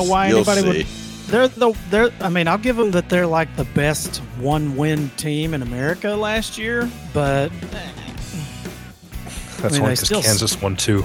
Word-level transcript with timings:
I, 0.00 0.02
I 0.02 0.06
don't 0.06 0.06
know 0.06 0.12
why 0.12 0.28
you'll 0.28 0.36
anybody 0.50 0.60
see. 0.62 0.68
would. 0.78 0.86
They're 1.30 1.48
the 1.48 1.78
they're. 1.90 2.10
I 2.20 2.28
mean, 2.28 2.48
I'll 2.48 2.58
give 2.58 2.76
them 2.76 2.90
that 2.92 3.08
they're 3.08 3.26
like 3.26 3.54
the 3.56 3.64
best 3.66 4.16
one-win 4.40 5.10
team 5.10 5.54
in 5.54 5.62
America 5.62 6.10
last 6.10 6.58
year, 6.58 6.90
but 7.14 7.50
That's 9.60 9.74
mean, 9.74 9.82
only 9.82 9.92
because 9.94 10.00
still- 10.06 10.22
Kansas 10.22 10.60
won 10.60 10.76
two. 10.76 11.02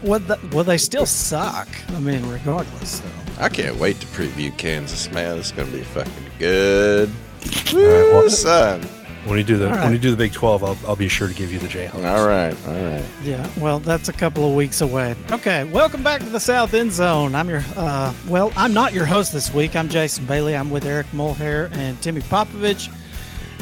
what? 0.00 0.26
The, 0.26 0.38
well, 0.52 0.64
they 0.64 0.78
still 0.78 1.06
suck. 1.06 1.68
I 1.94 2.00
mean, 2.00 2.26
regardless. 2.28 2.98
So. 2.98 3.04
I 3.38 3.48
can't 3.48 3.76
wait 3.76 4.00
to 4.00 4.06
preview 4.08 4.56
Kansas, 4.56 5.10
man. 5.12 5.38
It's 5.38 5.52
gonna 5.52 5.70
be 5.70 5.82
fucking 5.82 6.12
good. 6.38 7.08
right, 7.44 7.72
Woo, 7.74 7.82
well- 8.12 8.30
son. 8.30 8.80
When 9.26 9.38
you 9.38 9.44
do 9.44 9.56
the 9.58 9.68
All 9.70 9.76
when 9.84 9.92
you 9.92 9.98
do 9.98 10.12
the 10.12 10.16
Big 10.16 10.32
Twelve, 10.32 10.62
I'll, 10.62 10.78
I'll 10.86 10.94
be 10.96 11.08
sure 11.08 11.26
to 11.26 11.34
give 11.34 11.52
you 11.52 11.58
the 11.58 11.66
Jayhawks. 11.66 11.94
All 11.96 12.26
right, 12.26 12.56
all 12.68 12.74
right. 12.74 13.04
Yeah, 13.24 13.48
well, 13.58 13.80
that's 13.80 14.08
a 14.08 14.12
couple 14.12 14.48
of 14.48 14.54
weeks 14.54 14.80
away. 14.82 15.16
Okay, 15.32 15.64
welcome 15.64 16.04
back 16.04 16.20
to 16.20 16.28
the 16.28 16.38
South 16.38 16.74
End 16.74 16.92
Zone. 16.92 17.34
I'm 17.34 17.48
your, 17.48 17.64
uh, 17.76 18.14
well, 18.28 18.52
I'm 18.56 18.72
not 18.72 18.92
your 18.92 19.04
host 19.04 19.32
this 19.32 19.52
week. 19.52 19.74
I'm 19.74 19.88
Jason 19.88 20.26
Bailey. 20.26 20.54
I'm 20.56 20.70
with 20.70 20.84
Eric 20.84 21.06
Mulhair 21.12 21.72
and 21.72 22.00
Timmy 22.00 22.20
Popovich. 22.20 22.88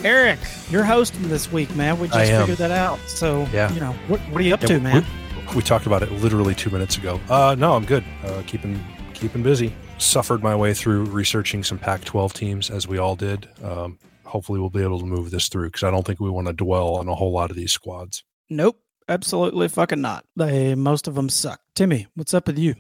Eric, 0.05 0.39
you're 0.69 0.85
hosting 0.85 1.29
this 1.29 1.51
week, 1.51 1.75
man. 1.75 1.99
We 1.99 2.09
just 2.09 2.19
I 2.19 2.25
am. 2.25 2.43
figured 2.43 2.59
that 2.59 2.71
out. 2.71 2.99
So, 3.07 3.49
Yeah. 3.53 3.73
you 3.73 3.81
know, 3.81 3.93
what, 4.09 4.21
what 4.21 4.41
are 4.43 4.45
you 4.45 4.53
up 4.53 4.61
Yeah, 4.63 4.69
to, 4.69 4.81
man? 4.81 5.07
We, 5.51 5.57
we 5.57 5.63
talked 5.63 5.87
about 5.87 6.03
it 6.03 6.13
literally 6.13 6.55
two 6.55 6.69
minutes 6.69 6.99
ago. 6.99 7.19
Uh, 7.31 7.55
no, 7.59 7.73
I'm 7.75 7.87
good. 7.87 8.05
Uh, 8.23 8.43
keeping 8.47 8.85
keeping 9.15 9.43
busy. 9.43 9.75
Suffered 9.97 10.43
my 10.43 10.55
way 10.57 10.75
through 10.75 11.05
researching 11.05 11.63
some 11.65 11.79
Pac-12 11.79 12.33
teams, 12.35 12.69
as 12.69 12.87
we 12.87 12.99
all 12.99 13.17
did. 13.17 13.49
Um, 13.63 13.97
hopefully, 14.35 14.59
we'll 14.59 14.69
be 14.69 14.83
able 14.83 14.99
to 14.99 15.07
move 15.07 15.31
this 15.31 15.49
through 15.49 15.69
because 15.69 15.85
I 15.85 15.93
don't 15.93 16.05
think 16.05 16.19
we 16.19 16.29
want 16.29 16.49
to 16.49 16.53
dwell 16.53 16.97
on 16.97 17.07
a 17.07 17.15
whole 17.15 17.31
lot 17.31 17.51
of 17.51 17.57
these 17.57 17.73
squads. 17.73 18.25
Nope, 18.51 18.81
absolutely 19.09 19.69
fucking 19.69 20.01
not. 20.01 20.25
They 20.35 20.75
most 20.75 21.07
of 21.07 21.15
them 21.15 21.29
suck. 21.29 21.61
Timmy, 21.75 22.09
what's 22.17 22.35
up 22.35 22.49
with 22.49 22.59
you? 22.59 22.75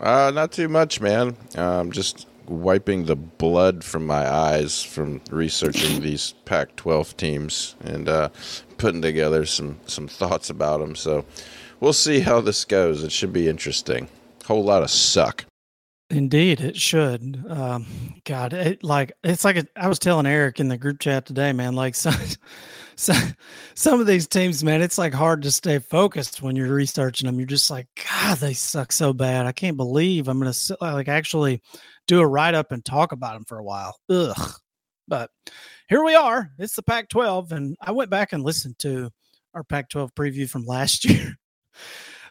Uh, 0.00 0.32
not 0.34 0.50
too 0.50 0.68
much, 0.68 1.00
man. 1.00 1.36
Um, 1.54 1.92
just 1.92 2.26
wiping 2.48 3.04
the 3.04 3.14
blood 3.14 3.84
from 3.84 4.04
my 4.04 4.28
eyes 4.28 4.82
from 4.82 5.20
researching 5.30 6.00
these 6.02 6.34
Pac-12 6.44 7.16
teams 7.16 7.76
and 7.84 8.08
uh, 8.08 8.30
putting 8.76 9.00
together 9.00 9.46
some 9.46 9.78
some 9.86 10.08
thoughts 10.08 10.50
about 10.50 10.80
them. 10.80 10.96
So 10.96 11.24
we'll 11.78 11.92
see 11.92 12.20
how 12.20 12.40
this 12.40 12.64
goes. 12.64 13.04
It 13.04 13.12
should 13.12 13.32
be 13.32 13.48
interesting. 13.48 14.08
Whole 14.46 14.64
lot 14.64 14.82
of 14.82 14.90
suck. 14.90 15.44
Indeed, 16.12 16.60
it 16.60 16.76
should. 16.76 17.42
Um, 17.48 17.86
God, 18.26 18.52
it 18.52 18.84
like 18.84 19.12
it's 19.24 19.46
like 19.46 19.56
a, 19.56 19.66
I 19.74 19.88
was 19.88 19.98
telling 19.98 20.26
Eric 20.26 20.60
in 20.60 20.68
the 20.68 20.76
group 20.76 21.00
chat 21.00 21.24
today, 21.24 21.54
man. 21.54 21.74
Like 21.74 21.94
some, 21.96 22.14
some, 22.96 23.34
some 23.74 23.98
of 23.98 24.06
these 24.06 24.28
teams, 24.28 24.62
man, 24.62 24.82
it's 24.82 24.98
like 24.98 25.14
hard 25.14 25.40
to 25.42 25.50
stay 25.50 25.78
focused 25.78 26.42
when 26.42 26.54
you're 26.54 26.74
researching 26.74 27.26
them. 27.26 27.40
You're 27.40 27.46
just 27.46 27.70
like, 27.70 27.86
God, 28.10 28.36
they 28.38 28.52
suck 28.52 28.92
so 28.92 29.14
bad. 29.14 29.46
I 29.46 29.52
can't 29.52 29.78
believe 29.78 30.28
I'm 30.28 30.38
gonna 30.38 30.52
like 30.82 31.08
actually 31.08 31.62
do 32.06 32.20
a 32.20 32.26
write 32.26 32.54
up 32.54 32.72
and 32.72 32.84
talk 32.84 33.12
about 33.12 33.32
them 33.32 33.46
for 33.46 33.58
a 33.58 33.64
while. 33.64 33.96
Ugh. 34.10 34.52
But 35.08 35.30
here 35.88 36.04
we 36.04 36.14
are. 36.14 36.50
It's 36.58 36.76
the 36.76 36.82
Pac-12, 36.82 37.52
and 37.52 37.76
I 37.80 37.90
went 37.92 38.10
back 38.10 38.32
and 38.32 38.42
listened 38.42 38.78
to 38.80 39.10
our 39.54 39.64
Pac-12 39.64 40.10
preview 40.12 40.48
from 40.48 40.66
last 40.66 41.04
year. 41.08 41.36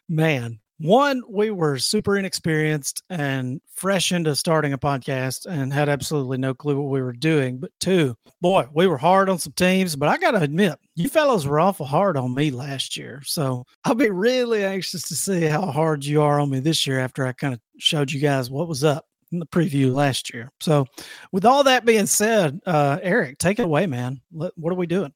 Man, 0.08 0.59
one, 0.82 1.22
we 1.30 1.52
were 1.52 1.78
super 1.78 2.18
inexperienced 2.18 3.04
and 3.10 3.62
fresh 3.74 4.12
into 4.12 4.36
starting 4.36 4.74
a 4.74 4.78
podcast 4.78 5.46
and 5.46 5.72
had 5.72 5.90
absolutely 5.90 6.38
no 6.38 6.54
clue 6.54 6.80
what 6.80 6.92
we 6.92 7.02
were 7.02 7.14
doing. 7.14 7.60
But 7.60 7.72
two, 7.80 8.16
boy, 8.42 8.68
we 8.74 8.88
were 8.88 8.98
hard 8.98 9.30
on 9.30 9.38
some 9.38 9.54
teams. 9.54 9.96
But 9.96 10.09
I 10.09 10.18
got 10.18 10.32
to 10.32 10.41
admit, 10.41 10.80
you 10.96 11.09
fellows 11.09 11.46
were 11.46 11.59
awful 11.59 11.86
hard 11.86 12.18
on 12.18 12.34
me 12.34 12.52
last 12.52 12.97
year. 12.97 13.22
So 13.25 13.66
I'll 13.84 13.96
be 13.96 14.09
really 14.09 14.66
anxious 14.66 15.03
to 15.09 15.16
see 15.16 15.46
how 15.46 15.66
hard 15.68 16.03
you 16.03 16.22
are 16.22 16.40
on 16.40 16.50
me 16.50 16.59
this 16.59 16.86
year 16.88 17.00
after 17.00 17.25
I 17.25 17.34
kind 17.34 17.53
of 17.53 17.59
showed 17.78 18.12
you 18.12 18.20
guys 18.20 18.50
what 18.50 18.68
was 18.68 18.84
up 18.84 19.06
in 19.31 19.40
the 19.40 19.46
preview 19.46 19.94
last 19.94 20.34
year. 20.34 20.52
So, 20.59 20.86
with 21.31 21.46
all 21.46 21.64
that 21.64 21.86
being 21.86 22.06
said, 22.06 22.59
uh, 22.66 23.00
Eric, 23.02 23.38
take 23.38 23.59
it 23.59 23.66
away, 23.66 23.86
man. 23.86 24.22
What 24.31 24.53
are 24.58 24.75
we 24.75 24.88
doing? 24.88 25.14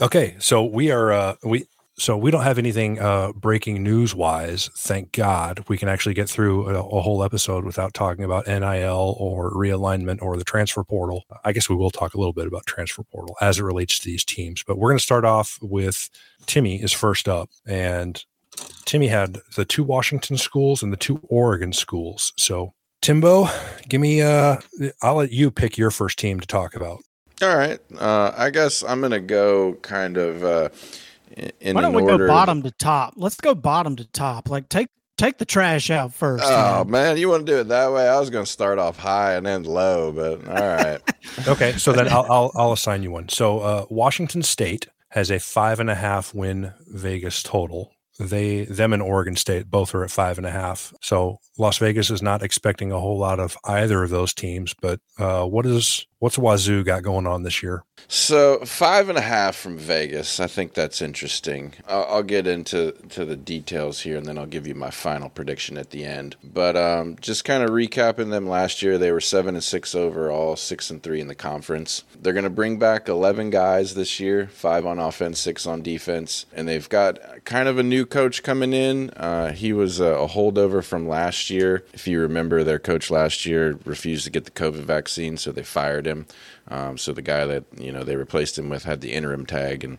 Okay, 0.00 0.36
so 0.38 0.64
we 0.64 0.90
are 0.90 1.12
uh, 1.12 1.34
we 1.42 1.66
so 1.98 2.16
we 2.16 2.30
don't 2.30 2.44
have 2.44 2.58
anything 2.58 3.00
uh, 3.00 3.32
breaking 3.32 3.82
news 3.82 4.14
wise. 4.14 4.70
Thank 4.76 5.12
God 5.12 5.64
we 5.68 5.76
can 5.76 5.88
actually 5.88 6.14
get 6.14 6.30
through 6.30 6.68
a, 6.68 6.80
a 6.80 7.00
whole 7.02 7.24
episode 7.24 7.64
without 7.64 7.92
talking 7.92 8.24
about 8.24 8.46
NIL 8.46 9.16
or 9.18 9.52
realignment 9.52 10.22
or 10.22 10.36
the 10.36 10.44
transfer 10.44 10.84
portal. 10.84 11.24
I 11.44 11.52
guess 11.52 11.68
we 11.68 11.74
will 11.74 11.90
talk 11.90 12.14
a 12.14 12.18
little 12.18 12.32
bit 12.32 12.46
about 12.46 12.66
transfer 12.66 13.02
portal 13.02 13.36
as 13.40 13.58
it 13.58 13.64
relates 13.64 13.98
to 13.98 14.04
these 14.04 14.24
teams, 14.24 14.62
but 14.62 14.78
we're 14.78 14.90
going 14.90 14.98
to 14.98 15.04
start 15.04 15.24
off 15.24 15.58
with 15.60 16.08
Timmy 16.46 16.80
is 16.80 16.92
first 16.92 17.28
up, 17.28 17.50
and 17.66 18.24
Timmy 18.84 19.08
had 19.08 19.40
the 19.56 19.64
two 19.64 19.82
Washington 19.82 20.36
schools 20.36 20.82
and 20.82 20.92
the 20.92 20.96
two 20.96 21.20
Oregon 21.24 21.72
schools. 21.72 22.32
So 22.36 22.74
Timbo, 23.02 23.48
give 23.88 24.00
me 24.00 24.22
uh, 24.22 24.58
I'll 25.02 25.16
let 25.16 25.32
you 25.32 25.50
pick 25.50 25.76
your 25.76 25.90
first 25.90 26.18
team 26.18 26.40
to 26.40 26.46
talk 26.46 26.74
about. 26.74 27.00
All 27.42 27.56
right. 27.56 27.78
Uh, 27.96 28.32
I 28.36 28.50
guess 28.50 28.82
I'm 28.82 29.00
gonna 29.00 29.20
go 29.20 29.74
kind 29.82 30.16
of 30.16 30.44
uh, 30.44 30.68
in- 31.36 31.52
in 31.60 31.74
Why 31.76 31.82
don't 31.82 31.94
an 31.94 32.04
we 32.04 32.10
order. 32.10 32.26
go 32.26 32.32
bottom 32.32 32.62
to 32.62 32.70
top? 32.72 33.14
Let's 33.16 33.36
go 33.36 33.54
bottom 33.54 33.96
to 33.96 34.04
top. 34.06 34.48
Like 34.50 34.68
take 34.68 34.88
take 35.16 35.38
the 35.38 35.44
trash 35.44 35.90
out 35.90 36.14
first. 36.14 36.44
Oh 36.46 36.84
man. 36.84 36.90
man, 36.90 37.16
you 37.18 37.28
want 37.28 37.46
to 37.46 37.52
do 37.52 37.58
it 37.60 37.68
that 37.68 37.92
way? 37.92 38.08
I 38.08 38.18
was 38.20 38.30
gonna 38.30 38.46
start 38.46 38.78
off 38.78 38.96
high 38.98 39.34
and 39.34 39.46
end 39.46 39.66
low, 39.66 40.12
but 40.12 40.46
all 40.48 40.54
right. 40.54 41.00
Okay, 41.46 41.72
so 41.72 41.92
then 41.92 42.08
I'll, 42.08 42.26
I'll 42.30 42.52
I'll 42.56 42.72
assign 42.72 43.02
you 43.02 43.10
one. 43.10 43.28
So 43.28 43.60
uh, 43.60 43.86
Washington 43.90 44.42
State 44.42 44.88
has 45.10 45.30
a 45.30 45.38
five 45.38 45.78
and 45.78 45.90
a 45.90 45.94
half 45.94 46.34
win 46.34 46.72
Vegas 46.88 47.42
total. 47.42 47.92
They 48.18 48.64
them 48.64 48.92
and 48.92 49.02
Oregon 49.02 49.36
State 49.36 49.70
both 49.70 49.94
are 49.94 50.04
at 50.04 50.10
five 50.10 50.38
and 50.38 50.46
a 50.46 50.50
half. 50.50 50.92
So 51.02 51.38
Las 51.58 51.78
Vegas 51.78 52.10
is 52.10 52.22
not 52.22 52.42
expecting 52.42 52.92
a 52.92 53.00
whole 53.00 53.18
lot 53.18 53.40
of 53.40 53.56
either 53.64 54.02
of 54.04 54.10
those 54.10 54.32
teams. 54.32 54.74
But 54.80 55.00
uh, 55.18 55.44
what 55.44 55.66
is 55.66 56.06
what's 56.20 56.38
Wazoo 56.38 56.84
got 56.84 57.02
going 57.02 57.26
on 57.26 57.42
this 57.42 57.62
year? 57.62 57.82
So 58.06 58.60
five 58.60 59.08
and 59.08 59.18
a 59.18 59.22
half 59.22 59.56
from 59.56 59.76
Vegas. 59.76 60.40
I 60.40 60.46
think 60.46 60.74
that's 60.74 61.02
interesting. 61.02 61.74
I'll, 61.86 62.04
I'll 62.04 62.22
get 62.22 62.46
into 62.46 62.92
to 63.10 63.24
the 63.24 63.36
details 63.36 64.00
here, 64.00 64.16
and 64.16 64.26
then 64.26 64.38
I'll 64.38 64.46
give 64.46 64.66
you 64.66 64.74
my 64.74 64.90
final 64.90 65.28
prediction 65.28 65.76
at 65.76 65.90
the 65.90 66.04
end. 66.04 66.36
But 66.42 66.76
um, 66.76 67.16
just 67.20 67.44
kind 67.44 67.62
of 67.62 67.70
recapping 67.70 68.30
them 68.30 68.48
last 68.48 68.80
year, 68.80 68.96
they 68.96 69.12
were 69.12 69.20
seven 69.20 69.54
and 69.54 69.64
six 69.64 69.94
overall, 69.94 70.56
six 70.56 70.90
and 70.90 71.02
three 71.02 71.20
in 71.20 71.28
the 71.28 71.34
conference. 71.34 72.04
They're 72.20 72.32
going 72.32 72.44
to 72.44 72.50
bring 72.50 72.78
back 72.78 73.08
eleven 73.08 73.50
guys 73.50 73.94
this 73.94 74.20
year, 74.20 74.46
five 74.46 74.86
on 74.86 74.98
offense, 74.98 75.40
six 75.40 75.66
on 75.66 75.82
defense, 75.82 76.46
and 76.54 76.68
they've 76.68 76.88
got 76.88 77.18
kind 77.44 77.68
of 77.68 77.78
a 77.78 77.82
new 77.82 78.06
coach 78.06 78.42
coming 78.42 78.72
in. 78.72 79.10
Uh, 79.10 79.52
he 79.52 79.72
was 79.72 80.00
a, 80.00 80.04
a 80.04 80.28
holdover 80.28 80.84
from 80.84 81.08
last 81.08 81.47
year. 81.50 81.84
If 81.92 82.06
you 82.06 82.20
remember, 82.20 82.64
their 82.64 82.78
coach 82.78 83.10
last 83.10 83.46
year 83.46 83.78
refused 83.84 84.24
to 84.24 84.30
get 84.30 84.44
the 84.44 84.50
COVID 84.50 84.84
vaccine, 84.84 85.36
so 85.36 85.52
they 85.52 85.62
fired 85.62 86.06
him. 86.06 86.26
Um, 86.68 86.98
so 86.98 87.12
the 87.12 87.22
guy 87.22 87.46
that 87.46 87.64
you 87.76 87.92
know 87.92 88.04
they 88.04 88.16
replaced 88.16 88.58
him 88.58 88.68
with 88.68 88.84
had 88.84 89.00
the 89.00 89.12
interim 89.12 89.46
tag, 89.46 89.84
and 89.84 89.98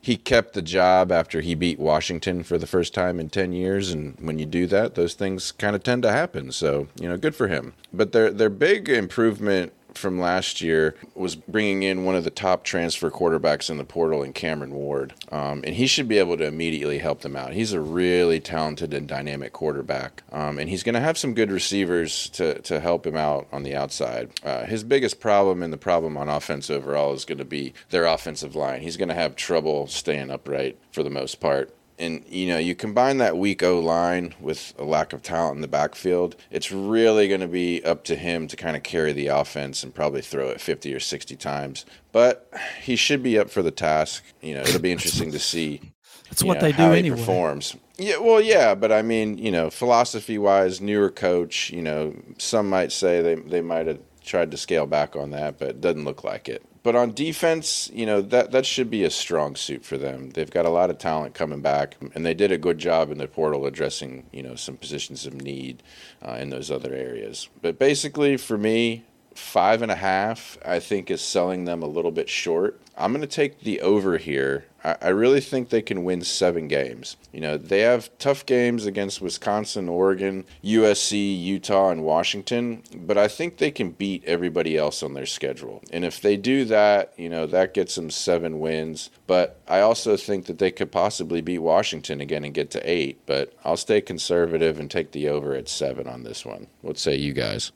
he 0.00 0.16
kept 0.16 0.54
the 0.54 0.62
job 0.62 1.12
after 1.12 1.40
he 1.40 1.54
beat 1.54 1.78
Washington 1.78 2.42
for 2.42 2.56
the 2.56 2.66
first 2.66 2.94
time 2.94 3.20
in 3.20 3.28
ten 3.30 3.52
years. 3.52 3.90
And 3.90 4.16
when 4.20 4.38
you 4.38 4.46
do 4.46 4.66
that, 4.68 4.94
those 4.94 5.14
things 5.14 5.52
kind 5.52 5.76
of 5.76 5.82
tend 5.82 6.02
to 6.04 6.12
happen. 6.12 6.52
So 6.52 6.88
you 7.00 7.08
know, 7.08 7.16
good 7.16 7.34
for 7.34 7.48
him. 7.48 7.74
But 7.92 8.12
their 8.12 8.30
their 8.30 8.50
big 8.50 8.88
improvement 8.88 9.72
from 9.94 10.20
last 10.20 10.60
year 10.60 10.94
was 11.14 11.34
bringing 11.36 11.82
in 11.82 12.04
one 12.04 12.14
of 12.14 12.24
the 12.24 12.30
top 12.30 12.64
transfer 12.64 13.10
quarterbacks 13.10 13.70
in 13.70 13.78
the 13.78 13.84
portal 13.84 14.22
in 14.22 14.32
Cameron 14.32 14.74
Ward. 14.74 15.14
Um, 15.30 15.62
and 15.64 15.74
he 15.74 15.86
should 15.86 16.08
be 16.08 16.18
able 16.18 16.36
to 16.38 16.44
immediately 16.44 16.98
help 16.98 17.20
them 17.20 17.36
out. 17.36 17.52
He's 17.52 17.72
a 17.72 17.80
really 17.80 18.40
talented 18.40 18.94
and 18.94 19.06
dynamic 19.06 19.52
quarterback. 19.52 20.22
Um, 20.32 20.58
and 20.58 20.68
he's 20.68 20.82
going 20.82 20.94
to 20.94 21.00
have 21.00 21.18
some 21.18 21.34
good 21.34 21.50
receivers 21.50 22.28
to, 22.30 22.60
to 22.62 22.80
help 22.80 23.06
him 23.06 23.16
out 23.16 23.46
on 23.52 23.62
the 23.62 23.74
outside. 23.74 24.30
Uh, 24.44 24.64
his 24.64 24.84
biggest 24.84 25.20
problem 25.20 25.62
and 25.62 25.72
the 25.72 25.78
problem 25.78 26.16
on 26.16 26.28
offense 26.28 26.70
overall 26.70 27.12
is 27.12 27.24
going 27.24 27.38
to 27.38 27.44
be 27.44 27.74
their 27.90 28.04
offensive 28.04 28.54
line. 28.54 28.82
He's 28.82 28.96
going 28.96 29.08
to 29.08 29.14
have 29.14 29.36
trouble 29.36 29.86
staying 29.86 30.30
upright 30.30 30.78
for 30.92 31.02
the 31.02 31.10
most 31.10 31.40
part 31.40 31.74
and 32.00 32.24
you 32.28 32.46
know 32.48 32.58
you 32.58 32.74
combine 32.74 33.18
that 33.18 33.36
weak 33.36 33.62
O 33.62 33.78
line 33.78 34.34
with 34.40 34.74
a 34.78 34.84
lack 34.84 35.12
of 35.12 35.22
talent 35.22 35.56
in 35.56 35.62
the 35.62 35.68
backfield, 35.68 36.36
it's 36.50 36.72
really 36.72 37.28
going 37.28 37.40
to 37.40 37.48
be 37.48 37.84
up 37.84 38.04
to 38.04 38.16
him 38.16 38.48
to 38.48 38.56
kind 38.56 38.76
of 38.76 38.82
carry 38.82 39.12
the 39.12 39.28
offense 39.28 39.82
and 39.82 39.94
probably 39.94 40.22
throw 40.22 40.48
it 40.48 40.60
50 40.60 40.94
or 40.94 41.00
60 41.00 41.36
times. 41.36 41.86
But 42.12 42.48
he 42.82 42.96
should 42.96 43.22
be 43.22 43.38
up 43.38 43.50
for 43.50 43.62
the 43.62 43.70
task. 43.70 44.24
You 44.40 44.54
know, 44.54 44.62
it'll 44.62 44.80
be 44.80 44.92
interesting 44.92 45.30
to 45.32 45.38
see. 45.38 45.92
That's 46.24 46.42
what 46.42 46.54
know, 46.54 46.60
they 46.62 46.72
do 46.72 46.78
how 46.78 46.92
he 46.92 46.98
anyway. 47.00 47.16
performs. 47.16 47.76
Yeah, 47.98 48.18
well, 48.18 48.40
yeah, 48.40 48.74
but 48.74 48.92
I 48.92 49.02
mean, 49.02 49.36
you 49.36 49.50
know, 49.50 49.68
philosophy 49.68 50.38
wise, 50.38 50.80
newer 50.80 51.10
coach. 51.10 51.70
You 51.70 51.82
know, 51.82 52.16
some 52.38 52.68
might 52.70 52.92
say 52.92 53.20
they 53.20 53.34
they 53.34 53.60
might 53.60 53.86
have 53.86 53.98
tried 54.30 54.50
to 54.52 54.56
scale 54.56 54.86
back 54.86 55.16
on 55.16 55.30
that, 55.32 55.58
but 55.58 55.68
it 55.68 55.80
doesn't 55.80 56.04
look 56.04 56.22
like 56.22 56.48
it. 56.48 56.64
But 56.82 56.96
on 56.96 57.12
defense, 57.12 57.90
you 57.92 58.06
know 58.06 58.22
that 58.22 58.52
that 58.52 58.64
should 58.64 58.88
be 58.88 59.04
a 59.04 59.10
strong 59.10 59.56
suit 59.56 59.84
for 59.84 59.98
them. 59.98 60.30
They've 60.30 60.50
got 60.50 60.64
a 60.64 60.70
lot 60.70 60.88
of 60.88 60.96
talent 60.96 61.34
coming 61.34 61.60
back, 61.60 61.96
and 62.14 62.24
they 62.24 62.32
did 62.32 62.52
a 62.52 62.56
good 62.56 62.78
job 62.78 63.10
in 63.10 63.18
the 63.18 63.26
portal 63.26 63.66
addressing 63.66 64.24
you 64.32 64.42
know 64.42 64.54
some 64.54 64.76
positions 64.76 65.26
of 65.26 65.34
need 65.34 65.82
uh, 66.26 66.38
in 66.40 66.48
those 66.48 66.70
other 66.70 66.94
areas. 66.94 67.48
But 67.60 67.78
basically, 67.78 68.38
for 68.38 68.56
me, 68.56 69.04
five 69.34 69.82
and 69.82 69.92
a 69.92 69.96
half, 69.96 70.56
I 70.64 70.78
think, 70.78 71.10
is 71.10 71.20
selling 71.20 71.64
them 71.64 71.82
a 71.82 71.86
little 71.86 72.12
bit 72.12 72.28
short. 72.28 72.80
I'm 72.96 73.12
going 73.12 73.20
to 73.22 73.26
take 73.26 73.60
the 73.60 73.80
over 73.80 74.16
here. 74.16 74.64
I, 74.82 75.08
really 75.08 75.40
think 75.40 75.68
they 75.68 75.82
can 75.82 76.04
win 76.04 76.22
seven 76.22 76.66
games. 76.68 77.16
You 77.32 77.40
know, 77.40 77.56
they 77.56 77.80
have 77.80 78.10
tough 78.18 78.46
games 78.46 78.86
against 78.86 79.20
Wisconsin, 79.20 79.88
Oregon, 79.88 80.44
USC, 80.64 81.42
Utah, 81.42 81.90
and 81.90 82.02
Washington, 82.02 82.82
but 82.94 83.18
I 83.18 83.28
think 83.28 83.58
they 83.58 83.70
can 83.70 83.90
beat 83.90 84.24
everybody 84.24 84.76
else 84.76 85.02
on 85.02 85.14
their 85.14 85.26
schedule. 85.26 85.82
And 85.92 86.04
if 86.04 86.20
they 86.20 86.36
do 86.36 86.64
that, 86.66 87.12
you 87.16 87.28
know, 87.28 87.46
that 87.46 87.74
gets 87.74 87.94
them 87.94 88.10
seven 88.10 88.58
wins. 88.58 89.10
But 89.26 89.60
I 89.68 89.80
also 89.80 90.16
think 90.16 90.46
that 90.46 90.58
they 90.58 90.70
could 90.70 90.90
possibly 90.90 91.40
beat 91.40 91.58
Washington 91.58 92.20
again 92.20 92.44
and 92.44 92.54
get 92.54 92.70
to 92.72 92.90
eight. 92.90 93.20
But 93.26 93.52
I'll 93.64 93.76
stay 93.76 94.00
conservative 94.00 94.78
and 94.78 94.90
take 94.90 95.12
the 95.12 95.28
over 95.28 95.54
at 95.54 95.68
seven 95.68 96.06
on 96.06 96.22
this 96.22 96.44
one. 96.44 96.68
What 96.80 96.98
say 96.98 97.16
you 97.16 97.32
guys? 97.32 97.72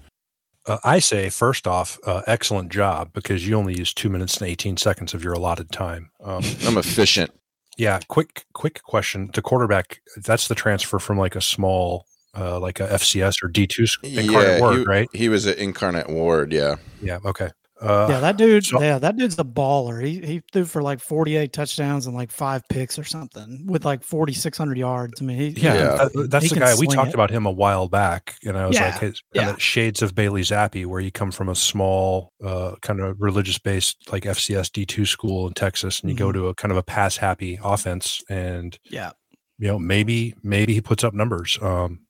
Uh, 0.67 0.79
I 0.83 0.99
say, 0.99 1.29
first 1.29 1.67
off, 1.67 1.99
uh, 2.07 2.23
excellent 2.27 2.73
job 2.73 3.13
because 3.13 3.47
you 3.47 3.55
only 3.55 3.77
use 3.77 3.93
two 3.93 4.09
minutes 4.09 4.39
and 4.39 4.49
18 4.49 4.77
seconds 4.77 5.13
of 5.13 5.23
your 5.23 5.35
allotted 5.35 5.71
time. 5.71 6.11
Um, 6.23 6.43
I'm 6.67 6.79
efficient. 6.79 7.33
Yeah. 7.77 8.01
Quick, 8.09 8.47
quick 8.53 8.83
question. 8.83 9.31
The 9.35 9.43
quarterback, 9.43 10.01
that's 10.17 10.49
the 10.49 10.55
transfer 10.55 10.99
from 10.99 11.19
like 11.19 11.37
a 11.37 11.41
small, 11.41 12.07
uh, 12.37 12.59
like 12.61 12.81
a 12.81 12.87
FCS 12.89 13.43
or 13.43 13.49
D2 13.49 14.05
incarnate 14.05 14.33
yeah, 14.33 14.61
word, 14.61 14.79
he, 14.79 14.85
right? 14.85 15.09
He 15.13 15.29
was 15.29 15.47
an 15.47 15.55
Incarnate 15.59 16.09
Word. 16.09 16.53
Yeah. 16.53 16.77
Yeah. 17.01 17.19
Okay. 17.25 17.51
Uh, 17.81 18.07
yeah, 18.09 18.21
that 18.21 18.37
dude. 18.37 18.65
So, 18.65 18.81
yeah, 18.81 18.99
that 18.99 19.17
dude's 19.17 19.39
a 19.39 19.45
baller. 19.45 20.03
He 20.05 20.21
he 20.21 20.43
threw 20.53 20.65
for 20.65 20.81
like 20.81 21.01
forty 21.01 21.37
eight 21.37 21.53
touchdowns 21.53 22.07
and 22.07 22.15
like 22.15 22.31
five 22.31 22.63
picks 22.69 22.99
or 22.99 23.05
something 23.05 23.67
with 23.67 23.85
like 23.85 24.05
forty 24.05 24.33
six 24.33 24.57
hundred 24.57 24.79
yards. 24.79 25.21
I 25.21 25.25
mean, 25.25 25.37
he, 25.37 25.49
yeah, 25.49 25.75
yeah. 25.75 26.09
That, 26.15 26.29
that's 26.31 26.51
the 26.51 26.61
guy 26.61 26.75
we 26.77 26.87
talked 26.87 27.09
it. 27.09 27.15
about 27.15 27.31
him 27.31 27.47
a 27.47 27.51
while 27.51 27.89
back, 27.89 28.37
and 28.45 28.57
I 28.57 28.67
was 28.67 28.77
yeah, 28.77 28.91
like, 28.91 29.01
his, 29.01 29.23
yeah. 29.33 29.57
shades 29.59 30.03
of 30.03 30.15
Bailey 30.15 30.43
Zappe, 30.43 30.87
where 30.87 31.01
you 31.01 31.11
come 31.11 31.33
from 31.33 31.49
a 31.49 31.55
small, 31.55 32.33
uh, 32.45 32.77
kind 32.81 33.01
of 33.01 33.21
religious 33.21 33.59
based 33.59 34.13
like 34.13 34.23
FCS 34.23 34.71
D 34.71 34.87
two 34.87 35.05
school 35.05 35.49
in 35.49 35.55
Texas, 35.55 36.01
and 36.01 36.11
you 36.11 36.17
mm-hmm. 36.17 36.27
go 36.27 36.33
to 36.33 36.49
a 36.49 36.55
kind 36.55 36.71
of 36.71 36.79
a 36.79 36.83
pass 36.83 37.17
happy 37.17 37.59
offense, 37.63 38.23
and 38.29 38.79
yeah, 38.85 39.11
you 39.59 39.67
know, 39.67 39.79
maybe 39.81 40.35
maybe 40.43 40.75
he 40.75 40.81
puts 40.81 41.03
up 41.03 41.13
numbers. 41.13 41.59
Um, 41.61 42.01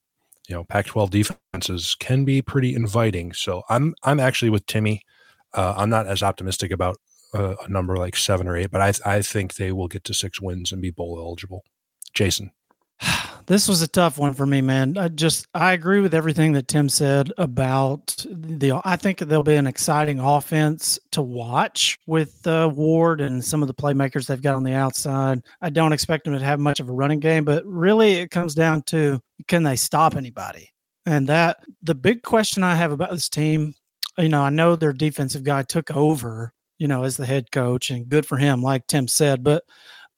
you 0.49 0.55
know, 0.55 0.65
Pac 0.65 0.87
twelve 0.87 1.11
defenses 1.11 1.97
can 1.99 2.25
be 2.25 2.43
pretty 2.43 2.75
inviting. 2.75 3.33
So 3.33 3.63
I'm 3.71 3.95
I'm 4.03 4.21
actually 4.21 4.51
with 4.51 4.67
Timmy. 4.67 5.01
Uh, 5.55 5.75
I'm 5.77 5.91
not 5.91 6.07
as 6.07 6.23
optimistic 6.23 6.73
about 6.73 6.97
a, 7.33 7.55
a, 7.65 7.69
number 7.69 7.97
like 7.97 8.17
seven 8.17 8.49
or 8.49 8.57
eight, 8.57 8.71
but 8.71 8.81
I 8.81 9.17
I 9.17 9.23
think 9.23 9.55
they 9.55 9.73
will 9.73 9.89
get 9.89 10.05
to 10.05 10.15
six 10.15 10.41
wins 10.41 10.73
and 10.73 10.83
be 10.83 10.91
bowl 10.91 11.19
eligible. 11.19 11.63
Jason, 12.13 12.53
this 13.47 13.69
was 13.69 13.83
a 13.83 13.89
tough 13.89 14.19
one 14.19 14.35
for 14.35 14.47
me, 14.47 14.61
man. 14.61 14.97
I 14.97 15.09
just 15.09 15.47
I 15.55 15.73
agree 15.73 16.01
with 16.01 16.15
everything 16.15 16.53
that 16.53 16.69
Tim 16.69 16.89
said 16.89 17.33
about 17.39 18.25
the. 18.29 18.81
I 18.85 18.97
think 18.97 19.19
there'll 19.19 19.43
be 19.43 19.57
an 19.57 19.67
exciting 19.67 20.19
offense 20.19 20.99
to 21.13 21.23
watch 21.23 21.99
with 22.07 22.47
uh, 22.47 22.71
Ward 22.73 23.21
and 23.21 23.45
some 23.45 23.63
of 23.63 23.69
the 23.69 23.75
playmakers 23.75 24.27
they've 24.27 24.43
got 24.43 24.57
on 24.57 24.65
the 24.65 24.75
outside. 24.75 25.43
I 25.61 25.71
don't 25.71 25.93
expect 25.93 26.25
them 26.25 26.35
to 26.35 26.45
have 26.45 26.61
much 26.61 26.81
of 26.81 26.89
a 26.89 26.93
running 26.93 27.21
game, 27.21 27.45
but 27.45 27.65
really 27.67 28.15
it 28.15 28.31
comes 28.31 28.55
down 28.55 28.83
to 28.83 29.21
can 29.49 29.63
they 29.63 29.77
stop 29.77 30.17
anybody? 30.17 30.71
And 31.07 31.29
that 31.29 31.59
the 31.83 31.95
big 31.95 32.23
question 32.23 32.63
I 32.63 32.75
have 32.77 32.93
about 32.93 33.11
this 33.11 33.29
team 33.29 33.75
you 34.19 34.29
know, 34.29 34.43
I 34.43 34.51
know 34.51 34.77
their 34.77 34.93
defensive 34.93 35.45
guy 35.45 35.63
took 35.63 35.91
over, 35.91 36.53
you 36.79 36.89
know, 36.89 37.05
as 37.05 37.17
the 37.17 37.27
head 37.27 37.51
coach, 37.51 37.91
and 37.91 38.09
good 38.09 38.27
for 38.27 38.37
him, 38.37 38.63
like 38.63 38.87
Tim 38.87 39.09
said. 39.09 39.43
But 39.43 39.65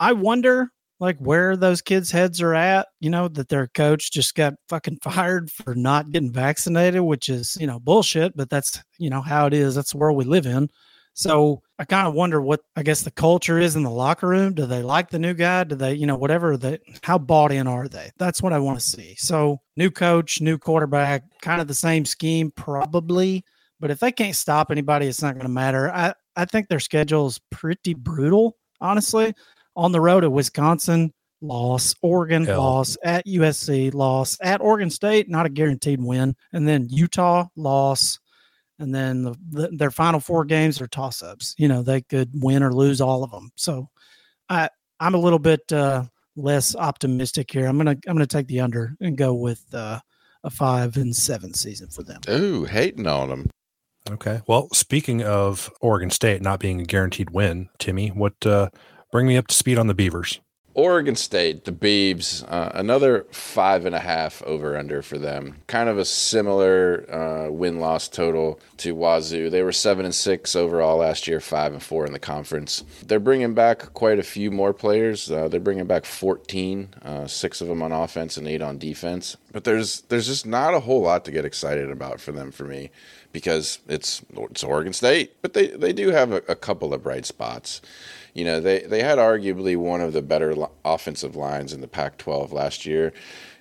I 0.01 0.13
wonder, 0.13 0.71
like, 1.01 1.19
where 1.19 1.57
those 1.57 1.83
kids' 1.83 2.11
heads 2.11 2.41
are 2.43 2.55
at. 2.55 2.89
You 3.01 3.11
know, 3.11 3.29
that 3.29 3.49
their 3.49 3.69
coach 3.69 4.13
just 4.13 4.35
got 4.35 4.55
fucking 4.69 4.99
fired 5.03 5.51
for 5.51 5.75
not 5.75 6.11
getting 6.13 6.33
vaccinated, 6.33 7.03
which 7.03 7.29
is, 7.29 7.57
you 7.61 7.67
know, 7.67 7.81
bullshit. 7.81 8.37
But 8.37 8.51
that's, 8.51 8.83
you 8.99 9.11
know, 9.11 9.23
how 9.23 9.47
it 9.47 9.55
is. 9.55 9.75
That's 9.75 9.93
the 9.93 9.99
world 9.99 10.17
we 10.17 10.25
live 10.25 10.47
in. 10.47 10.69
So 11.17 11.63
I 11.79 11.87
kind 11.87 12.07
of 12.07 12.13
wonder 12.13 12.43
what 12.43 12.61
I 12.77 12.83
guess 12.83 13.01
the 13.01 13.11
culture 13.11 13.59
is 13.59 13.75
in 13.75 13.83
the 13.83 13.91
locker 13.91 14.29
room. 14.29 14.53
Do 14.53 14.67
they 14.67 14.83
like 14.83 15.09
the 15.09 15.19
new 15.19 15.33
guy? 15.33 15.65
Do 15.65 15.75
they, 15.75 15.95
you 15.95 16.07
know, 16.07 16.17
whatever 16.17 16.59
they, 16.59 16.79
how 17.03 17.17
bought 17.17 17.53
in 17.53 17.67
are 17.67 17.89
they? 17.89 18.11
That's 18.19 18.43
what 18.43 18.53
I 18.53 18.59
want 18.59 18.79
to 18.79 18.85
see. 18.85 19.15
So 19.17 19.63
new 19.79 19.91
coach, 19.91 20.43
new 20.43 20.59
quarterback, 20.59 21.23
kind 21.41 21.63
of 21.63 21.69
the 21.69 21.75
same 21.75 22.05
scheme, 22.05 22.51
probably. 22.55 23.47
But 23.81 23.91
if 23.91 24.01
they 24.01 24.13
can't 24.13 24.37
stop 24.37 24.71
anybody, 24.71 25.07
it's 25.07 25.23
not 25.23 25.35
going 25.35 25.47
to 25.47 25.53
matter. 25.53 25.91
I, 25.93 26.15
I 26.35 26.45
think 26.45 26.69
their 26.69 26.81
schedule 26.81 27.27
is 27.27 27.41
pretty 27.51 27.95
brutal, 27.95 28.57
honestly. 28.81 29.35
On 29.75 29.93
the 29.93 30.01
road 30.01 30.25
at 30.25 30.33
Wisconsin, 30.33 31.13
loss, 31.41 31.95
Oregon, 32.03 32.45
Hell. 32.45 32.61
loss, 32.61 32.97
at 33.05 33.27
USC, 33.27 33.93
loss, 33.93 34.39
at 34.41 34.61
Oregon 34.61 34.91
State, 34.91 35.29
not 35.29 35.47
a 35.47 35.51
guaranteed 35.51 36.03
win, 36.03 36.35
and 36.53 36.67
then 36.67 36.89
Utah, 36.89 37.47
loss, 37.57 38.19
and 38.79 38.95
then 38.95 39.23
the, 39.23 39.35
the, 39.51 39.69
their 39.73 39.91
final 39.91 40.21
four 40.21 40.45
games 40.45 40.81
are 40.81 40.87
toss 40.87 41.23
ups. 41.23 41.55
You 41.59 41.69
know, 41.69 41.83
they 41.83 42.03
could 42.03 42.31
win 42.35 42.63
or 42.63 42.73
lose 42.73 43.01
all 43.01 43.25
of 43.25 43.31
them. 43.31 43.51
So 43.57 43.89
I, 44.49 44.69
I'm 45.01 45.15
a 45.15 45.19
little 45.19 45.39
bit 45.39 45.71
uh, 45.73 46.05
less 46.37 46.77
optimistic 46.77 47.51
here. 47.51 47.67
I'm 47.67 47.77
gonna 47.77 47.97
I'm 48.07 48.15
gonna 48.15 48.27
take 48.27 48.47
the 48.49 48.61
under 48.61 48.97
and 49.01 49.17
go 49.17 49.35
with 49.35 49.63
uh, 49.75 50.01
a 50.45 50.51
five 50.51 50.97
and 50.97 51.15
seven 51.15 51.55
season 51.55 51.89
for 51.89 52.03
them. 52.03 52.21
Ooh, 52.29 52.65
hating 52.65 53.07
on 53.07 53.29
them. 53.29 53.51
Okay. 54.11 54.41
Well, 54.47 54.69
speaking 54.73 55.23
of 55.23 55.71
Oregon 55.81 56.11
State 56.11 56.43
not 56.43 56.61
being 56.61 56.81
a 56.81 56.85
guaranteed 56.85 57.31
win, 57.31 57.69
Timmy, 57.79 58.09
what 58.09 58.35
uh, 58.47 58.71
bring 59.11 59.27
me 59.27 59.37
up 59.37 59.49
to 59.49 59.55
speed 59.55 59.79
on 59.79 59.87
the 59.87 59.95
Beavers? 59.95 60.41
Oregon 60.77 61.17
State, 61.17 61.65
the 61.65 61.73
Beavs, 61.73 62.45
uh, 62.53 62.71
another 62.75 63.25
five 63.31 63.87
and 63.87 63.95
a 63.95 63.99
half 63.99 64.43
over 64.43 64.77
under 64.77 65.01
for 65.01 65.17
them. 65.17 65.57
Kind 65.69 65.89
of 65.89 65.97
a 65.97 66.05
similar 66.05 67.07
uh, 67.11 67.51
win 67.51 67.81
loss 67.81 68.09
total 68.09 68.61
to 68.77 68.95
Wazoo. 68.95 69.49
They 69.49 69.63
were 69.63 69.73
seven 69.73 70.05
and 70.05 70.15
six 70.15 70.55
overall 70.55 70.99
last 70.99 71.27
year, 71.27 71.41
five 71.41 71.73
and 71.73 71.83
four 71.83 72.05
in 72.05 72.13
the 72.13 72.19
conference. 72.19 72.85
They're 73.07 73.19
bringing 73.19 73.55
back 73.55 73.95
quite 73.95 74.19
a 74.19 74.23
few 74.23 74.51
more 74.51 74.75
players. 74.75 75.31
Uh, 75.31 75.49
they're 75.49 75.61
bringing 75.61 75.87
back 75.87 76.05
14, 76.05 76.89
uh, 77.03 77.27
six 77.27 77.63
of 77.63 77.69
them 77.69 77.83
on 77.83 77.91
offense 77.91 78.37
and 78.37 78.47
eight 78.47 78.61
on 78.61 78.77
defense. 78.77 79.39
But 79.53 79.65
there's 79.65 80.03
there's 80.03 80.27
just 80.27 80.45
not 80.45 80.75
a 80.75 80.81
whole 80.81 81.01
lot 81.01 81.25
to 81.25 81.31
get 81.31 81.47
excited 81.47 81.91
about 81.91 82.21
for 82.21 82.33
them 82.33 82.53
for 82.53 82.65
me 82.65 82.91
because 83.33 83.79
it's 83.89 84.23
it's 84.39 84.63
Oregon 84.63 84.93
State, 84.93 85.37
but 85.41 85.55
they 85.55 85.69
they 85.69 85.95
do 85.95 86.11
have 86.11 86.33
a, 86.33 86.43
a 86.49 86.55
couple 86.55 86.93
of 86.93 87.03
bright 87.03 87.25
spots. 87.25 87.81
You 88.37 88.45
know, 88.45 88.61
they 88.61 88.81
they 88.81 89.03
had 89.03 89.17
arguably 89.17 89.79
one 89.79 90.03
of 90.03 90.13
the 90.13 90.21
better 90.21 90.55
offensive 90.85 91.37
lines 91.37 91.73
in 91.73 91.81
the 91.81 91.89
Pac-12 91.89 92.53
last 92.53 92.85
year, 92.85 93.15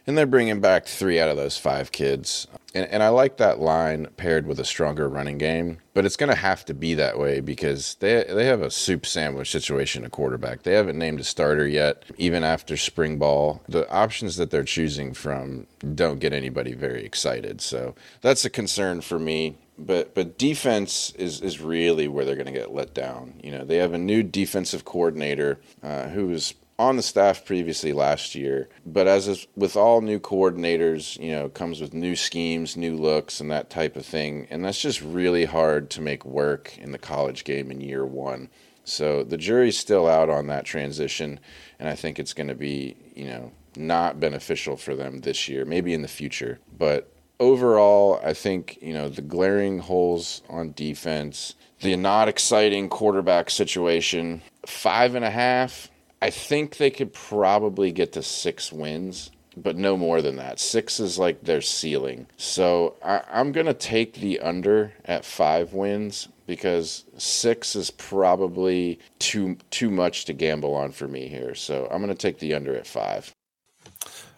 and 0.05 0.17
they're 0.17 0.25
bringing 0.25 0.59
back 0.59 0.85
three 0.85 1.17
out 1.17 1.29
of 1.29 1.37
those 1.37 1.57
five 1.57 1.93
kids. 1.93 2.45
And, 2.73 2.85
and 2.89 3.01
I 3.01 3.07
like 3.07 3.37
that 3.37 3.61
line 3.61 4.07
paired 4.17 4.45
with 4.45 4.59
a 4.59 4.65
stronger 4.65 5.07
running 5.07 5.37
game, 5.37 5.77
but 5.93 6.05
it's 6.05 6.17
going 6.17 6.29
to 6.29 6.35
have 6.35 6.65
to 6.65 6.73
be 6.73 6.93
that 6.95 7.17
way 7.17 7.39
because 7.39 7.95
they 8.01 8.25
they 8.27 8.47
have 8.47 8.61
a 8.61 8.69
soup 8.69 9.05
sandwich 9.05 9.49
situation 9.49 10.03
at 10.03 10.11
quarterback. 10.11 10.63
They 10.63 10.73
haven't 10.73 10.99
named 10.99 11.21
a 11.21 11.23
starter 11.23 11.65
yet, 11.65 12.03
even 12.17 12.43
after 12.43 12.75
spring 12.75 13.17
ball. 13.17 13.61
The 13.69 13.89
options 13.89 14.35
that 14.35 14.51
they're 14.51 14.65
choosing 14.65 15.13
from 15.13 15.67
don't 15.95 16.19
get 16.19 16.33
anybody 16.33 16.73
very 16.73 17.05
excited. 17.05 17.61
So 17.61 17.95
that's 18.19 18.43
a 18.43 18.49
concern 18.49 18.99
for 18.99 19.19
me 19.19 19.55
but 19.77 20.13
but 20.15 20.37
defense 20.37 21.11
is 21.17 21.41
is 21.41 21.59
really 21.61 22.07
where 22.07 22.25
they're 22.25 22.35
going 22.35 22.45
to 22.45 22.51
get 22.51 22.73
let 22.73 22.93
down. 22.93 23.39
You 23.43 23.51
know, 23.51 23.65
they 23.65 23.77
have 23.77 23.93
a 23.93 23.97
new 23.97 24.23
defensive 24.23 24.85
coordinator 24.85 25.59
uh, 25.83 26.09
who 26.09 26.27
was 26.27 26.53
on 26.77 26.97
the 26.97 27.01
staff 27.01 27.45
previously 27.45 27.93
last 27.93 28.35
year, 28.35 28.67
but 28.85 29.07
as 29.07 29.27
is 29.27 29.47
with 29.55 29.77
all 29.77 30.01
new 30.01 30.19
coordinators, 30.19 31.17
you 31.21 31.31
know, 31.31 31.47
comes 31.47 31.79
with 31.79 31.93
new 31.93 32.15
schemes, 32.15 32.75
new 32.75 32.97
looks, 32.97 33.39
and 33.39 33.49
that 33.49 33.69
type 33.69 33.95
of 33.95 34.05
thing, 34.05 34.45
and 34.49 34.65
that's 34.65 34.81
just 34.81 35.01
really 35.01 35.45
hard 35.45 35.89
to 35.89 36.01
make 36.01 36.25
work 36.25 36.77
in 36.77 36.91
the 36.91 36.97
college 36.97 37.45
game 37.45 37.71
in 37.71 37.79
year 37.79 38.05
one. 38.05 38.49
So 38.83 39.23
the 39.23 39.37
jury's 39.37 39.77
still 39.77 40.07
out 40.07 40.29
on 40.29 40.47
that 40.47 40.65
transition, 40.65 41.39
and 41.79 41.87
I 41.87 41.95
think 41.95 42.19
it's 42.19 42.33
going 42.33 42.49
to 42.49 42.55
be, 42.55 42.97
you 43.15 43.25
know, 43.25 43.51
not 43.77 44.19
beneficial 44.19 44.77
for 44.77 44.95
them 44.95 45.21
this 45.21 45.47
year, 45.47 45.65
maybe 45.65 45.93
in 45.93 46.01
the 46.01 46.07
future, 46.07 46.59
but 46.77 47.11
overall, 47.39 48.19
I 48.23 48.33
think 48.33 48.77
you 48.81 48.93
know 48.93 49.09
the 49.09 49.21
glaring 49.21 49.79
holes 49.79 50.41
on 50.49 50.73
defense, 50.73 51.55
the 51.81 51.95
not 51.95 52.27
exciting 52.27 52.89
quarterback 52.89 53.49
situation, 53.49 54.41
five 54.65 55.15
and 55.15 55.25
a 55.25 55.31
half. 55.31 55.89
I 56.21 56.29
think 56.29 56.77
they 56.77 56.89
could 56.89 57.13
probably 57.13 57.91
get 57.91 58.13
to 58.13 58.23
six 58.23 58.71
wins, 58.71 59.31
but 59.55 59.75
no 59.75 59.97
more 59.97 60.21
than 60.21 60.37
that. 60.37 60.59
Six 60.59 60.99
is 60.99 61.19
like 61.19 61.43
their 61.43 61.61
ceiling. 61.61 62.27
So 62.37 62.95
I, 63.03 63.21
am 63.31 63.51
gonna 63.51 63.73
take 63.73 64.15
the 64.15 64.39
under 64.39 64.93
at 65.05 65.25
five 65.25 65.73
wins 65.73 66.27
because 66.47 67.05
six 67.17 67.75
is 67.75 67.91
probably 67.91 68.99
too 69.19 69.57
too 69.71 69.89
much 69.89 70.25
to 70.25 70.33
gamble 70.33 70.73
on 70.73 70.91
for 70.91 71.07
me 71.07 71.27
here. 71.27 71.55
So 71.55 71.87
I'm 71.91 72.01
gonna 72.01 72.15
take 72.15 72.39
the 72.39 72.53
under 72.53 72.75
at 72.75 72.87
five. 72.87 73.33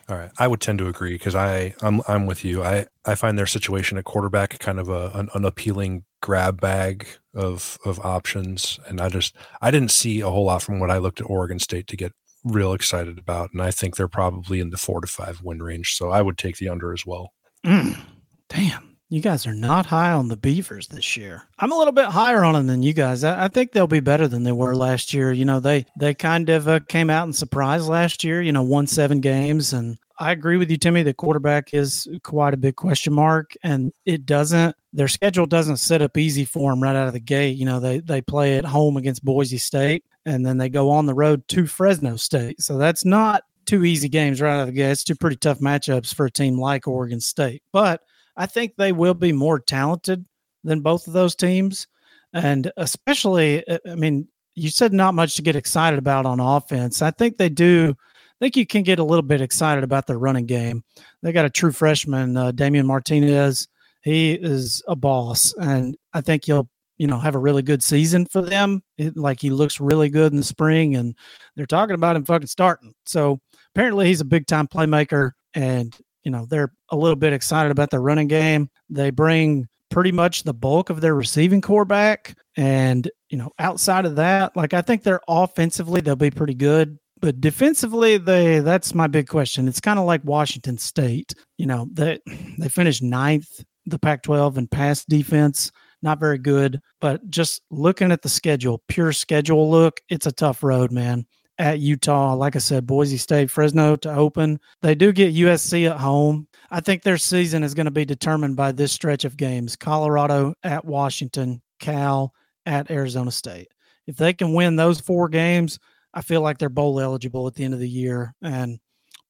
All 0.10 0.18
right, 0.18 0.32
I 0.38 0.48
would 0.48 0.62
tend 0.62 0.80
to 0.80 0.88
agree 0.88 1.14
because 1.14 1.36
I 1.36 1.76
I'm 1.82 2.02
I'm 2.08 2.26
with 2.26 2.46
you. 2.46 2.64
I 2.64 2.88
I 3.06 3.16
find 3.16 3.38
their 3.38 3.46
situation 3.46 3.98
at 3.98 4.06
quarterback 4.06 4.58
kind 4.60 4.80
of 4.80 4.88
a 4.88 5.12
an 5.14 5.30
unappealing 5.34 6.06
grab 6.22 6.62
bag 6.62 7.08
of 7.34 7.78
of 7.84 8.00
options, 8.00 8.80
and 8.88 9.02
I 9.02 9.10
just 9.10 9.36
I 9.62 9.70
didn't 9.70 9.92
see 9.92 10.22
a 10.22 10.30
whole 10.30 10.46
lot 10.46 10.62
from 10.62 10.80
what 10.80 10.92
I 10.92 10.98
looked 10.98 11.20
at 11.20 11.30
Oregon 11.30 11.60
State 11.60 11.88
to 11.88 11.98
get 11.98 12.14
real 12.46 12.72
excited 12.72 13.18
about, 13.18 13.52
and 13.52 13.62
I 13.62 13.72
think 13.72 13.98
they're 13.98 14.08
probably 14.08 14.62
in 14.62 14.70
the 14.70 14.78
four 14.78 15.02
to 15.02 15.08
five 15.08 15.42
win 15.44 15.62
range. 15.62 15.96
So 15.96 16.10
I 16.10 16.22
would 16.22 16.38
take 16.38 16.56
the 16.58 16.70
under 16.70 16.94
as 16.94 17.06
well. 17.06 17.34
Mm, 17.66 18.00
damn, 18.48 18.97
You 19.10 19.22
guys 19.22 19.48
are 19.48 19.54
not 19.54 19.86
high 19.86 20.12
on 20.12 20.28
the 20.28 20.36
Beavers 20.36 20.88
this 20.88 21.16
year. 21.16 21.44
I'm 21.60 21.72
a 21.72 21.78
little 21.78 21.94
bit 21.94 22.08
higher 22.08 22.44
on 22.44 22.56
them 22.56 22.68
than 22.68 22.84
you 22.84 22.92
guys. 22.92 23.24
I, 23.24 23.46
I 23.46 23.48
think 23.48 23.72
they'll 23.72 23.88
be 23.88 24.02
better 24.02 24.28
than 24.28 24.44
they 24.44 24.52
were 24.52 24.76
last 24.76 25.14
year. 25.14 25.32
You 25.32 25.46
know, 25.46 25.62
they 25.62 25.86
they 25.98 26.14
kind 26.14 26.50
of 26.50 26.68
uh, 26.68 26.82
came 26.90 27.10
out 27.10 27.24
and 27.24 27.34
surprised 27.34 27.88
last 27.88 28.26
year. 28.26 28.42
You 28.42 28.52
know, 28.52 28.64
won 28.64 28.86
seven 28.86 29.22
games, 29.22 29.72
and 29.72 29.98
I 30.20 30.34
agree 30.34 30.58
with 30.58 30.70
you, 30.70 30.76
Timmy. 30.76 31.04
The 31.04 31.14
quarterback 31.14 31.74
is 31.74 32.06
quite 32.24 32.54
a 32.54 32.58
big 32.58 32.76
question 32.76 33.14
mark, 33.14 33.54
and 33.64 33.94
it 34.06 34.26
doesn't. 34.26 34.76
Their 34.92 35.08
schedule 35.08 35.46
doesn't 35.46 35.78
set 35.78 36.02
up 36.02 36.18
easy 36.18 36.44
for 36.44 36.70
them 36.70 36.84
right 36.84 36.96
out 36.96 37.08
of 37.08 37.14
the 37.14 37.22
gate. 37.22 37.56
You 37.56 37.66
know, 37.66 37.80
they 37.80 38.00
they 38.00 38.22
play 38.22 38.58
at 38.58 38.66
home 38.66 38.98
against 38.98 39.24
Boise 39.24 39.58
State, 39.58 40.04
and 40.26 40.46
then 40.46 40.58
they 40.58 40.68
go 40.68 40.90
on 40.90 41.06
the 41.06 41.14
road 41.14 41.48
to 41.50 41.66
Fresno 41.66 42.18
State. 42.18 42.62
So 42.62 42.78
that's 42.78 43.06
not 43.06 43.44
two 43.66 43.86
easy 43.86 44.10
games 44.10 44.42
right 44.42 44.56
out 44.56 44.62
of 44.62 44.68
the 44.68 44.74
gate. 44.74 44.92
It's 44.92 45.06
two 45.06 45.16
pretty 45.16 45.38
tough 45.38 45.60
matchups 45.60 46.14
for 46.14 46.26
a 46.26 46.32
team 46.32 46.60
like 46.60 46.90
Oregon 46.90 47.22
State, 47.22 47.64
but 47.72 48.02
I 48.38 48.46
think 48.46 48.76
they 48.76 48.92
will 48.92 49.16
be 49.16 49.34
more 49.34 49.60
talented 49.60 50.26
than 50.64 50.82
both 50.82 51.08
of 51.08 51.14
those 51.14 51.36
teams. 51.36 51.88
And 52.34 52.72
especially, 52.78 53.68
uh, 53.68 53.80
I 53.90 53.96
mean, 53.96 54.28
you 54.56 54.70
said 54.70 54.94
not 54.94 55.14
much 55.14 55.36
to 55.36 55.42
get 55.42 55.56
excited 55.56 56.00
about 56.00 56.26
on 56.26 56.40
offense. 56.40 57.02
I 57.02 57.12
think 57.12 57.38
they 57.38 57.50
do. 57.50 57.96
I 57.98 58.46
think 58.46 58.56
you 58.56 58.68
can 58.68 58.84
get 58.84 59.00
a 59.00 59.04
little 59.04 59.24
bit 59.24 59.42
excited 59.42 59.84
about 59.84 60.06
their 60.06 60.20
running 60.20 60.46
game. 60.46 60.84
They 61.24 61.32
got 61.32 61.46
a 61.46 61.50
true 61.50 61.72
freshman, 61.72 62.38
uh, 62.38 62.52
Damien 62.52 62.86
Martinez. 62.86 63.68
He 64.02 64.34
is 64.34 64.84
a 64.88 64.96
boss, 64.96 65.54
and 65.60 65.98
I 66.14 66.22
think 66.22 66.46
he'll, 66.46 66.70
you 66.98 67.08
know, 67.08 67.18
have 67.18 67.36
a 67.36 67.40
really 67.40 67.64
good 67.64 67.84
season 67.84 68.26
for 68.28 68.42
them. 68.42 68.84
It, 68.98 69.18
like 69.18 69.42
he 69.42 69.50
looks 69.50 69.80
really 69.80 70.10
good 70.10 70.32
in 70.32 70.38
the 70.38 70.44
spring, 70.44 70.96
and 70.96 71.16
they're 71.56 71.66
talking 71.66 71.96
about 71.96 72.16
him 72.16 72.26
fucking 72.26 72.48
starting. 72.48 72.94
So 73.06 73.40
apparently, 73.76 74.08
he's 74.08 74.22
a 74.22 74.26
big 74.26 74.46
time 74.46 74.68
playmaker, 74.68 75.32
and 75.56 75.96
you 76.28 76.32
know, 76.32 76.46
they're 76.46 76.74
a 76.90 76.98
little 76.98 77.16
bit 77.16 77.32
excited 77.32 77.72
about 77.72 77.90
their 77.90 78.02
running 78.02 78.28
game. 78.28 78.70
They 78.90 79.12
bring 79.12 79.66
pretty 79.90 80.12
much 80.12 80.44
the 80.44 80.54
bulk 80.54 80.90
of 80.90 81.00
their 81.00 81.16
receiving 81.16 81.62
corps 81.62 81.86
back. 81.86 82.36
And, 82.58 83.10
you 83.30 83.38
know, 83.38 83.54
outside 83.60 84.06
of 84.06 84.18
that, 84.18 84.54
like 84.54 84.74
I 84.74 84.82
think 84.82 85.04
they're 85.04 85.22
offensively, 85.30 86.02
they'll 86.02 86.18
be 86.18 86.30
pretty 86.30 86.54
good. 86.54 87.00
But 87.22 87.40
defensively, 87.40 88.18
they 88.18 88.60
that's 88.60 88.94
my 88.94 89.08
big 89.08 89.30
question. 89.30 89.70
It's 89.70 89.80
kind 89.80 89.98
of 89.98 90.04
like 90.04 90.22
Washington 90.26 90.78
State. 90.78 91.34
You 91.58 91.66
know, 91.66 91.88
they 91.94 92.20
they 92.60 92.68
finished 92.68 93.02
ninth, 93.02 93.64
the 93.86 93.98
Pac 93.98 94.22
12 94.24 94.58
in 94.58 94.68
pass 94.68 95.06
defense. 95.06 95.72
Not 96.02 96.20
very 96.20 96.40
good. 96.40 96.82
But 97.00 97.28
just 97.30 97.62
looking 97.72 98.12
at 98.12 98.22
the 98.22 98.28
schedule, 98.28 98.84
pure 98.90 99.14
schedule 99.14 99.72
look, 99.72 100.02
it's 100.10 100.26
a 100.26 100.34
tough 100.34 100.62
road, 100.62 100.92
man 100.92 101.26
at 101.60 101.80
Utah. 101.80 102.34
Like 102.34 102.56
I 102.56 102.60
said, 102.60 102.86
Boise 102.86 103.18
State, 103.18 103.50
Fresno 103.50 103.96
to 103.98 104.14
open. 104.14 104.60
They 104.82 104.96
do 104.96 105.12
get 105.12 105.36
USC 105.36 105.90
at 105.90 105.98
home. 105.98 106.48
I 106.70 106.80
think 106.82 107.02
their 107.02 107.18
season 107.18 107.64
is 107.64 107.74
going 107.74 107.86
to 107.86 107.92
be 107.92 108.06
determined 108.06 108.56
by 108.56 108.72
this 108.72 108.92
stretch 108.92 109.26
of 109.26 109.38
games 109.38 109.76
Colorado 109.76 110.54
at 110.64 110.86
Washington, 110.86 111.62
Cal 111.80 112.34
at 112.66 112.92
Arizona 112.92 113.32
State. 113.32 113.70
If 114.06 114.18
they 114.18 114.34
can 114.34 114.54
win 114.54 114.76
those 114.76 115.00
four 115.00 115.30
games, 115.30 115.80
I 116.14 116.22
feel 116.22 116.42
like 116.42 116.58
they're 116.58 116.70
bowl 116.70 117.00
eligible 117.00 117.48
at 117.48 117.56
the 117.56 117.64
end 117.64 117.74
of 117.74 117.80
the 117.80 117.90
year 117.90 118.34
and 118.42 118.80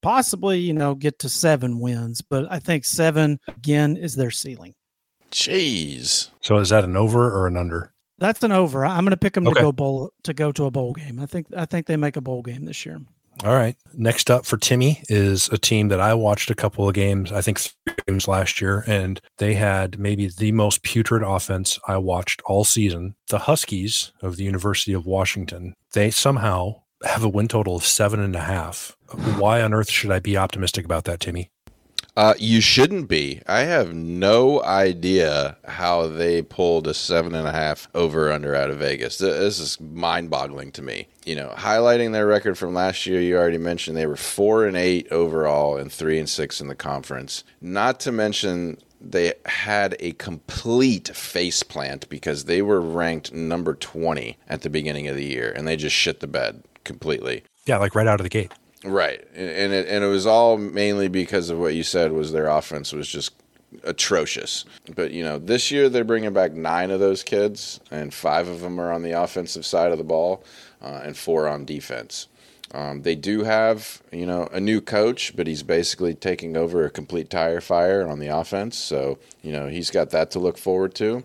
possibly, 0.02 0.60
you 0.60 0.74
know, 0.74 0.96
get 0.96 1.20
to 1.20 1.30
seven 1.30 1.80
wins. 1.80 2.22
But 2.22 2.52
I 2.52 2.60
think 2.60 2.86
seven, 2.86 3.40
again, 3.48 3.98
is 3.98 4.16
their 4.16 4.32
ceiling. 4.32 4.74
Jeez. 5.32 6.30
So 6.42 6.58
is 6.58 6.70
that 6.70 6.84
an 6.84 6.96
over 6.96 7.32
or 7.32 7.48
an 7.48 7.58
under? 7.58 7.94
That's 8.20 8.44
an 8.44 8.52
over. 8.52 8.86
I'm 8.86 9.04
going 9.04 9.12
to 9.12 9.18
pick 9.18 9.34
them 9.34 9.48
okay. 9.48 9.56
to 9.56 9.62
go 9.62 9.72
bowl 9.72 10.12
to 10.24 10.34
go 10.34 10.52
to 10.52 10.66
a 10.66 10.72
bowl 10.72 10.94
game. 10.94 11.20
I 11.20 11.26
think 11.26 11.48
I 11.56 11.66
think 11.66 11.86
they 11.86 11.98
make 11.98 12.16
a 12.16 12.22
bowl 12.22 12.42
game 12.42 12.66
this 12.66 12.86
year. 12.86 13.00
All 13.44 13.54
right. 13.54 13.76
Next 13.94 14.32
up 14.32 14.46
for 14.46 14.58
Timmy 14.58 15.04
is 15.10 15.48
a 15.50 15.60
team 15.60 15.90
that 15.90 16.00
I 16.00 16.16
watched 16.16 16.50
a 16.50 16.56
couple 16.56 16.88
of 16.88 16.96
games, 16.96 17.32
I 17.32 17.42
think 17.42 17.60
three 17.60 17.94
games 18.08 18.28
last 18.28 18.60
year, 18.60 18.84
and 18.88 19.22
they 19.38 19.54
had 19.54 20.00
maybe 20.00 20.28
the 20.28 20.52
most 20.54 20.82
putrid 20.82 21.22
offense 21.22 21.80
I 21.88 21.98
watched 21.98 22.42
all 22.46 22.64
season. 22.64 23.16
The 23.30 23.40
Huskies 23.40 24.12
of 24.22 24.38
the 24.38 24.44
University 24.44 24.94
of 24.94 25.06
Washington. 25.06 25.76
They 25.94 26.10
somehow 26.10 26.82
have 27.04 27.24
a 27.24 27.30
win 27.30 27.48
total 27.48 27.76
of 27.76 27.86
seven 27.86 28.20
and 28.20 28.36
a 28.36 28.42
half. 28.42 28.98
Why 29.38 29.62
on 29.62 29.74
earth 29.74 29.92
should 29.92 30.12
I 30.12 30.20
be 30.20 30.36
optimistic 30.36 30.84
about 30.84 31.04
that, 31.04 31.20
Timmy? 31.20 31.52
Uh, 32.18 32.34
you 32.40 32.62
shouldn't 32.62 33.08
be. 33.08 33.44
I 33.46 33.60
have 33.60 33.94
no 33.94 34.64
idea 34.64 35.56
how 35.66 36.08
they 36.08 36.42
pulled 36.42 36.88
a 36.88 36.94
seven 36.96 37.36
and 37.36 37.48
a 37.48 37.52
half 37.52 37.88
over 37.94 38.32
under 38.32 38.56
out 38.56 38.72
of 38.72 38.80
Vegas. 38.80 39.20
This 39.20 39.60
is 39.60 39.80
mind 39.80 40.32
boggling 40.32 40.72
to 40.72 40.82
me. 40.82 41.10
You 41.26 41.36
know, 41.36 41.54
highlighting 41.56 42.14
their 42.14 42.26
record 42.26 42.58
from 42.58 42.74
last 42.74 43.06
year, 43.06 43.22
you 43.22 43.38
already 43.38 43.60
mentioned 43.60 43.96
they 43.96 44.08
were 44.08 44.16
four 44.16 44.66
and 44.66 44.76
eight 44.76 45.08
overall 45.12 45.78
and 45.78 45.92
three 45.92 46.18
and 46.18 46.28
six 46.28 46.60
in 46.60 46.70
the 46.70 46.76
conference. 46.76 47.44
Not 47.62 48.00
to 48.00 48.12
mention 48.12 48.80
they 49.00 49.34
had 49.46 49.96
a 50.00 50.14
complete 50.14 51.10
face 51.10 51.62
plant 51.62 52.10
because 52.10 52.46
they 52.46 52.64
were 52.64 52.82
ranked 52.82 53.32
number 53.32 53.76
20 53.76 54.40
at 54.50 54.64
the 54.64 54.72
beginning 54.72 55.08
of 55.08 55.16
the 55.16 55.24
year 55.24 55.54
and 55.56 55.68
they 55.68 55.76
just 55.76 55.96
shit 55.96 56.20
the 56.20 56.26
bed 56.26 56.64
completely. 56.84 57.44
Yeah, 57.68 57.78
like 57.78 57.94
right 57.94 58.08
out 58.08 58.20
of 58.20 58.24
the 58.24 58.30
gate. 58.30 58.52
Right, 58.88 59.28
and 59.36 59.74
it 59.74 59.88
and 59.88 60.04
it 60.04 60.08
was 60.08 60.26
all 60.26 60.58
mainly 60.58 61.08
because 61.08 61.50
of 61.50 61.60
what 61.60 61.76
you 61.76 61.84
said 61.84 62.12
was 62.12 62.32
their 62.32 62.48
offense 62.48 62.94
was 62.94 63.08
just 63.08 63.34
atrocious. 63.84 64.66
But 64.96 65.12
you 65.12 65.24
know, 65.24 65.40
this 65.40 65.72
year 65.72 65.90
they're 65.90 66.04
bringing 66.04 66.34
back 66.34 66.54
nine 66.54 66.92
of 66.92 67.00
those 67.00 67.24
kids, 67.24 67.80
and 67.92 68.14
five 68.14 68.48
of 68.48 68.62
them 68.62 68.80
are 68.80 68.92
on 68.92 69.04
the 69.04 69.12
offensive 69.12 69.66
side 69.66 69.92
of 69.92 69.98
the 69.98 70.04
ball, 70.04 70.44
uh, 70.82 71.02
and 71.04 71.18
four 71.18 71.48
on 71.48 71.66
defense. 71.66 72.28
Um, 72.74 73.04
they 73.04 73.16
do 73.16 73.44
have, 73.44 74.02
you 74.12 74.26
know, 74.26 74.50
a 74.52 74.60
new 74.60 74.82
coach, 74.82 75.36
but 75.36 75.48
he's 75.48 75.64
basically 75.64 76.14
taking 76.14 76.58
over 76.58 76.86
a 76.86 76.90
complete 76.90 77.30
tire 77.30 77.62
fire 77.62 78.06
on 78.06 78.20
the 78.20 78.28
offense. 78.28 78.78
So, 78.78 79.20
you 79.42 79.54
know, 79.54 79.68
he's 79.68 79.90
got 79.90 80.10
that 80.10 80.32
to 80.32 80.40
look 80.40 80.58
forward 80.58 80.94
to. 80.96 81.24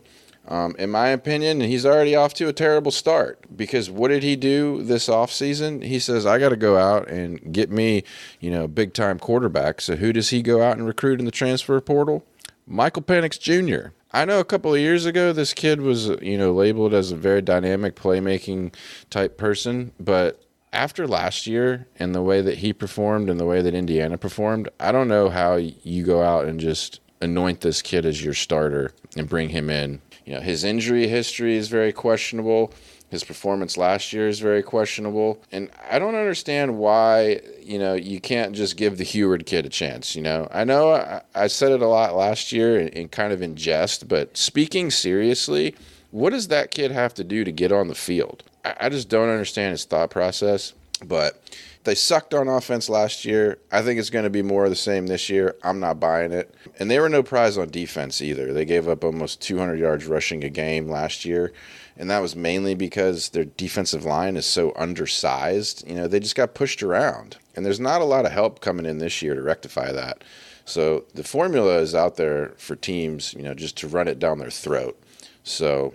Um, 0.48 0.74
in 0.78 0.90
my 0.90 1.08
opinion, 1.08 1.60
he's 1.60 1.86
already 1.86 2.16
off 2.16 2.34
to 2.34 2.48
a 2.48 2.52
terrible 2.52 2.90
start 2.90 3.56
because 3.56 3.88
what 3.88 4.08
did 4.08 4.22
he 4.22 4.34
do 4.34 4.82
this 4.82 5.08
offseason? 5.08 5.84
He 5.84 6.00
says, 6.00 6.26
I 6.26 6.38
got 6.38 6.48
to 6.48 6.56
go 6.56 6.76
out 6.76 7.08
and 7.08 7.52
get 7.52 7.70
me, 7.70 8.02
you 8.40 8.50
know, 8.50 8.66
big 8.66 8.92
time 8.92 9.18
quarterback. 9.18 9.80
So 9.80 9.96
who 9.96 10.12
does 10.12 10.30
he 10.30 10.42
go 10.42 10.60
out 10.60 10.76
and 10.76 10.86
recruit 10.86 11.20
in 11.20 11.26
the 11.26 11.30
transfer 11.30 11.80
portal? 11.80 12.24
Michael 12.66 13.02
Penix 13.02 13.38
Jr. 13.38 13.90
I 14.12 14.24
know 14.24 14.40
a 14.40 14.44
couple 14.44 14.74
of 14.74 14.80
years 14.80 15.06
ago 15.06 15.32
this 15.32 15.54
kid 15.54 15.80
was, 15.80 16.08
you 16.20 16.36
know, 16.36 16.52
labeled 16.52 16.92
as 16.92 17.12
a 17.12 17.16
very 17.16 17.40
dynamic 17.40 17.94
playmaking 17.94 18.74
type 19.10 19.38
person, 19.38 19.92
but 19.98 20.42
after 20.72 21.06
last 21.06 21.46
year 21.46 21.86
and 21.98 22.14
the 22.14 22.22
way 22.22 22.40
that 22.40 22.58
he 22.58 22.72
performed 22.72 23.30
and 23.30 23.38
the 23.38 23.46
way 23.46 23.62
that 23.62 23.74
Indiana 23.74 24.18
performed, 24.18 24.68
I 24.80 24.90
don't 24.90 25.08
know 25.08 25.30
how 25.30 25.56
you 25.56 26.04
go 26.04 26.22
out 26.22 26.46
and 26.46 26.58
just 26.58 27.00
anoint 27.20 27.60
this 27.60 27.80
kid 27.80 28.04
as 28.04 28.22
your 28.22 28.34
starter 28.34 28.92
and 29.16 29.28
bring 29.28 29.50
him 29.50 29.70
in 29.70 30.00
you 30.24 30.34
know, 30.34 30.40
his 30.40 30.64
injury 30.64 31.06
history 31.08 31.56
is 31.56 31.68
very 31.68 31.92
questionable. 31.92 32.72
His 33.10 33.24
performance 33.24 33.76
last 33.76 34.12
year 34.12 34.26
is 34.26 34.40
very 34.40 34.62
questionable. 34.62 35.42
And 35.52 35.70
I 35.90 35.98
don't 35.98 36.14
understand 36.14 36.78
why, 36.78 37.40
you 37.62 37.78
know, 37.78 37.92
you 37.92 38.20
can't 38.20 38.54
just 38.54 38.78
give 38.78 38.96
the 38.96 39.04
Huard 39.04 39.44
kid 39.44 39.66
a 39.66 39.68
chance. 39.68 40.16
You 40.16 40.22
know, 40.22 40.48
I 40.50 40.64
know 40.64 40.92
I, 40.92 41.20
I 41.34 41.46
said 41.48 41.72
it 41.72 41.82
a 41.82 41.88
lot 41.88 42.16
last 42.16 42.52
year 42.52 42.78
and, 42.78 42.88
in 42.88 43.08
kind 43.08 43.32
of 43.32 43.42
in 43.42 43.54
jest, 43.54 44.08
but 44.08 44.36
speaking 44.36 44.90
seriously, 44.90 45.74
what 46.10 46.30
does 46.30 46.48
that 46.48 46.70
kid 46.70 46.90
have 46.90 47.12
to 47.14 47.24
do 47.24 47.44
to 47.44 47.52
get 47.52 47.70
on 47.70 47.88
the 47.88 47.94
field? 47.94 48.44
I, 48.64 48.74
I 48.80 48.88
just 48.88 49.10
don't 49.10 49.28
understand 49.28 49.72
his 49.72 49.84
thought 49.84 50.10
process. 50.10 50.72
But 51.04 51.42
they 51.84 51.94
sucked 51.94 52.32
on 52.32 52.48
offense 52.48 52.88
last 52.88 53.24
year. 53.24 53.58
I 53.70 53.82
think 53.82 53.98
it's 53.98 54.10
going 54.10 54.24
to 54.24 54.30
be 54.30 54.42
more 54.42 54.64
of 54.64 54.70
the 54.70 54.76
same 54.76 55.06
this 55.06 55.28
year. 55.28 55.56
I'm 55.62 55.80
not 55.80 55.98
buying 55.98 56.32
it. 56.32 56.54
And 56.78 56.90
they 56.90 57.00
were 57.00 57.08
no 57.08 57.22
prize 57.22 57.58
on 57.58 57.70
defense 57.70 58.22
either. 58.22 58.52
They 58.52 58.64
gave 58.64 58.88
up 58.88 59.02
almost 59.02 59.40
200 59.42 59.78
yards 59.78 60.06
rushing 60.06 60.44
a 60.44 60.48
game 60.48 60.88
last 60.88 61.24
year. 61.24 61.52
And 61.96 62.08
that 62.10 62.22
was 62.22 62.36
mainly 62.36 62.74
because 62.74 63.30
their 63.30 63.44
defensive 63.44 64.04
line 64.04 64.36
is 64.36 64.46
so 64.46 64.72
undersized. 64.76 65.86
You 65.86 65.94
know, 65.96 66.08
they 66.08 66.20
just 66.20 66.36
got 66.36 66.54
pushed 66.54 66.82
around. 66.82 67.36
And 67.56 67.66
there's 67.66 67.80
not 67.80 68.00
a 68.00 68.06
lot 68.06 68.26
of 68.26 68.32
help 68.32 68.60
coming 68.60 68.86
in 68.86 68.98
this 68.98 69.20
year 69.20 69.34
to 69.34 69.42
rectify 69.42 69.92
that. 69.92 70.22
So 70.64 71.04
the 71.14 71.24
formula 71.24 71.78
is 71.78 71.94
out 71.94 72.16
there 72.16 72.54
for 72.56 72.76
teams, 72.76 73.34
you 73.34 73.42
know, 73.42 73.54
just 73.54 73.76
to 73.78 73.88
run 73.88 74.08
it 74.08 74.20
down 74.20 74.38
their 74.38 74.50
throat. 74.50 75.00
So 75.42 75.94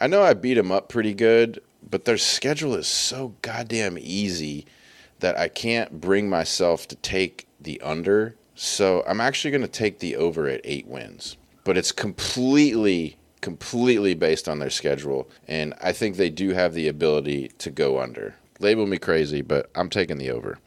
I 0.00 0.06
know 0.06 0.22
I 0.22 0.32
beat 0.32 0.54
them 0.54 0.72
up 0.72 0.88
pretty 0.88 1.12
good, 1.12 1.60
but 1.88 2.06
their 2.06 2.18
schedule 2.18 2.74
is 2.74 2.88
so 2.88 3.34
goddamn 3.42 3.98
easy 4.00 4.66
that 5.20 5.38
I 5.38 5.48
can't 5.48 6.00
bring 6.00 6.28
myself 6.28 6.86
to 6.88 6.96
take 6.96 7.46
the 7.60 7.80
under. 7.80 8.36
So 8.54 9.04
I'm 9.06 9.20
actually 9.20 9.50
going 9.50 9.62
to 9.62 9.68
take 9.68 9.98
the 9.98 10.16
over 10.16 10.48
at 10.48 10.60
eight 10.64 10.86
wins. 10.86 11.36
But 11.64 11.76
it's 11.76 11.92
completely, 11.92 13.16
completely 13.40 14.14
based 14.14 14.48
on 14.48 14.58
their 14.58 14.70
schedule. 14.70 15.28
And 15.48 15.74
I 15.80 15.92
think 15.92 16.16
they 16.16 16.30
do 16.30 16.50
have 16.50 16.74
the 16.74 16.88
ability 16.88 17.48
to 17.58 17.70
go 17.70 18.00
under. 18.00 18.34
Label 18.60 18.86
me 18.86 18.98
crazy, 18.98 19.42
but 19.42 19.70
I'm 19.74 19.90
taking 19.90 20.18
the 20.18 20.30
over. 20.30 20.58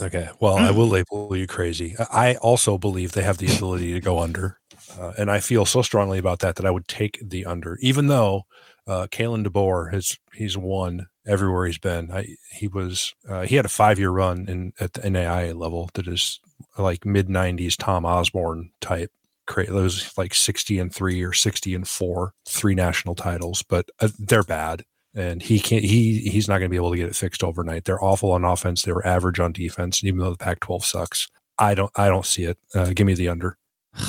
Okay. 0.00 0.28
Well, 0.40 0.56
I 0.56 0.70
will 0.70 0.86
label 0.88 1.34
you 1.34 1.46
crazy. 1.46 1.96
I 2.12 2.36
also 2.36 2.78
believe 2.78 3.12
they 3.12 3.22
have 3.22 3.38
the 3.38 3.54
ability 3.54 3.92
to 3.94 4.00
go 4.00 4.20
under. 4.20 4.58
Uh, 4.98 5.12
and 5.18 5.30
I 5.30 5.40
feel 5.40 5.64
so 5.64 5.82
strongly 5.82 6.18
about 6.18 6.38
that 6.40 6.56
that 6.56 6.66
I 6.66 6.70
would 6.70 6.88
take 6.88 7.18
the 7.22 7.44
under, 7.44 7.78
even 7.80 8.06
though 8.06 8.46
uh, 8.86 9.06
Kalen 9.10 9.46
DeBoer 9.46 9.92
has 9.92 10.16
he's 10.34 10.56
won 10.56 11.06
everywhere 11.28 11.66
he's 11.66 11.78
been. 11.78 12.10
I, 12.10 12.36
he 12.50 12.66
was 12.66 13.14
uh, 13.28 13.42
he 13.42 13.56
had 13.56 13.64
a 13.64 13.70
five 13.70 13.98
year 13.98 14.10
run 14.10 14.46
in 14.48 14.72
at 14.80 14.94
the 14.94 15.02
NAIA 15.02 15.56
level 15.56 15.90
that 15.94 16.08
is 16.08 16.40
like 16.76 17.04
mid 17.04 17.28
'90s 17.28 17.76
Tom 17.76 18.04
Osborne 18.04 18.70
type. 18.80 19.10
Cra- 19.46 19.70
those 19.70 20.12
like 20.18 20.34
60 20.34 20.78
and 20.78 20.94
3 20.94 21.22
or 21.22 21.32
60 21.32 21.74
and 21.74 21.88
4 21.88 22.34
three 22.46 22.74
national 22.74 23.14
titles 23.14 23.62
but 23.62 23.88
uh, 23.98 24.08
they're 24.18 24.42
bad. 24.42 24.84
And 25.14 25.42
he 25.42 25.58
can't 25.58 25.84
he 25.84 26.18
he's 26.18 26.48
not 26.48 26.58
going 26.58 26.68
to 26.68 26.70
be 26.70 26.76
able 26.76 26.90
to 26.90 26.98
get 26.98 27.08
it 27.08 27.16
fixed 27.16 27.42
overnight. 27.42 27.84
They're 27.84 28.02
awful 28.04 28.32
on 28.32 28.44
offense. 28.44 28.82
They 28.82 28.92
were 28.92 29.06
average 29.06 29.40
on 29.40 29.52
defense 29.52 30.04
even 30.04 30.20
though 30.20 30.32
the 30.32 30.36
pac 30.36 30.60
12 30.60 30.84
sucks. 30.84 31.28
I 31.58 31.74
don't 31.74 31.90
i 31.96 32.08
don't 32.08 32.26
see 32.26 32.44
it. 32.44 32.58
Uh, 32.74 32.90
give 32.92 33.06
me 33.06 33.14
the 33.14 33.28
under. 33.28 33.56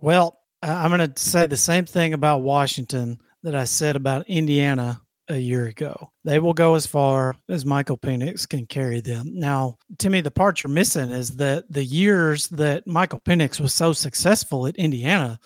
Well 0.00 0.42
i'm 0.62 0.90
going 0.90 1.12
to 1.12 1.22
say 1.22 1.46
the 1.46 1.56
same 1.56 1.84
thing 1.84 2.12
about 2.14 2.42
washington 2.42 3.20
that 3.42 3.54
i 3.54 3.64
said 3.64 3.96
about 3.96 4.28
indiana 4.28 5.00
a 5.32 5.38
year 5.38 5.66
ago. 5.66 6.10
They 6.24 6.38
will 6.38 6.52
go 6.52 6.74
as 6.74 6.86
far 6.86 7.36
as 7.48 7.64
Michael 7.64 7.98
Penix 7.98 8.48
can 8.48 8.66
carry 8.66 9.00
them. 9.00 9.30
Now, 9.32 9.76
to 9.98 10.10
me, 10.10 10.20
the 10.20 10.30
part 10.30 10.62
you're 10.62 10.72
missing 10.72 11.10
is 11.10 11.36
that 11.36 11.64
the 11.70 11.84
years 11.84 12.48
that 12.48 12.86
Michael 12.86 13.20
Penix 13.20 13.60
was 13.60 13.74
so 13.74 13.92
successful 13.92 14.66
at 14.66 14.76
Indiana, 14.76 15.38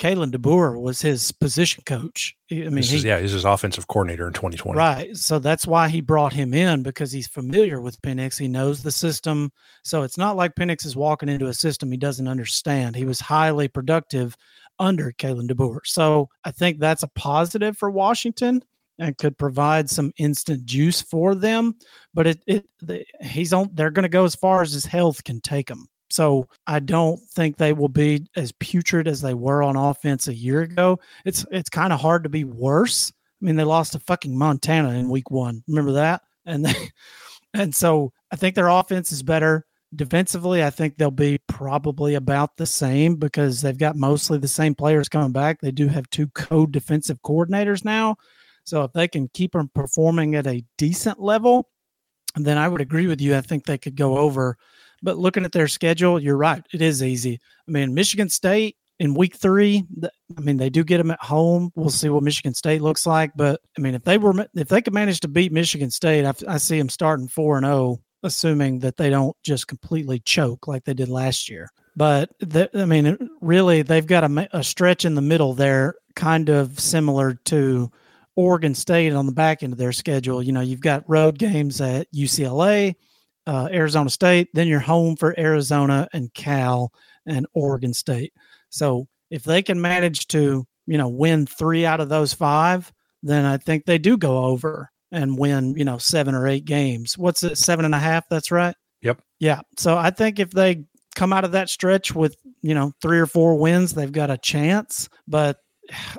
Kalen 0.00 0.34
DeBoer 0.34 0.80
was 0.80 1.02
his 1.02 1.30
position 1.30 1.82
coach. 1.84 2.34
I 2.50 2.54
mean, 2.54 2.82
he, 2.82 2.96
is, 2.96 3.04
yeah, 3.04 3.20
he's 3.20 3.32
his 3.32 3.44
offensive 3.44 3.86
coordinator 3.86 4.26
in 4.26 4.32
2020. 4.32 4.78
Right. 4.78 5.14
So 5.14 5.38
that's 5.38 5.66
why 5.66 5.90
he 5.90 6.00
brought 6.00 6.32
him 6.32 6.54
in 6.54 6.82
because 6.82 7.12
he's 7.12 7.28
familiar 7.28 7.82
with 7.82 8.00
Penix. 8.00 8.38
He 8.38 8.48
knows 8.48 8.82
the 8.82 8.90
system. 8.90 9.52
So 9.84 10.02
it's 10.02 10.16
not 10.16 10.36
like 10.36 10.54
Penix 10.54 10.86
is 10.86 10.96
walking 10.96 11.28
into 11.28 11.48
a 11.48 11.54
system 11.54 11.90
he 11.90 11.98
doesn't 11.98 12.28
understand. 12.28 12.96
He 12.96 13.04
was 13.04 13.20
highly 13.20 13.68
productive 13.68 14.34
under 14.78 15.12
Kalen 15.12 15.50
DeBoer. 15.50 15.80
So 15.84 16.30
I 16.44 16.50
think 16.50 16.78
that's 16.78 17.02
a 17.02 17.08
positive 17.08 17.76
for 17.76 17.90
Washington 17.90 18.62
and 19.00 19.16
could 19.16 19.36
provide 19.38 19.90
some 19.90 20.12
instant 20.18 20.64
juice 20.66 21.00
for 21.00 21.34
them. 21.34 21.74
But 22.14 22.28
it, 22.28 22.42
it 22.46 22.68
the, 22.80 23.04
he's 23.20 23.52
on. 23.52 23.70
They're 23.72 23.90
going 23.90 24.04
to 24.04 24.08
go 24.08 24.24
as 24.24 24.36
far 24.36 24.62
as 24.62 24.72
his 24.72 24.84
health 24.84 25.24
can 25.24 25.40
take 25.40 25.68
him. 25.68 25.88
So 26.10 26.48
I 26.66 26.80
don't 26.80 27.18
think 27.30 27.56
they 27.56 27.72
will 27.72 27.88
be 27.88 28.26
as 28.36 28.52
putrid 28.52 29.08
as 29.08 29.22
they 29.22 29.34
were 29.34 29.62
on 29.62 29.76
offense 29.76 30.28
a 30.28 30.34
year 30.34 30.60
ago. 30.60 31.00
It's 31.24 31.46
it's 31.50 31.70
kind 31.70 31.92
of 31.92 32.00
hard 32.00 32.24
to 32.24 32.28
be 32.28 32.44
worse. 32.44 33.10
I 33.40 33.44
mean, 33.44 33.56
they 33.56 33.64
lost 33.64 33.92
to 33.92 34.00
fucking 34.00 34.36
Montana 34.36 34.90
in 34.90 35.08
week 35.08 35.30
one. 35.30 35.64
Remember 35.66 35.92
that? 35.92 36.22
And 36.44 36.66
they, 36.66 36.90
and 37.54 37.74
so 37.74 38.12
I 38.30 38.36
think 38.36 38.54
their 38.54 38.68
offense 38.68 39.12
is 39.12 39.22
better. 39.22 39.64
Defensively, 39.96 40.62
I 40.62 40.70
think 40.70 40.96
they'll 40.96 41.10
be 41.10 41.40
probably 41.48 42.14
about 42.14 42.56
the 42.56 42.66
same 42.66 43.16
because 43.16 43.60
they've 43.60 43.76
got 43.76 43.96
mostly 43.96 44.38
the 44.38 44.46
same 44.46 44.74
players 44.74 45.08
coming 45.08 45.32
back. 45.32 45.60
They 45.60 45.72
do 45.72 45.88
have 45.88 46.08
two 46.10 46.28
co-defensive 46.28 47.20
coordinators 47.22 47.84
now. 47.84 48.16
So 48.70 48.84
if 48.84 48.92
they 48.92 49.08
can 49.08 49.28
keep 49.34 49.50
them 49.50 49.68
performing 49.74 50.36
at 50.36 50.46
a 50.46 50.64
decent 50.78 51.20
level, 51.20 51.68
then 52.36 52.56
I 52.56 52.68
would 52.68 52.80
agree 52.80 53.08
with 53.08 53.20
you. 53.20 53.36
I 53.36 53.40
think 53.40 53.66
they 53.66 53.78
could 53.78 53.96
go 53.96 54.16
over. 54.16 54.56
But 55.02 55.18
looking 55.18 55.44
at 55.44 55.50
their 55.50 55.66
schedule, 55.66 56.20
you're 56.20 56.36
right. 56.36 56.62
It 56.72 56.80
is 56.80 57.02
easy. 57.02 57.40
I 57.66 57.70
mean, 57.72 57.94
Michigan 57.94 58.28
State 58.28 58.76
in 59.00 59.14
week 59.14 59.34
three, 59.34 59.84
I 60.04 60.40
mean, 60.40 60.56
they 60.56 60.70
do 60.70 60.84
get 60.84 60.98
them 60.98 61.10
at 61.10 61.20
home. 61.20 61.72
We'll 61.74 61.90
see 61.90 62.10
what 62.10 62.22
Michigan 62.22 62.54
State 62.54 62.80
looks 62.80 63.08
like. 63.08 63.32
But 63.34 63.60
I 63.76 63.80
mean, 63.80 63.96
if 63.96 64.04
they 64.04 64.18
were, 64.18 64.46
if 64.54 64.68
they 64.68 64.82
could 64.82 64.94
manage 64.94 65.18
to 65.20 65.28
beat 65.28 65.50
Michigan 65.50 65.90
State, 65.90 66.24
I, 66.24 66.32
I 66.46 66.58
see 66.58 66.78
them 66.78 66.90
starting 66.90 67.26
four 67.26 67.56
and 67.56 67.66
zero, 67.66 67.76
oh, 67.76 68.00
assuming 68.22 68.78
that 68.80 68.96
they 68.96 69.10
don't 69.10 69.36
just 69.42 69.66
completely 69.66 70.20
choke 70.20 70.68
like 70.68 70.84
they 70.84 70.94
did 70.94 71.08
last 71.08 71.48
year. 71.48 71.68
But 71.96 72.30
the, 72.38 72.70
I 72.80 72.84
mean, 72.84 73.18
really, 73.40 73.82
they've 73.82 74.06
got 74.06 74.22
a, 74.22 74.48
a 74.56 74.62
stretch 74.62 75.04
in 75.04 75.16
the 75.16 75.22
middle 75.22 75.54
there, 75.54 75.96
kind 76.14 76.48
of 76.48 76.78
similar 76.78 77.34
to 77.46 77.90
Oregon 78.36 78.74
State 78.74 79.12
on 79.12 79.26
the 79.26 79.32
back 79.32 79.62
end 79.62 79.72
of 79.72 79.78
their 79.78 79.92
schedule. 79.92 80.42
You 80.42 80.52
know, 80.52 80.60
you've 80.60 80.80
got 80.80 81.08
road 81.08 81.38
games 81.38 81.80
at 81.80 82.06
UCLA, 82.12 82.94
uh, 83.46 83.68
Arizona 83.72 84.10
State, 84.10 84.48
then 84.54 84.68
you're 84.68 84.80
home 84.80 85.16
for 85.16 85.38
Arizona 85.38 86.08
and 86.12 86.32
Cal 86.34 86.92
and 87.26 87.46
Oregon 87.54 87.92
State. 87.92 88.32
So 88.68 89.08
if 89.30 89.44
they 89.44 89.62
can 89.62 89.80
manage 89.80 90.28
to, 90.28 90.66
you 90.86 90.98
know, 90.98 91.08
win 91.08 91.46
three 91.46 91.86
out 91.86 92.00
of 92.00 92.08
those 92.08 92.32
five, 92.32 92.92
then 93.22 93.44
I 93.44 93.56
think 93.56 93.84
they 93.84 93.98
do 93.98 94.16
go 94.16 94.44
over 94.44 94.90
and 95.12 95.38
win, 95.38 95.74
you 95.76 95.84
know, 95.84 95.98
seven 95.98 96.34
or 96.34 96.46
eight 96.46 96.64
games. 96.64 97.18
What's 97.18 97.42
it, 97.42 97.58
seven 97.58 97.84
and 97.84 97.94
a 97.94 97.98
half? 97.98 98.28
That's 98.28 98.50
right. 98.50 98.74
Yep. 99.02 99.22
Yeah. 99.38 99.60
So 99.76 99.96
I 99.96 100.10
think 100.10 100.38
if 100.38 100.50
they 100.50 100.84
come 101.16 101.32
out 101.32 101.44
of 101.44 101.52
that 101.52 101.68
stretch 101.68 102.14
with, 102.14 102.36
you 102.62 102.74
know, 102.74 102.92
three 103.02 103.18
or 103.18 103.26
four 103.26 103.58
wins, 103.58 103.94
they've 103.94 104.12
got 104.12 104.30
a 104.30 104.38
chance. 104.38 105.08
But 105.26 105.58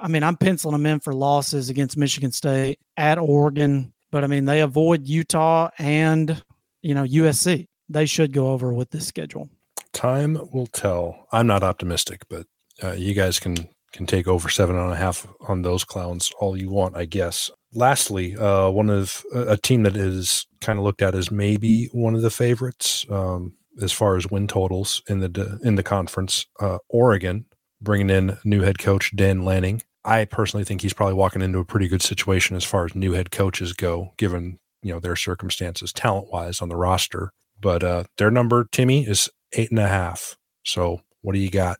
I 0.02 0.08
mean, 0.08 0.24
I'm 0.24 0.38
penciling 0.38 0.74
them 0.74 0.86
in 0.86 1.00
for 1.00 1.14
losses 1.14 1.70
against 1.70 1.98
Michigan 1.98 2.32
State 2.32 2.80
at 2.98 3.18
Oregon, 3.18 3.94
but 4.12 4.24
I 4.24 4.28
mean, 4.28 4.46
they 4.46 4.62
avoid 4.62 5.08
Utah 5.08 5.70
and, 5.78 6.44
you 6.82 6.94
know, 6.94 7.04
USC. 7.04 7.68
They 7.90 8.06
should 8.06 8.34
go 8.34 8.52
over 8.52 8.74
with 8.74 8.90
this 8.92 9.08
schedule. 9.08 9.50
Time 9.94 10.40
will 10.54 10.68
tell. 10.68 11.28
I'm 11.32 11.48
not 11.48 11.64
optimistic, 11.64 12.22
but 12.30 12.46
uh, 12.84 12.94
you 12.94 13.14
guys 13.14 13.40
can 13.40 13.68
can 13.92 14.06
take 14.06 14.26
over 14.26 14.48
seven 14.48 14.78
and 14.78 14.94
a 14.94 14.96
half 14.96 15.28
on 15.50 15.64
those 15.64 15.84
clowns 15.84 16.32
all 16.40 16.56
you 16.56 16.70
want, 16.70 16.96
I 16.96 17.04
guess. 17.04 17.52
Lastly, 17.74 18.38
uh, 18.38 18.70
one 18.70 18.90
of 18.90 19.26
a 19.34 19.58
team 19.58 19.84
that 19.84 19.98
is 19.98 20.46
kind 20.62 20.80
of 20.80 20.86
looked 20.86 21.02
at 21.02 21.14
as 21.14 21.30
maybe 21.30 21.90
one 21.92 22.16
of 22.16 22.22
the 22.22 22.30
favorites 22.30 23.06
um, 23.10 23.54
as 23.82 23.92
far 23.92 24.16
as 24.16 24.30
win 24.30 24.48
totals 24.48 25.02
in 25.08 25.20
the 25.20 25.60
in 25.64 25.76
the 25.76 25.84
conference, 25.84 26.46
uh, 26.60 26.78
Oregon 26.90 27.46
bringing 27.82 28.10
in 28.10 28.38
new 28.44 28.62
head 28.62 28.80
coach 28.80 29.16
Dan 29.16 29.44
Lanning. 29.44 29.82
I 30.04 30.26
personally 30.26 30.64
think 30.64 30.82
he's 30.82 30.94
probably 30.94 31.14
walking 31.14 31.42
into 31.42 31.60
a 31.60 31.66
pretty 31.66 31.88
good 31.88 32.02
situation 32.02 32.56
as 32.56 32.64
far 32.64 32.86
as 32.86 32.96
new 32.96 33.14
head 33.14 33.32
coaches 33.32 33.74
go, 33.74 34.14
given 34.18 34.60
you 34.82 34.94
know 34.94 35.00
their 35.00 35.16
circumstances, 35.16 35.94
talent 35.94 36.32
wise 36.32 36.62
on 36.62 36.70
the 36.70 36.76
roster. 36.76 37.32
But 37.60 37.84
uh, 37.84 38.04
their 38.18 38.32
number, 38.32 38.68
Timmy, 38.72 39.06
is 39.06 39.30
eight 39.54 39.70
and 39.70 39.80
a 39.80 39.88
half. 39.88 40.38
So 40.64 41.02
what 41.22 41.34
do 41.34 41.40
you 41.40 41.52
got? 41.52 41.78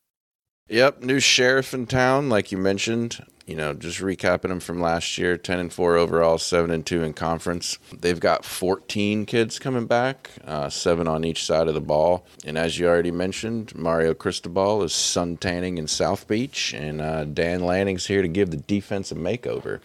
Yep, 0.72 1.04
new 1.04 1.20
sheriff 1.20 1.74
in 1.74 1.86
town, 1.86 2.30
like 2.30 2.52
you 2.52 2.58
mentioned 2.58 3.24
you 3.52 3.58
know, 3.58 3.74
just 3.74 4.00
recapping 4.00 4.48
them 4.48 4.62
from 4.62 4.80
last 4.80 5.18
year 5.18 5.36
10 5.36 5.60
and 5.60 5.74
4 5.74 5.98
overall, 5.98 6.38
7 6.38 6.72
and 6.72 6.86
2 6.86 7.04
in 7.04 7.12
conference. 7.12 7.78
They've 8.00 8.20
got 8.20 8.46
14 8.46 9.26
kids 9.26 9.60
coming 9.60 9.88
back, 9.88 10.30
uh, 10.46 10.70
seven 10.70 11.06
on 11.06 11.26
each 11.26 11.44
side 11.44 11.68
of 11.68 11.74
the 11.74 11.82
ball. 11.82 12.26
And 12.46 12.58
as 12.58 12.80
you 12.80 12.88
already 12.88 13.12
mentioned, 13.12 13.76
Mario 13.76 14.14
Cristobal 14.14 14.84
is 14.84 14.94
sun 14.94 15.36
tanning 15.36 15.78
in 15.78 15.88
South 15.88 16.30
Beach, 16.30 16.74
and 16.74 17.02
uh, 17.02 17.26
Dan 17.26 17.62
Lanning's 17.66 18.08
here 18.08 18.22
to 18.22 18.28
give 18.30 18.52
the 18.52 18.58
defense 18.58 19.12
a 19.12 19.16
makeover. 19.16 19.82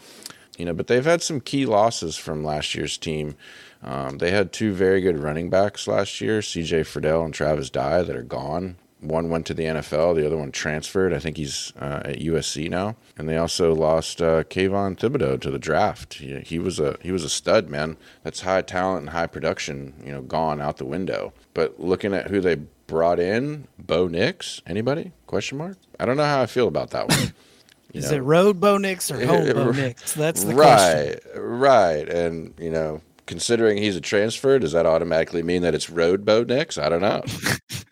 You 0.56 0.66
know, 0.66 0.72
but 0.72 0.86
they've 0.86 1.04
had 1.04 1.22
some 1.22 1.40
key 1.40 1.66
losses 1.66 2.16
from 2.16 2.44
last 2.44 2.74
year's 2.76 2.96
team. 2.96 3.34
Um, 3.82 4.18
they 4.18 4.30
had 4.30 4.52
two 4.52 4.72
very 4.72 5.00
good 5.00 5.18
running 5.18 5.50
backs 5.50 5.88
last 5.88 6.20
year, 6.20 6.38
CJ 6.38 6.82
Verdell 6.82 7.24
and 7.24 7.34
Travis 7.34 7.68
Dye, 7.68 8.02
that 8.02 8.16
are 8.16 8.22
gone 8.22 8.76
one 9.00 9.28
went 9.28 9.46
to 9.46 9.54
the 9.54 9.64
NFL, 9.64 10.16
the 10.16 10.26
other 10.26 10.36
one 10.36 10.52
transferred. 10.52 11.12
I 11.12 11.18
think 11.18 11.36
he's 11.36 11.72
uh, 11.78 12.02
at 12.04 12.18
USC 12.18 12.70
now. 12.70 12.96
And 13.16 13.28
they 13.28 13.36
also 13.36 13.74
lost 13.74 14.22
uh, 14.22 14.44
Kayvon 14.44 14.96
Thibodeaux 14.96 15.40
to 15.40 15.50
the 15.50 15.58
draft. 15.58 16.14
He, 16.14 16.40
he, 16.40 16.58
was 16.58 16.80
a 16.80 16.96
he 17.02 17.12
was 17.12 17.24
a 17.24 17.28
stud, 17.28 17.68
man. 17.68 17.96
That's 18.22 18.40
high 18.40 18.62
talent 18.62 19.02
and 19.02 19.10
high 19.10 19.26
production, 19.26 19.94
you 20.04 20.12
know, 20.12 20.22
gone 20.22 20.60
out 20.60 20.78
the 20.78 20.84
window. 20.86 21.32
But 21.54 21.78
looking 21.78 22.14
at 22.14 22.30
who 22.30 22.40
they 22.40 22.56
brought 22.86 23.20
in, 23.20 23.68
Bo 23.78 24.08
Nix, 24.08 24.62
anybody? 24.66 25.12
Question 25.26 25.58
mark. 25.58 25.76
I 26.00 26.06
don't 26.06 26.16
know 26.16 26.24
how 26.24 26.42
I 26.42 26.46
feel 26.46 26.68
about 26.68 26.90
that 26.90 27.08
one. 27.08 27.32
Is 27.92 28.10
know. 28.10 28.18
it 28.18 28.20
road 28.20 28.60
Bo 28.60 28.78
Nix 28.78 29.10
or 29.10 29.24
home 29.24 29.52
Bo 29.54 29.70
Nix? 29.70 30.12
That's 30.14 30.44
the 30.44 30.54
right, 30.54 31.18
question. 31.22 31.42
Right, 31.42 32.08
And 32.08 32.54
you 32.58 32.70
know, 32.70 33.00
considering 33.26 33.78
he's 33.78 33.96
a 33.96 34.00
transfer, 34.00 34.58
does 34.58 34.72
that 34.72 34.86
automatically 34.86 35.42
mean 35.42 35.62
that 35.62 35.74
it's 35.74 35.88
road 35.88 36.24
Bo 36.24 36.42
Nix? 36.42 36.78
I 36.78 36.88
don't 36.88 37.00
know. 37.00 37.22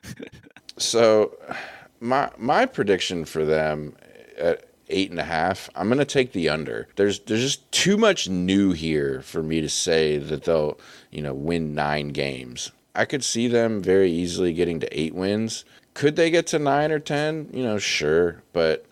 So, 0.76 1.36
my 2.00 2.30
my 2.36 2.66
prediction 2.66 3.24
for 3.24 3.44
them 3.44 3.96
at 4.36 4.64
eight 4.88 5.10
and 5.10 5.20
a 5.20 5.24
half, 5.24 5.70
I'm 5.74 5.88
gonna 5.88 6.04
take 6.04 6.32
the 6.32 6.48
under. 6.48 6.88
There's 6.96 7.20
there's 7.20 7.42
just 7.42 7.70
too 7.72 7.96
much 7.96 8.28
new 8.28 8.72
here 8.72 9.22
for 9.22 9.42
me 9.42 9.60
to 9.60 9.68
say 9.68 10.18
that 10.18 10.44
they'll 10.44 10.78
you 11.10 11.22
know 11.22 11.34
win 11.34 11.74
nine 11.74 12.08
games. 12.08 12.72
I 12.94 13.04
could 13.04 13.24
see 13.24 13.48
them 13.48 13.82
very 13.82 14.10
easily 14.10 14.52
getting 14.52 14.80
to 14.80 15.00
eight 15.00 15.14
wins. 15.14 15.64
Could 15.94 16.16
they 16.16 16.30
get 16.30 16.46
to 16.48 16.58
nine 16.58 16.90
or 16.90 16.98
ten? 16.98 17.48
You 17.52 17.62
know, 17.62 17.78
sure, 17.78 18.42
but 18.52 18.84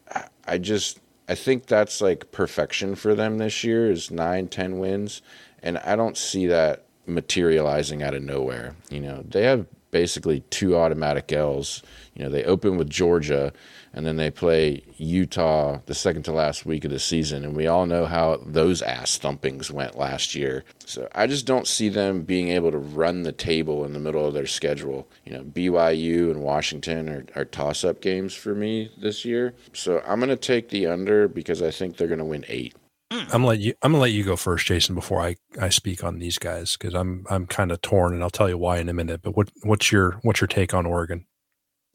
I 0.46 0.58
just 0.58 1.00
I 1.28 1.34
think 1.34 1.66
that's 1.66 2.00
like 2.00 2.30
perfection 2.32 2.94
for 2.94 3.14
them 3.14 3.38
this 3.38 3.64
year 3.64 3.90
is 3.90 4.10
nine, 4.10 4.48
ten 4.48 4.78
wins, 4.78 5.22
and 5.62 5.78
I 5.78 5.96
don't 5.96 6.16
see 6.16 6.46
that 6.46 6.84
materializing 7.06 8.02
out 8.02 8.14
of 8.14 8.22
nowhere. 8.22 8.76
You 8.90 9.00
know, 9.00 9.24
they 9.26 9.44
have 9.44 9.66
basically 9.92 10.40
two 10.50 10.76
automatic 10.76 11.30
L's. 11.32 11.82
You 12.14 12.24
know, 12.24 12.30
they 12.30 12.42
open 12.44 12.76
with 12.76 12.90
Georgia 12.90 13.52
and 13.92 14.04
then 14.04 14.16
they 14.16 14.30
play 14.30 14.82
Utah 14.96 15.78
the 15.86 15.94
second 15.94 16.24
to 16.24 16.32
last 16.32 16.66
week 16.66 16.84
of 16.84 16.90
the 16.90 16.98
season. 16.98 17.44
And 17.44 17.54
we 17.54 17.66
all 17.66 17.86
know 17.86 18.06
how 18.06 18.38
those 18.44 18.82
ass 18.82 19.18
thumpings 19.18 19.70
went 19.70 19.96
last 19.96 20.34
year. 20.34 20.64
So 20.84 21.08
I 21.14 21.26
just 21.26 21.46
don't 21.46 21.66
see 21.66 21.88
them 21.90 22.22
being 22.22 22.48
able 22.48 22.72
to 22.72 22.78
run 22.78 23.22
the 23.22 23.32
table 23.32 23.84
in 23.84 23.92
the 23.92 24.00
middle 24.00 24.26
of 24.26 24.34
their 24.34 24.46
schedule. 24.46 25.06
You 25.24 25.34
know, 25.34 25.44
BYU 25.44 26.30
and 26.30 26.42
Washington 26.42 27.08
are, 27.08 27.26
are 27.36 27.44
toss 27.44 27.84
up 27.84 28.00
games 28.00 28.34
for 28.34 28.54
me 28.54 28.90
this 28.98 29.24
year. 29.24 29.54
So 29.74 30.02
I'm 30.06 30.18
going 30.18 30.30
to 30.30 30.36
take 30.36 30.70
the 30.70 30.86
under 30.86 31.28
because 31.28 31.62
I 31.62 31.70
think 31.70 31.96
they're 31.96 32.08
going 32.08 32.18
to 32.18 32.24
win 32.24 32.44
eight. 32.48 32.74
I'm 33.12 33.28
gonna 33.28 33.46
let 33.46 33.58
you. 33.60 33.74
I'm 33.82 33.92
gonna 33.92 34.02
let 34.02 34.12
you 34.12 34.24
go 34.24 34.36
first, 34.36 34.66
Jason, 34.66 34.94
before 34.94 35.20
I, 35.20 35.36
I 35.60 35.68
speak 35.68 36.02
on 36.04 36.18
these 36.18 36.38
guys 36.38 36.76
because 36.76 36.94
I'm 36.94 37.26
I'm 37.30 37.46
kind 37.46 37.70
of 37.70 37.80
torn, 37.82 38.14
and 38.14 38.22
I'll 38.22 38.30
tell 38.30 38.48
you 38.48 38.58
why 38.58 38.78
in 38.78 38.88
a 38.88 38.92
minute. 38.92 39.22
But 39.22 39.36
what 39.36 39.50
what's 39.62 39.92
your 39.92 40.18
what's 40.22 40.40
your 40.40 40.48
take 40.48 40.74
on 40.74 40.86
Oregon? 40.86 41.26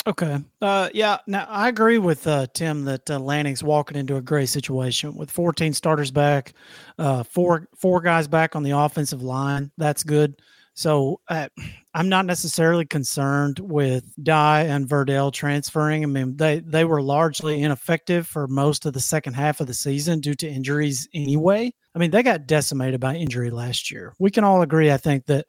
Okay. 0.06 0.42
Uh, 0.62 0.90
yeah. 0.94 1.18
Now 1.28 1.46
I 1.50 1.68
agree 1.68 1.98
with 1.98 2.26
uh, 2.28 2.48
Tim 2.54 2.86
that 2.86 3.10
uh, 3.10 3.20
Lanning's 3.20 3.62
walking 3.62 3.98
into 3.98 4.16
a 4.16 4.22
great 4.22 4.48
situation 4.48 5.16
with 5.16 5.30
14 5.30 5.74
starters 5.74 6.12
back, 6.12 6.54
uh, 6.98 7.24
four 7.24 7.68
four 7.76 8.00
guys 8.00 8.28
back 8.28 8.56
on 8.56 8.64
the 8.64 8.72
offensive 8.72 9.22
line. 9.22 9.70
That's 9.78 10.04
good. 10.04 10.42
So 10.76 11.20
uh, 11.28 11.50
I'm 11.98 12.10
not 12.10 12.28
necessarily 12.28 12.86
concerned 12.86 13.58
with 13.58 14.04
Dye 14.24 14.66
and 14.66 14.88
Verdell 14.88 15.34
transferring. 15.34 16.04
I 16.04 16.06
mean, 16.06 16.38
they 16.38 16.60
they 16.60 16.86
were 16.86 17.02
largely 17.02 17.64
ineffective 17.64 18.28
for 18.28 18.48
most 18.48 18.86
of 18.86 18.94
the 18.94 19.00
second 19.00 19.34
half 19.34 19.62
of 19.62 19.66
the 19.66 19.74
season 19.74 20.20
due 20.20 20.36
to 20.36 20.48
injuries 20.48 21.10
anyway. 21.16 21.74
I 21.96 22.00
mean, 22.00 22.12
they 22.12 22.22
got 22.22 22.46
decimated 22.46 23.00
by 23.00 23.16
injury 23.16 23.50
last 23.50 23.90
year. 23.90 24.14
We 24.20 24.30
can 24.30 24.44
all 24.44 24.62
agree, 24.62 24.92
I 24.92 24.98
think, 24.98 25.26
that 25.26 25.48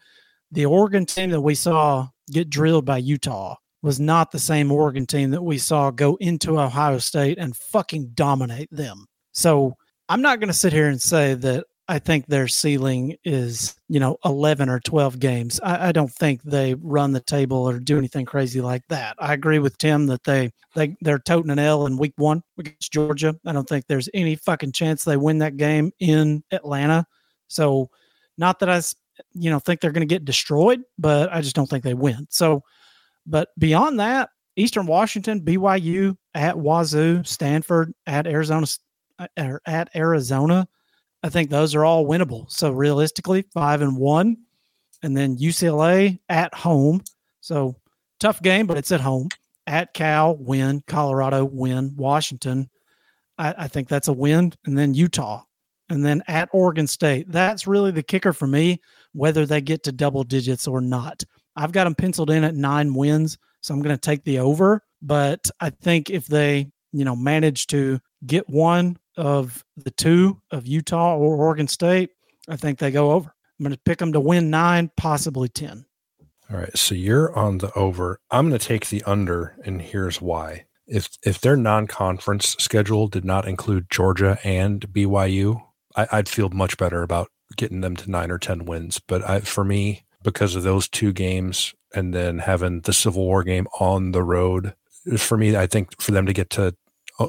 the 0.51 0.65
Oregon 0.65 1.05
team 1.05 1.29
that 1.33 1.41
we 1.43 1.55
saw 1.55 2.09
get 2.33 2.49
drilled 2.49 2.87
by 2.87 2.97
Utah 2.97 3.57
was 3.83 4.01
not 4.01 4.31
the 4.31 4.39
same 4.39 4.73
Oregon 4.73 5.05
team 5.05 5.31
that 5.33 5.43
we 5.43 5.59
saw 5.59 5.91
go 5.91 6.17
into 6.17 6.59
Ohio 6.59 6.97
State 6.97 7.37
and 7.37 7.55
fucking 7.55 8.13
dominate 8.15 8.71
them. 8.71 9.05
So 9.33 9.75
I'm 10.09 10.23
not 10.23 10.41
going 10.41 10.49
to 10.49 10.55
sit 10.55 10.73
here 10.73 10.89
and 10.89 11.03
say 11.03 11.35
that 11.35 11.67
I 11.91 11.99
think 11.99 12.27
their 12.27 12.49
ceiling 12.49 13.17
is, 13.25 13.75
you 13.89 13.99
know, 13.99 14.19
11 14.25 14.69
or 14.69 14.79
12 14.81 15.19
games. 15.19 15.59
I, 15.63 15.89
I, 15.89 15.93
don't 15.93 16.13
think 16.13 16.43
they 16.43 16.75
run 16.75 17.13
the 17.13 17.21
table 17.21 17.67
or 17.67 17.79
do 17.79 17.97
anything 17.97 18.27
crazy 18.27 18.61
like 18.61 18.83
that. 18.89 19.17
I 19.19 19.33
agree 19.33 19.59
with 19.59 19.79
Tim 19.79 20.07
that 20.09 20.23
they, 20.25 20.53
they, 20.75 20.97
they're 21.01 21.19
toting 21.19 21.51
an 21.51 21.59
L 21.59 21.87
in 21.87 21.97
week 21.97 22.13
one 22.17 22.43
against 22.59 22.93
Georgia. 22.93 23.35
I 23.47 23.53
don't 23.53 23.67
think 23.67 23.87
there's 23.87 24.11
any 24.13 24.37
fucking 24.37 24.73
chance 24.73 25.03
they 25.03 25.17
win 25.17 25.39
that 25.39 25.57
game 25.57 25.91
in 25.99 26.45
Atlanta. 26.53 27.07
So, 27.49 27.89
not 28.37 28.59
that 28.59 28.69
I, 28.69 28.83
you 29.33 29.51
know, 29.51 29.59
think 29.59 29.81
they're 29.81 29.91
going 29.91 30.07
to 30.07 30.15
get 30.15 30.27
destroyed, 30.27 30.83
but 30.99 31.33
I 31.33 31.41
just 31.41 31.57
don't 31.57 31.69
think 31.69 31.85
they 31.85 31.95
win. 31.95 32.27
So, 32.29 32.63
but 33.27 33.49
beyond 33.59 33.99
that, 34.01 34.29
Eastern 34.57 34.87
Washington, 34.87 35.41
BYU 35.41 36.17
at 36.35 36.59
Wazoo, 36.59 37.23
Stanford 37.25 37.95
at 38.07 38.27
Arizona, 38.27 38.67
uh, 39.19 39.59
at 39.67 39.89
Arizona. 39.97 40.69
I 41.23 41.29
think 41.29 41.51
those 41.51 41.75
are 41.75 41.85
all 41.85 42.07
winnable. 42.07 42.51
So 42.51 42.71
realistically, 42.71 43.45
five 43.53 43.83
and 43.83 43.97
one, 43.97 44.37
and 45.03 45.17
then 45.17 45.39
UCLA 45.39 46.19
at 46.29 46.55
home. 46.55 47.03
So 47.41 47.77
tough 48.21 48.43
game, 48.43 48.67
but 48.67 48.77
it's 48.77 48.93
at 48.93 49.01
home. 49.01 49.29
At 49.67 49.95
Cal, 49.95 50.37
win. 50.37 50.83
Colorado, 50.87 51.45
win. 51.45 51.95
Washington, 51.97 52.71
I, 53.37 53.55
I 53.59 53.69
think 53.69 53.89
that's 53.89 54.09
a 54.09 54.13
win. 54.13 54.53
And 54.65 54.79
then 54.79 54.95
Utah, 54.95 55.43
and 55.89 56.05
then 56.05 56.23
at 56.29 56.49
Oregon 56.53 56.87
State. 56.87 57.31
That's 57.31 57.67
really 57.67 57.91
the 57.91 58.03
kicker 58.03 58.33
for 58.33 58.47
me, 58.47 58.81
whether 59.13 59.47
they 59.47 59.61
get 59.61 59.83
to 59.85 59.93
double 59.93 60.25
digits 60.25 60.67
or 60.67 60.81
not. 60.81 61.23
I've 61.57 61.73
got 61.73 61.85
them 61.85 61.95
penciled 61.95 62.31
in 62.31 62.45
at 62.45 62.55
nine 62.55 62.95
wins, 62.95 63.39
so 63.61 63.75
I'm 63.75 63.83
going 63.83 63.97
to 63.97 64.01
take 64.01 64.23
the 64.25 64.39
over. 64.39 64.83
But 65.03 65.51
I 65.61 65.71
think 65.71 66.11
if 66.11 66.27
they, 66.27 66.71
you 66.93 67.05
know, 67.05 67.17
manage 67.17 67.67
to 67.69 67.99
get 68.27 68.49
one 68.49 68.97
of 69.19 69.65
the 69.77 69.91
two 69.91 70.41
of 70.51 70.67
Utah 70.67 71.17
or 71.17 71.37
Oregon 71.37 71.69
State, 71.69 72.11
I 72.49 72.57
think 72.57 72.79
they 72.79 72.91
go 72.91 73.13
over. 73.13 73.35
I'm 73.59 73.65
going 73.65 73.75
to 73.75 73.81
pick 73.85 73.99
them 73.99 74.13
to 74.13 74.21
win 74.21 74.51
nine, 74.51 74.91
possibly 74.97 75.49
10. 75.49 75.85
All 76.51 76.57
right. 76.57 76.77
So 76.77 76.95
you're 76.95 77.37
on 77.37 77.59
the 77.59 77.73
over. 77.75 78.21
I'm 78.31 78.49
going 78.49 78.59
to 78.59 78.67
take 78.67 78.89
the 78.89 79.03
under, 79.03 79.57
and 79.65 79.83
here's 79.83 80.21
why. 80.21 80.65
If 80.87 81.11
if 81.23 81.41
their 81.43 81.57
non-conference 81.57 82.57
schedule 82.59 83.09
did 83.09 83.25
not 83.25 83.47
include 83.47 83.91
Georgia 83.91 84.39
and 84.43 84.81
BYU, 84.81 85.61
I, 85.95 86.07
would 86.15 86.29
feel 86.31 86.49
much 86.49 86.79
better 86.79 87.03
about 87.03 87.31
getting 87.59 87.83
them 87.83 87.95
to 87.97 88.11
nine 88.11 88.31
or 88.31 88.39
ten 88.39 88.65
wins. 88.65 88.99
But 88.99 89.29
I, 89.29 89.41
for 89.41 89.65
me, 89.65 90.07
because 90.23 90.55
of 90.55 90.63
those 90.63 90.89
two 90.89 91.13
games 91.13 91.75
and 91.95 92.15
then 92.15 92.39
having 92.39 92.81
the 92.83 92.93
Civil 92.93 93.25
War 93.25 93.43
game 93.43 93.67
on 93.81 94.13
the 94.13 94.23
road. 94.23 94.75
For 95.17 95.37
me, 95.37 95.57
I 95.57 95.67
think 95.67 96.01
for 96.01 96.13
them 96.13 96.27
to 96.27 96.33
get 96.33 96.51
to 96.51 96.75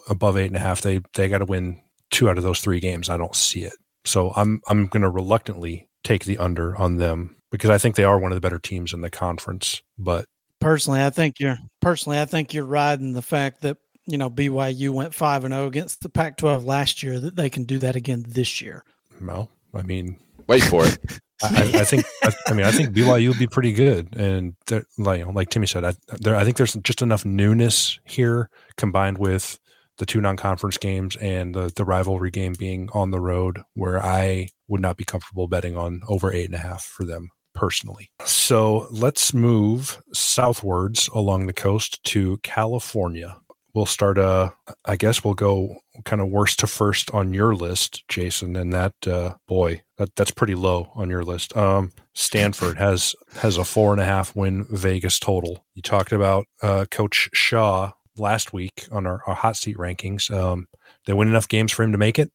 above 0.09 0.37
eight 0.37 0.47
and 0.47 0.55
a 0.55 0.59
half, 0.59 0.81
they 0.81 1.01
they 1.13 1.29
got 1.29 1.39
to 1.39 1.45
win 1.45 1.81
two 2.11 2.29
out 2.29 2.37
of 2.37 2.43
those 2.43 2.59
three 2.59 2.79
games. 2.79 3.09
I 3.09 3.17
don't 3.17 3.35
see 3.35 3.63
it, 3.63 3.73
so 4.05 4.31
I'm 4.35 4.61
I'm 4.67 4.87
going 4.87 5.03
to 5.03 5.09
reluctantly 5.09 5.87
take 6.03 6.25
the 6.25 6.37
under 6.37 6.75
on 6.77 6.97
them 6.97 7.35
because 7.51 7.69
I 7.69 7.77
think 7.77 7.95
they 7.95 8.03
are 8.03 8.19
one 8.19 8.31
of 8.31 8.35
the 8.35 8.41
better 8.41 8.59
teams 8.59 8.93
in 8.93 9.01
the 9.01 9.09
conference. 9.09 9.81
But 9.97 10.25
personally, 10.59 11.03
I 11.03 11.09
think 11.09 11.39
you're 11.39 11.57
personally 11.81 12.19
I 12.19 12.25
think 12.25 12.53
you're 12.53 12.65
riding 12.65 13.13
the 13.13 13.21
fact 13.21 13.61
that 13.61 13.77
you 14.05 14.17
know 14.17 14.29
BYU 14.29 14.91
went 14.91 15.13
five 15.13 15.43
and 15.43 15.53
zero 15.53 15.65
oh 15.65 15.67
against 15.67 16.01
the 16.01 16.09
Pac-12 16.09 16.65
last 16.65 17.03
year 17.03 17.19
that 17.19 17.35
they 17.35 17.49
can 17.49 17.63
do 17.63 17.77
that 17.79 17.95
again 17.95 18.25
this 18.27 18.61
year. 18.61 18.83
Well, 19.21 19.49
I 19.73 19.81
mean, 19.81 20.17
wait 20.47 20.63
for 20.63 20.85
it. 20.85 20.97
I, 21.41 21.71
I, 21.73 21.83
think. 21.85 22.05
I, 22.21 22.33
I, 22.47 22.53
mean, 22.53 22.65
I 22.65 22.71
think 22.71 22.89
BYU 22.89 23.29
will 23.29 23.39
be 23.39 23.47
pretty 23.47 23.71
good, 23.71 24.13
and 24.17 24.55
like 24.97 25.25
like 25.25 25.49
Timmy 25.49 25.67
said, 25.67 25.85
I, 25.85 25.93
there, 26.19 26.35
I 26.35 26.43
think 26.43 26.57
there's 26.57 26.73
just 26.73 27.01
enough 27.01 27.23
newness 27.23 27.97
here 28.03 28.49
combined 28.75 29.19
with 29.19 29.57
the 29.99 30.05
two 30.05 30.19
non-conference 30.19 30.77
games 30.77 31.15
and 31.17 31.53
the 31.53 31.71
the 31.75 31.85
rivalry 31.85 32.31
game 32.31 32.55
being 32.57 32.89
on 32.93 33.11
the 33.11 33.19
road, 33.19 33.61
where 33.75 34.03
I 34.03 34.49
would 34.67 34.81
not 34.81 34.97
be 34.97 35.05
comfortable 35.05 35.47
betting 35.47 35.77
on 35.77 36.01
over 36.07 36.33
eight 36.33 36.47
and 36.47 36.55
a 36.55 36.59
half 36.59 36.83
for 36.83 37.05
them 37.05 37.29
personally. 37.53 38.09
So 38.23 38.87
let's 38.89 39.33
move 39.33 40.01
southwards 40.13 41.09
along 41.13 41.45
the 41.45 41.53
coast 41.53 42.03
to 42.05 42.37
California. 42.37 43.37
We'll 43.73 43.85
start. 43.85 44.17
Uh, 44.17 44.51
I 44.85 44.95
guess 44.95 45.23
we'll 45.23 45.35
go 45.35 45.77
kind 46.03 46.21
of 46.21 46.29
worst 46.29 46.59
to 46.59 46.67
first 46.67 47.11
on 47.11 47.33
your 47.33 47.53
list, 47.53 48.03
Jason, 48.07 48.55
and 48.55 48.73
that 48.73 48.93
uh, 49.05 49.35
boy, 49.47 49.83
that, 49.97 50.15
that's 50.15 50.31
pretty 50.31 50.55
low 50.55 50.91
on 50.95 51.09
your 51.09 51.23
list. 51.23 51.55
Um, 51.55 51.91
Stanford 52.15 52.77
has 52.77 53.15
has 53.35 53.57
a 53.57 53.63
four 53.63 53.91
and 53.91 54.01
a 54.01 54.05
half 54.05 54.35
win 54.35 54.65
Vegas 54.71 55.19
total. 55.19 55.65
You 55.75 55.81
talked 55.81 56.11
about 56.11 56.45
uh, 56.63 56.85
Coach 56.89 57.29
Shaw 57.33 57.91
last 58.19 58.53
week 58.53 58.87
on 58.91 59.05
our, 59.05 59.21
our 59.27 59.35
hot 59.35 59.55
seat 59.55 59.77
rankings. 59.77 60.31
Um, 60.31 60.67
they 61.05 61.13
win 61.13 61.27
enough 61.27 61.47
games 61.47 61.71
for 61.71 61.83
him 61.83 61.91
to 61.91 61.97
make 61.97 62.19
it. 62.19 62.31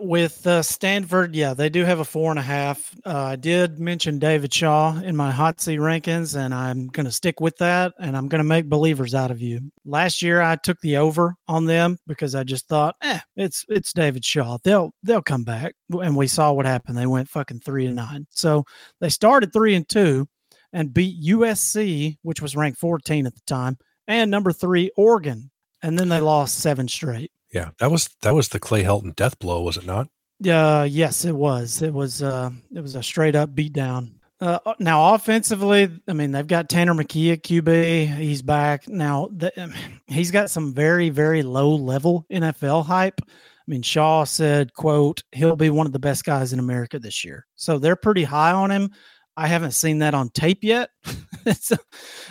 With 0.00 0.44
uh, 0.44 0.62
Stanford, 0.62 1.36
yeah, 1.36 1.54
they 1.54 1.68
do 1.68 1.84
have 1.84 2.00
a 2.00 2.04
four 2.04 2.30
and 2.30 2.38
a 2.38 2.42
half. 2.42 2.92
Uh, 3.06 3.16
I 3.16 3.36
did 3.36 3.78
mention 3.78 4.18
David 4.18 4.52
Shaw 4.52 4.98
in 4.98 5.14
my 5.14 5.30
hot 5.30 5.60
seat 5.60 5.78
rankings, 5.78 6.36
and 6.36 6.52
I'm 6.52 6.88
going 6.88 7.06
to 7.06 7.12
stick 7.12 7.38
with 7.40 7.56
that. 7.58 7.94
And 8.00 8.16
I'm 8.16 8.26
going 8.26 8.40
to 8.40 8.44
make 8.44 8.68
believers 8.68 9.14
out 9.14 9.30
of 9.30 9.40
you. 9.40 9.60
Last 9.84 10.20
year, 10.20 10.42
I 10.42 10.56
took 10.56 10.80
the 10.80 10.96
over 10.96 11.36
on 11.46 11.66
them 11.66 11.96
because 12.08 12.34
I 12.34 12.42
just 12.42 12.66
thought, 12.66 12.96
eh, 13.02 13.20
it's 13.36 13.64
it's 13.68 13.92
David 13.92 14.24
Shaw. 14.24 14.58
They'll 14.64 14.92
they'll 15.04 15.22
come 15.22 15.44
back, 15.44 15.76
and 15.92 16.16
we 16.16 16.26
saw 16.26 16.52
what 16.52 16.66
happened. 16.66 16.98
They 16.98 17.06
went 17.06 17.28
fucking 17.28 17.60
three 17.60 17.86
and 17.86 17.94
nine. 17.94 18.26
So 18.30 18.64
they 19.00 19.10
started 19.10 19.52
three 19.52 19.76
and 19.76 19.88
two, 19.88 20.26
and 20.74 20.92
beat 20.92 21.22
USC, 21.22 22.18
which 22.22 22.42
was 22.42 22.56
ranked 22.56 22.80
14 22.80 23.26
at 23.26 23.34
the 23.34 23.40
time, 23.46 23.78
and 24.06 24.30
number 24.30 24.52
three 24.52 24.90
Oregon, 24.96 25.50
and 25.82 25.98
then 25.98 26.08
they 26.08 26.20
lost 26.20 26.58
seven 26.58 26.88
straight. 26.88 27.30
Yeah, 27.52 27.70
that 27.78 27.90
was 27.90 28.10
that 28.22 28.34
was 28.34 28.48
the 28.48 28.58
Clay 28.58 28.82
Helton 28.82 29.14
death 29.14 29.38
blow, 29.38 29.62
was 29.62 29.76
it 29.76 29.86
not? 29.86 30.08
Yeah, 30.40 30.80
uh, 30.80 30.82
yes, 30.82 31.24
it 31.24 31.34
was. 31.34 31.82
It 31.82 31.92
was 31.92 32.22
uh 32.22 32.50
it 32.74 32.80
was 32.80 32.96
a 32.96 33.02
straight 33.02 33.36
up 33.36 33.54
beat 33.54 33.72
down. 33.72 34.18
Uh, 34.40 34.58
uh, 34.66 34.74
now 34.80 35.14
offensively, 35.14 35.88
I 36.08 36.12
mean 36.12 36.32
they've 36.32 36.46
got 36.46 36.68
Tanner 36.68 36.94
McKee 36.94 37.32
at 37.32 37.42
QB. 37.44 38.16
He's 38.16 38.42
back 38.42 38.88
now. 38.88 39.28
The, 39.32 39.62
um, 39.62 39.72
he's 40.06 40.30
got 40.30 40.50
some 40.50 40.74
very 40.74 41.10
very 41.10 41.42
low 41.42 41.74
level 41.74 42.26
NFL 42.30 42.84
hype. 42.84 43.20
I 43.22 43.68
mean 43.68 43.82
Shaw 43.82 44.24
said, 44.24 44.74
"quote 44.74 45.22
He'll 45.32 45.56
be 45.56 45.70
one 45.70 45.86
of 45.86 45.92
the 45.92 45.98
best 46.00 46.24
guys 46.24 46.52
in 46.52 46.58
America 46.58 46.98
this 46.98 47.24
year." 47.24 47.46
So 47.54 47.78
they're 47.78 47.96
pretty 47.96 48.24
high 48.24 48.52
on 48.52 48.70
him. 48.70 48.90
I 49.36 49.46
haven't 49.46 49.72
seen 49.72 50.00
that 50.00 50.14
on 50.14 50.28
tape 50.30 50.62
yet, 50.62 50.90
so, 51.60 51.76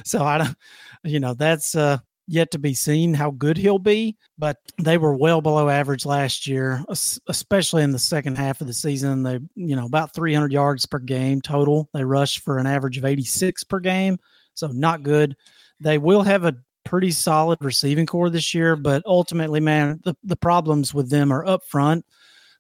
so 0.04 0.24
I 0.24 0.38
don't. 0.38 0.58
You 1.04 1.20
know 1.20 1.34
that's 1.34 1.76
uh 1.76 1.98
yet 2.28 2.52
to 2.52 2.60
be 2.60 2.74
seen 2.74 3.14
how 3.14 3.32
good 3.32 3.58
he'll 3.58 3.80
be, 3.80 4.18
but 4.38 4.58
they 4.82 4.98
were 4.98 5.16
well 5.16 5.42
below 5.42 5.70
average 5.70 6.06
last 6.06 6.48
year, 6.48 6.84
especially 7.28 7.84
in 7.84 7.92
the 7.92 8.00
second 8.00 8.38
half 8.38 8.62
of 8.62 8.68
the 8.68 8.74
season. 8.74 9.24
They, 9.24 9.40
you 9.56 9.76
know, 9.76 9.86
about 9.86 10.14
300 10.14 10.52
yards 10.52 10.86
per 10.86 11.00
game 11.00 11.42
total. 11.42 11.90
They 11.94 12.04
rushed 12.04 12.40
for 12.40 12.60
an 12.60 12.68
average 12.68 12.98
of 12.98 13.06
86 13.06 13.64
per 13.66 13.80
game, 13.80 14.20
so 14.54 14.68
not 14.68 15.04
good. 15.04 15.36
They 15.80 15.98
will 15.98 16.22
have 16.22 16.46
a 16.46 16.56
pretty 16.86 17.12
solid 17.12 17.60
receiving 17.62 18.06
corps 18.06 18.30
this 18.30 18.54
year, 18.54 18.76
but 18.76 19.04
ultimately, 19.06 19.60
man, 19.60 20.00
the, 20.04 20.16
the 20.24 20.36
problems 20.36 20.94
with 20.94 21.10
them 21.10 21.32
are 21.32 21.46
up 21.46 21.64
front. 21.66 22.06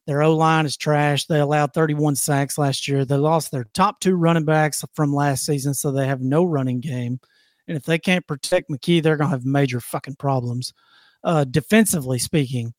Their 0.05 0.21
O 0.21 0.35
line 0.35 0.65
is 0.65 0.75
trash. 0.75 1.25
They 1.25 1.39
allowed 1.39 1.73
31 1.73 2.17
sacks 2.17 2.57
last 2.57 2.89
year. 2.89 3.05
They 3.05 3.15
lost 3.15 3.51
their 3.51 3.65
top 3.73 4.01
two 4.01 4.15
running 4.15 4.43
backs 4.43 4.83
from 4.93 5.13
last 5.13 5.45
season, 5.45 5.73
so 5.73 5.91
they 5.91 6.07
have 6.07 6.19
no 6.19 6.43
running 6.43 6.81
game. 6.81 7.21
And 7.67 7.77
if 7.77 7.83
they 7.83 7.97
can't 7.97 8.27
protect 8.27 8.69
McKee, 8.69 9.01
they're 9.01 9.17
going 9.17 9.29
to 9.29 9.35
have 9.35 9.45
major 9.45 9.79
fucking 9.79 10.15
problems. 10.15 10.73
Uh, 11.23 11.45
defensively 11.45 12.19
speaking, 12.19 12.73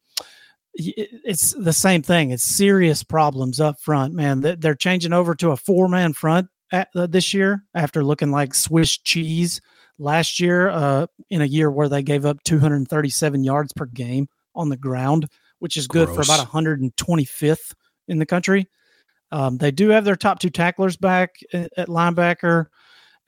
it's 0.75 1.53
the 1.53 1.73
same 1.73 2.03
thing. 2.03 2.31
It's 2.31 2.42
serious 2.42 3.03
problems 3.03 3.61
up 3.61 3.81
front, 3.81 4.12
man. 4.12 4.40
They're 4.40 4.75
changing 4.75 5.12
over 5.12 5.35
to 5.37 5.53
a 5.53 5.57
four 5.57 5.88
man 5.88 6.12
front 6.12 6.49
at, 6.73 6.88
uh, 6.94 7.07
this 7.07 7.33
year 7.33 7.64
after 7.75 8.05
looking 8.05 8.31
like 8.31 8.55
Swiss 8.55 8.99
cheese 8.99 9.61
last 9.99 10.40
year, 10.40 10.68
uh, 10.70 11.07
in 11.31 11.42
a 11.42 11.47
year 11.47 11.70
where 11.70 11.88
they 11.88 12.03
gave 12.03 12.27
up 12.27 12.42
237 12.44 13.44
yards 13.44 13.73
per 13.73 13.87
game 13.87 14.29
on 14.55 14.68
the 14.68 14.77
ground, 14.77 15.29
which 15.61 15.77
is 15.77 15.87
good 15.87 16.09
Gross. 16.09 16.27
for 16.27 16.33
about 16.33 16.49
125th 16.49 17.75
in 18.09 18.18
the 18.18 18.27
country. 18.27 18.68
Um, 19.31 19.57
they 19.59 19.70
do 19.70 19.88
have 19.90 20.05
their 20.05 20.16
top 20.16 20.38
two 20.38 20.51
tacklers 20.51 20.97
back 20.97 21.37
at, 21.53 21.73
at 21.77 21.88
linebacker 21.88 22.66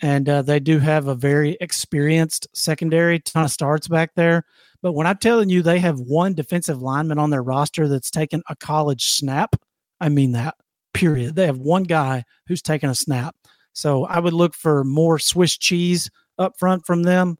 and 0.00 0.28
uh, 0.28 0.42
they 0.42 0.61
do 0.61 0.78
have 0.78 1.09
a 1.09 1.14
very 1.14 1.56
experienced 1.61 2.46
secondary, 2.54 3.18
ton 3.20 3.44
of 3.44 3.50
starts 3.50 3.88
back 3.88 4.14
there. 4.14 4.44
But 4.82 4.92
when 4.92 5.06
I'm 5.06 5.18
telling 5.18 5.48
you 5.48 5.62
they 5.62 5.78
have 5.78 5.98
one 6.00 6.35
defensive 6.35 6.82
lineman 6.82 7.18
on 7.18 7.30
their 7.30 7.42
roster 7.42 7.88
that's 7.88 8.11
taken 8.11 8.42
a 8.48 8.56
college 8.56 9.12
snap, 9.12 9.56
I 10.00 10.09
mean 10.09 10.32
that. 10.32 10.54
Period. 10.92 11.35
They 11.35 11.46
have 11.46 11.59
one 11.59 11.82
guy 11.82 12.24
who's 12.46 12.62
taken 12.62 12.88
a 12.88 12.94
snap. 12.94 13.37
So 13.72 14.04
I 14.04 14.18
would 14.18 14.32
look 14.32 14.54
for 14.54 14.85
more 14.85 15.18
Swiss 15.18 15.59
cheese 15.59 16.11
up 16.38 16.59
front 16.59 16.87
from 16.87 17.02
them. 17.02 17.38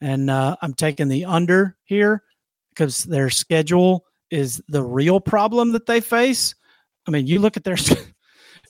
And 0.00 0.30
uh, 0.30 0.56
I'm 0.62 0.74
taking 0.74 1.08
the 1.08 1.24
under 1.24 1.76
here 1.84 2.22
because 2.70 3.04
their 3.04 3.30
schedule 3.30 4.04
is 4.30 4.62
the 4.68 4.82
real 4.82 5.20
problem 5.20 5.72
that 5.72 5.86
they 5.86 6.00
face. 6.00 6.54
I 7.06 7.10
mean, 7.10 7.26
you 7.26 7.38
look 7.38 7.56
at 7.56 7.64
their 7.64 7.76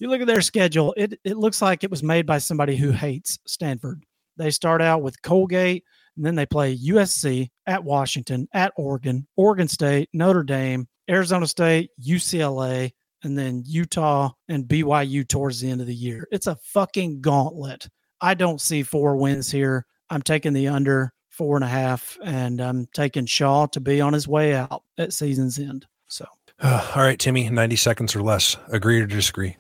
you 0.01 0.09
look 0.09 0.21
at 0.21 0.27
their 0.27 0.43
schedule, 0.43 0.95
it 0.97 1.19
it 1.25 1.37
looks 1.37 1.63
like 1.63 1.85
it 1.85 1.91
was 1.91 2.03
made 2.03 2.27
by 2.27 2.39
somebody 2.39 2.77
who 2.77 2.91
hates 2.91 3.39
Stanford. 3.47 4.05
They 4.37 4.51
start 4.51 4.81
out 4.81 5.03
with 5.03 5.21
Colgate, 5.23 5.85
and 6.17 6.25
then 6.25 6.35
they 6.35 6.47
play 6.47 6.77
USC 6.77 7.49
at 7.67 7.85
Washington, 7.85 8.49
at 8.53 8.73
Oregon, 8.77 9.27
Oregon 9.37 9.69
State, 9.69 10.09
Notre 10.13 10.45
Dame, 10.45 10.87
Arizona 11.11 11.47
State, 11.47 11.91
UCLA, 12.01 12.93
and 13.23 13.37
then 13.37 13.63
Utah 13.67 14.31
and 14.49 14.65
BYU 14.65 15.27
towards 15.27 15.61
the 15.61 15.71
end 15.71 15.81
of 15.81 15.87
the 15.87 15.95
year. 15.95 16.29
It's 16.31 16.47
a 16.47 16.57
fucking 16.57 17.21
gauntlet. 17.21 17.89
I 18.21 18.35
don't 18.35 18.61
see 18.61 18.83
four 18.83 19.17
wins 19.17 19.51
here. 19.51 19.87
I'm 20.11 20.23
taking 20.23 20.53
the 20.53 20.69
under 20.69 21.13
four 21.31 21.57
and 21.57 21.65
a 21.65 21.69
half, 21.69 22.19
and 22.25 22.61
I'm 22.61 22.87
taking 22.93 23.27
Shaw 23.27 23.67
to 23.67 23.81
be 23.81 24.01
on 24.01 24.13
his 24.13 24.27
way 24.27 24.55
out 24.55 24.83
at 24.99 25.13
season's 25.13 25.59
end. 25.59 25.87
So, 26.09 26.27
uh, 26.61 26.93
all 26.97 27.03
right, 27.03 27.19
Timmy, 27.19 27.49
90 27.49 27.77
seconds 27.77 28.17
or 28.17 28.23
less. 28.23 28.57
Agree 28.69 29.01
or 29.01 29.07
disagree? 29.07 29.57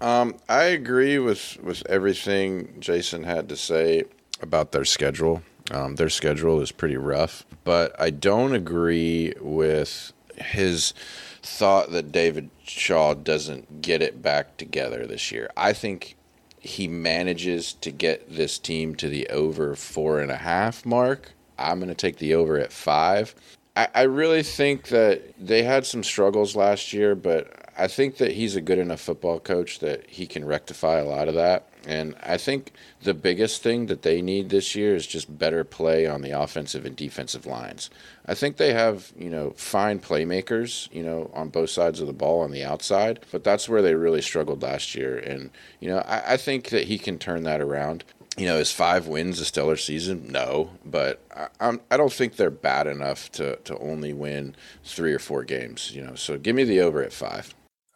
Um, 0.00 0.36
I 0.48 0.64
agree 0.64 1.18
with 1.18 1.58
with 1.62 1.82
everything 1.88 2.76
Jason 2.80 3.24
had 3.24 3.48
to 3.50 3.56
say 3.56 4.04
about 4.40 4.72
their 4.72 4.84
schedule. 4.84 5.42
Um, 5.70 5.96
their 5.96 6.08
schedule 6.08 6.60
is 6.60 6.72
pretty 6.72 6.96
rough, 6.96 7.44
but 7.64 7.94
I 8.00 8.10
don't 8.10 8.54
agree 8.54 9.34
with 9.40 10.12
his 10.36 10.94
thought 11.42 11.92
that 11.92 12.12
David 12.12 12.50
Shaw 12.64 13.14
doesn't 13.14 13.82
get 13.82 14.02
it 14.02 14.22
back 14.22 14.56
together 14.56 15.06
this 15.06 15.30
year. 15.30 15.50
I 15.56 15.72
think 15.72 16.16
he 16.58 16.88
manages 16.88 17.72
to 17.74 17.90
get 17.90 18.34
this 18.34 18.58
team 18.58 18.94
to 18.96 19.08
the 19.08 19.28
over 19.28 19.74
four 19.74 20.20
and 20.20 20.30
a 20.30 20.36
half 20.36 20.84
mark. 20.84 21.32
I'm 21.58 21.78
going 21.78 21.88
to 21.88 21.94
take 21.94 22.16
the 22.16 22.34
over 22.34 22.58
at 22.58 22.72
five. 22.72 23.34
I, 23.76 23.88
I 23.94 24.02
really 24.02 24.42
think 24.42 24.88
that 24.88 25.34
they 25.38 25.62
had 25.62 25.86
some 25.86 26.02
struggles 26.02 26.56
last 26.56 26.92
year, 26.92 27.14
but 27.14 27.59
I 27.76 27.86
think 27.88 28.18
that 28.18 28.32
he's 28.32 28.56
a 28.56 28.60
good 28.60 28.78
enough 28.78 29.00
football 29.00 29.40
coach 29.40 29.78
that 29.80 30.08
he 30.08 30.26
can 30.26 30.44
rectify 30.44 30.98
a 30.98 31.04
lot 31.04 31.28
of 31.28 31.34
that. 31.34 31.66
And 31.86 32.14
I 32.22 32.36
think 32.36 32.72
the 33.02 33.14
biggest 33.14 33.62
thing 33.62 33.86
that 33.86 34.02
they 34.02 34.20
need 34.20 34.50
this 34.50 34.74
year 34.74 34.94
is 34.94 35.06
just 35.06 35.38
better 35.38 35.64
play 35.64 36.06
on 36.06 36.20
the 36.20 36.38
offensive 36.38 36.84
and 36.84 36.94
defensive 36.94 37.46
lines. 37.46 37.88
I 38.26 38.34
think 38.34 38.56
they 38.58 38.72
have, 38.74 39.12
you 39.16 39.30
know, 39.30 39.54
fine 39.56 39.98
playmakers, 39.98 40.92
you 40.92 41.02
know, 41.02 41.30
on 41.32 41.48
both 41.48 41.70
sides 41.70 42.00
of 42.00 42.06
the 42.06 42.12
ball 42.12 42.40
on 42.40 42.50
the 42.50 42.64
outside, 42.64 43.20
but 43.32 43.44
that's 43.44 43.68
where 43.68 43.82
they 43.82 43.94
really 43.94 44.22
struggled 44.22 44.62
last 44.62 44.94
year. 44.94 45.18
And, 45.18 45.50
you 45.80 45.88
know, 45.88 45.98
I, 46.00 46.34
I 46.34 46.36
think 46.36 46.68
that 46.68 46.84
he 46.84 46.98
can 46.98 47.18
turn 47.18 47.44
that 47.44 47.60
around 47.60 48.04
you 48.36 48.46
know, 48.46 48.56
is 48.56 48.72
five 48.72 49.06
wins 49.06 49.40
a 49.40 49.44
stellar 49.44 49.76
season? 49.76 50.28
No, 50.30 50.70
but 50.84 51.20
I, 51.36 51.48
I'm, 51.60 51.80
I 51.90 51.96
don't 51.96 52.12
think 52.12 52.36
they're 52.36 52.48
bad 52.50 52.86
enough 52.86 53.30
to, 53.32 53.56
to 53.56 53.76
only 53.78 54.12
win 54.12 54.54
three 54.84 55.12
or 55.12 55.18
four 55.18 55.42
games. 55.44 55.94
You 55.94 56.02
know, 56.02 56.14
so 56.14 56.38
give 56.38 56.54
me 56.54 56.64
the 56.64 56.80
over 56.80 57.02
at 57.02 57.12
five. 57.12 57.54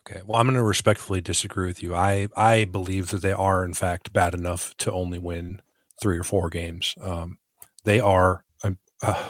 Okay. 0.09 0.21
Well, 0.27 0.39
I'm 0.39 0.47
going 0.47 0.57
to 0.57 0.63
respectfully 0.63 1.21
disagree 1.21 1.67
with 1.67 1.83
you. 1.83 1.95
I 1.95 2.29
I 2.37 2.65
believe 2.65 3.11
that 3.11 3.23
they 3.23 3.33
are 3.33 3.65
in 3.65 3.75
fact 3.75 4.13
bad 4.13 4.35
enough 4.35 4.77
to 4.79 4.93
only 4.93 5.19
win 5.19 5.63
three 6.01 6.19
or 6.19 6.25
four 6.25 6.51
games. 6.51 6.95
Um, 7.01 7.39
they 7.85 8.01
are. 8.01 8.45
Uh, 9.03 9.29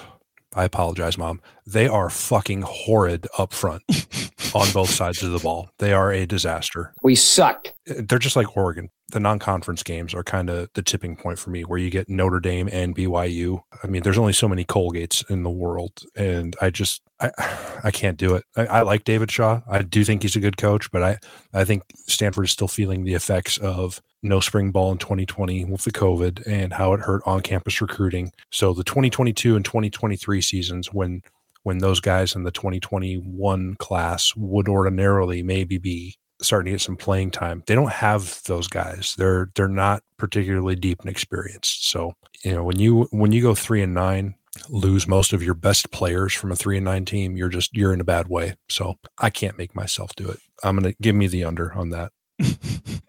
I 0.57 0.65
apologize, 0.65 1.19
mom. 1.19 1.41
They 1.67 1.89
are 1.89 2.09
fucking 2.09 2.63
horrid 2.63 3.27
up 3.37 3.53
front 3.53 3.83
on 4.55 4.71
both 4.73 4.91
sides 4.91 5.23
of 5.23 5.33
the 5.33 5.41
ball. 5.41 5.71
They 5.79 5.93
are 5.93 6.13
a 6.13 6.27
disaster. 6.27 6.95
We 7.03 7.17
suck. 7.17 7.69
They're 7.87 8.21
just 8.21 8.37
like 8.37 8.57
Oregon. 8.57 8.91
The 9.15 9.21
non-conference 9.21 9.85
games 9.85 10.13
are 10.13 10.25
kind 10.25 10.51
of 10.51 10.71
the 10.75 10.83
tipping 10.83 11.15
point 11.15 11.39
for 11.39 11.51
me, 11.51 11.63
where 11.63 11.79
you 11.79 11.89
get 11.89 12.09
Notre 12.09 12.41
Dame 12.41 12.69
and 12.73 12.97
BYU. 12.97 13.63
I 13.81 13.87
mean, 13.87 14.03
there's 14.03 14.19
only 14.19 14.33
so 14.33 14.49
many 14.49 14.65
Colgates 14.65 15.23
in 15.31 15.45
the 15.45 15.51
world, 15.51 16.03
and 16.17 16.57
I 16.61 16.71
just 16.71 17.01
I 17.21 17.31
I 17.85 17.93
can't 17.93 18.17
do 18.17 18.35
it. 18.35 18.45
I, 18.57 18.67
I 18.67 18.83
like 18.83 19.05
David 19.05 19.31
Shaw. 19.31 19.61
I 19.71 19.83
do 19.83 20.05
think 20.05 20.23
he's 20.23 20.35
a 20.35 20.41
good 20.41 20.57
coach, 20.57 20.91
but 20.91 21.05
I 21.05 21.19
I 21.53 21.65
think 21.65 21.85
Stanford 22.09 22.47
is 22.47 22.51
still 22.51 22.67
feeling 22.67 23.05
the 23.05 23.15
effects 23.15 23.57
of 23.59 24.03
no 24.25 24.41
spring 24.41 24.73
ball 24.73 24.91
in 24.91 24.99
2020 24.99 25.65
with 25.67 25.85
the 25.85 25.93
COVID 25.93 26.45
and 26.47 26.73
how 26.73 26.93
it 26.95 27.01
hurt 27.01 27.23
on 27.25 27.41
campus 27.41 27.81
recruiting. 27.81 28.33
So 28.51 28.73
the 28.73 28.83
2022 28.83 29.55
and 29.55 29.65
2023 29.65 30.41
seasons 30.41 30.93
when 30.93 31.23
when 31.63 31.79
those 31.79 32.01
guys 32.01 32.35
in 32.35 32.43
the 32.43 32.51
2021 32.51 33.77
class 33.77 34.35
would 34.37 34.69
ordinarily 34.69 35.43
maybe 35.43 35.79
be 35.79 36.17
starting 36.43 36.67
to 36.67 36.71
get 36.73 36.81
some 36.81 36.97
playing 36.97 37.31
time. 37.31 37.63
They 37.67 37.75
don't 37.75 37.93
have 37.93 38.43
those 38.45 38.69
guys. 38.69 39.15
They're 39.17 39.51
they're 39.55 39.69
not 39.69 40.03
particularly 40.17 40.77
deep 40.77 41.01
and 41.01 41.11
experienced. 41.11 41.91
So, 41.91 42.15
you 42.45 42.53
know, 42.53 42.65
when 42.65 42.79
you 42.79 43.09
when 43.11 43.33
you 43.33 43.43
go 43.43 43.55
3 43.55 43.83
and 43.83 43.95
9, 43.95 44.35
lose 44.69 45.09
most 45.09 45.33
of 45.33 45.43
your 45.43 45.55
best 45.55 45.91
players 45.91 46.33
from 46.33 46.53
a 46.53 46.57
3 46.57 46.79
and 46.79 46.85
9 46.85 47.05
team, 47.05 47.37
you're 47.37 47.49
just 47.49 47.77
you're 47.77 47.93
in 47.93 48.01
a 48.01 48.05
bad 48.05 48.29
way. 48.29 48.55
So, 48.69 48.97
I 49.19 49.31
can't 49.31 49.59
make 49.59 49.75
myself 49.75 50.15
do 50.17 50.29
it. 50.29 50.39
I'm 50.63 50.77
going 50.79 50.93
to 50.93 50.97
give 51.03 51.15
me 51.15 51.27
the 51.27 51.45
under 51.45 51.73
on 51.75 51.91
that. 51.91 52.13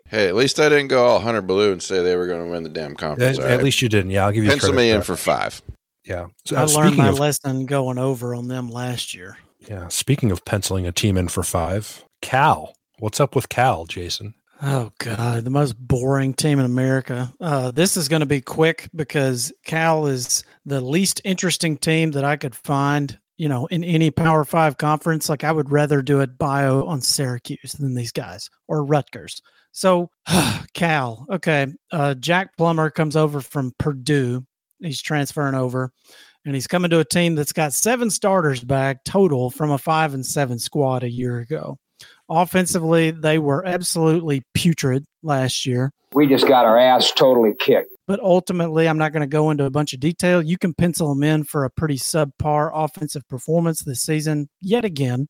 hey, 0.08 0.28
at 0.28 0.36
least 0.36 0.60
I 0.60 0.70
didn't 0.70 0.90
go 0.90 1.06
all 1.06 1.20
Hunter 1.20 1.42
Blue 1.42 1.72
and 1.72 1.82
say 1.82 2.04
they 2.04 2.16
were 2.16 2.28
going 2.28 2.46
to 2.46 2.52
win 2.52 2.64
the 2.64 2.70
damn 2.70 2.96
conference. 2.96 3.40
At, 3.40 3.52
at 3.52 3.64
least 3.64 3.82
you 3.82 3.90
didn't. 3.90 4.12
Yeah, 4.12 4.26
I'll 4.26 4.32
give 4.32 4.44
you 4.44 4.50
pencil 4.50 4.74
me 4.74 4.92
in 4.92 5.02
for 5.02 5.16
five. 5.16 5.62
Yeah, 6.04 6.28
so, 6.46 6.56
I 6.56 6.64
uh, 6.64 6.68
learned 6.68 6.98
my 6.98 7.10
of, 7.10 7.20
lesson 7.20 7.66
going 7.66 7.98
over 7.98 8.36
on 8.36 8.48
them 8.48 8.70
last 8.70 9.16
year. 9.16 9.38
Yeah, 9.68 9.88
speaking 9.88 10.30
of 10.30 10.46
penciling 10.46 10.86
a 10.86 10.92
team 10.92 11.18
in 11.18 11.30
for 11.30 11.42
five, 11.42 12.04
Cal. 12.22 12.75
What's 13.00 13.20
up 13.20 13.36
with 13.36 13.50
Cal, 13.50 13.86
Jason? 13.86 14.34
Oh 14.62 14.92
God, 15.00 15.44
the 15.44 15.50
most 15.50 15.74
boring 15.78 16.34
team 16.34 16.60
in 16.60 16.66
America. 16.66 17.34
Uh, 17.42 17.72
this 17.72 17.98
is 17.98 18.08
going 18.08 18.22
to 18.22 18.26
be 18.26 18.42
quick 18.42 18.90
because 18.96 19.52
Cal 19.66 20.08
is 20.08 20.44
the 20.66 20.80
least 20.80 21.22
interesting 21.26 21.78
team 21.78 22.12
that 22.12 22.24
I 22.24 22.38
could 22.38 22.56
find 22.56 23.20
you 23.38 23.50
know, 23.50 23.66
in 23.68 23.84
any 23.84 24.12
Power 24.12 24.46
Five 24.46 24.78
conference, 24.78 25.30
like 25.30 25.44
I 25.44 25.52
would 25.52 25.72
rather 25.72 26.02
do 26.02 26.22
a 26.22 26.28
bio 26.28 26.86
on 26.86 27.02
Syracuse 27.02 27.74
than 27.74 27.94
these 27.94 28.12
guys 28.12 28.50
or 28.68 28.86
Rutgers. 28.86 29.42
So, 29.72 30.10
Cal, 30.74 31.26
okay. 31.30 31.68
Uh, 31.92 32.14
Jack 32.16 32.56
Plummer 32.58 32.90
comes 32.90 33.16
over 33.16 33.42
from 33.42 33.74
Purdue. 33.78 34.46
He's 34.80 35.02
transferring 35.02 35.56
over, 35.56 35.92
and 36.46 36.54
he's 36.54 36.68
coming 36.68 36.92
to 36.92 37.00
a 37.00 37.06
team 37.06 37.36
that's 37.36 37.54
got 37.54 37.74
seven 37.74 38.10
starters 38.10 38.64
back 38.64 39.04
total 39.04 39.50
from 39.50 39.72
a 39.72 39.78
five 39.78 40.14
and 40.14 40.26
seven 40.26 40.60
squad 40.60 41.04
a 41.04 41.10
year 41.10 41.40
ago. 41.40 41.78
Offensively, 42.30 43.12
they 43.12 43.38
were 43.38 43.66
absolutely 43.66 44.44
putrid 44.54 45.06
last 45.22 45.66
year. 45.66 45.92
We 46.14 46.28
just 46.28 46.48
got 46.48 46.66
our 46.66 46.78
ass 46.78 47.12
totally 47.12 47.54
kicked. 47.60 47.92
But 48.08 48.20
ultimately, 48.20 48.88
I'm 48.88 48.98
not 48.98 49.12
going 49.12 49.22
to 49.22 49.28
go 49.28 49.52
into 49.52 49.66
a 49.66 49.70
bunch 49.70 49.94
of 49.94 50.00
detail. 50.00 50.42
You 50.42 50.58
can 50.58 50.74
pencil 50.74 51.14
them 51.14 51.24
in 51.24 51.44
for 51.44 51.66
a 51.66 51.70
pretty 51.70 51.98
subpar 51.98 52.72
offensive 52.74 53.28
performance 53.28 53.84
this 53.84 54.02
season, 54.02 54.50
yet 54.62 54.86
again. 54.86 55.28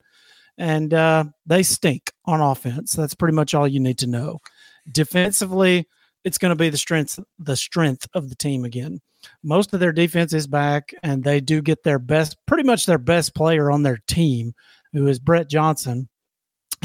And 0.57 0.93
uh, 0.93 1.25
they 1.45 1.63
stink 1.63 2.11
on 2.25 2.39
offense. 2.39 2.93
That's 2.93 3.15
pretty 3.15 3.35
much 3.35 3.53
all 3.53 3.67
you 3.67 3.79
need 3.79 3.97
to 3.99 4.07
know. 4.07 4.39
Defensively, 4.89 5.87
it's 6.23 6.37
going 6.37 6.51
to 6.51 6.55
be 6.55 6.69
the 6.69 6.77
strength 6.77 7.19
the 7.39 7.55
strength 7.55 8.07
of 8.13 8.29
the 8.29 8.35
team 8.35 8.63
again. 8.63 8.99
Most 9.43 9.73
of 9.73 9.79
their 9.79 9.91
defense 9.91 10.33
is 10.33 10.47
back, 10.47 10.93
and 11.03 11.23
they 11.23 11.39
do 11.39 11.61
get 11.61 11.83
their 11.83 11.99
best, 11.99 12.37
pretty 12.45 12.63
much 12.63 12.85
their 12.85 12.97
best 12.97 13.33
player 13.35 13.71
on 13.71 13.83
their 13.83 13.99
team, 14.07 14.53
who 14.93 15.07
is 15.07 15.19
Brett 15.19 15.49
Johnson, 15.49 16.09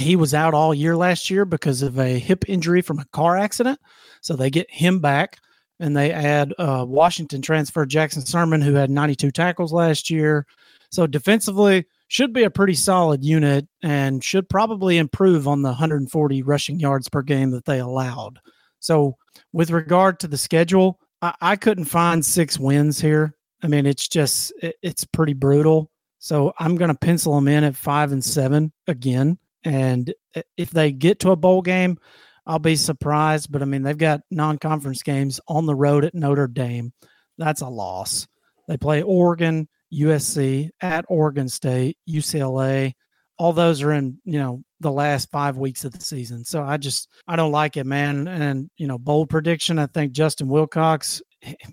he 0.01 0.17
was 0.17 0.35
out 0.35 0.55
all 0.55 0.75
year 0.75 0.97
last 0.97 1.31
year 1.31 1.45
because 1.45 1.83
of 1.83 1.99
a 1.99 2.19
hip 2.19 2.45
injury 2.49 2.83
from 2.83 2.99
a 2.99 3.07
car 3.13 3.37
accident. 3.37 3.79
So 4.21 4.35
they 4.35 4.51
get 4.51 4.71
him 4.71 5.01
back 5.01 5.39
and 5.79 5.97
they 5.97 6.13
add 6.13 6.55
uh, 6.59 6.85
Washington 6.87 7.43
transfer 7.43 7.87
Jackson 7.87 8.23
Sirmon, 8.23 8.63
who 8.63 8.75
had 8.75 8.91
92 8.91 9.31
tackles 9.31 9.73
last 9.73 10.11
year. 10.11 10.47
So 10.91 11.07
defensively, 11.07 11.87
should 12.09 12.33
be 12.33 12.43
a 12.43 12.51
pretty 12.51 12.75
solid 12.75 13.25
unit 13.25 13.69
and 13.83 14.23
should 14.23 14.49
probably 14.49 14.99
improve 14.99 15.47
on 15.47 15.63
the 15.63 15.69
140 15.69 16.43
rushing 16.43 16.81
yards 16.81 17.09
per 17.09 17.23
game 17.23 17.53
that 17.53 17.65
they 17.67 17.79
allowed. 17.79 18.41
So, 18.81 19.17
with 19.53 19.71
regard 19.71 20.19
to 20.21 20.27
the 20.29 20.37
schedule, 20.37 20.99
I, 21.23 21.35
I 21.41 21.57
couldn't 21.57 21.85
find 21.85 22.27
six 22.27 22.59
wins 22.59 23.01
here. 23.01 23.37
I 23.63 23.69
mean, 23.69 23.87
it's 23.87 24.09
just 24.09 24.53
it, 24.61 24.75
it's 24.83 25.05
pretty 25.05 25.35
brutal. 25.35 25.91
So 26.19 26.53
I'm 26.59 26.77
going 26.77 26.91
to 26.91 26.99
pencil 26.99 27.35
them 27.35 27.47
in 27.47 27.63
at 27.65 27.77
five 27.77 28.11
and 28.11 28.25
seven 28.25 28.73
again. 28.89 29.39
And 29.65 30.13
uh, 30.35 30.43
if 30.57 30.71
they 30.71 30.93
get 30.93 31.21
to 31.21 31.31
a 31.31 31.37
bowl 31.37 31.63
game, 31.63 31.99
I'll 32.47 32.59
be 32.59 32.77
surprised. 32.77 33.51
But 33.53 33.63
I 33.63 33.65
mean, 33.65 33.83
they've 33.83 33.97
got 33.97 34.21
non 34.31 34.59
conference 34.59 35.03
games 35.03 35.41
on 35.49 35.67
the 35.67 35.75
road 35.75 36.05
at 36.05 36.15
Notre 36.15 36.49
Dame. 36.49 36.93
That's 37.39 37.61
a 37.61 37.69
loss. 37.69 38.27
They 38.69 38.77
play 38.77 39.03
Oregon, 39.03 39.69
USC, 39.93 40.71
at 40.81 41.05
Oregon 41.09 41.49
State, 41.49 41.99
UCLA, 42.09 42.95
all 43.41 43.55
those 43.55 43.81
are 43.81 43.93
in 43.93 44.19
you 44.25 44.39
know 44.39 44.63
the 44.81 44.93
last 44.93 45.31
five 45.31 45.57
weeks 45.57 45.87
of 45.87 45.93
the 45.93 46.05
season. 46.05 46.45
So 46.45 46.63
I 46.63 46.77
just 46.77 47.09
I 47.27 47.37
don't 47.37 47.53
like 47.53 47.79
it, 47.79 47.87
man. 47.87 48.29
And 48.29 48.71
you 48.77 48.87
know, 48.87 48.99
bold 48.99 49.31
prediction. 49.31 49.79
I 49.79 49.87
think 49.87 50.13
Justin 50.13 50.49
Wilcox. 50.49 51.23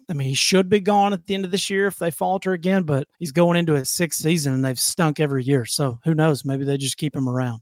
I 0.10 0.14
mean, 0.14 0.30
he 0.30 0.34
should 0.34 0.70
be 0.70 0.80
gone 0.80 1.12
at 1.12 1.26
the 1.26 1.36
end 1.36 1.44
of 1.44 1.52
this 1.52 1.70
year 1.70 1.88
if 1.88 1.98
they 1.98 2.10
falter 2.10 2.54
again, 2.54 2.84
but 2.84 3.06
he's 3.20 3.34
going 3.34 3.58
into 3.58 3.74
his 3.74 3.90
sixth 3.90 4.22
season 4.22 4.54
and 4.54 4.64
they've 4.64 4.80
stunk 4.80 5.20
every 5.20 5.44
year. 5.44 5.66
So 5.66 6.00
who 6.06 6.16
knows? 6.16 6.46
Maybe 6.46 6.64
they 6.64 6.78
just 6.78 6.96
keep 6.96 7.14
him 7.14 7.28
around. 7.28 7.60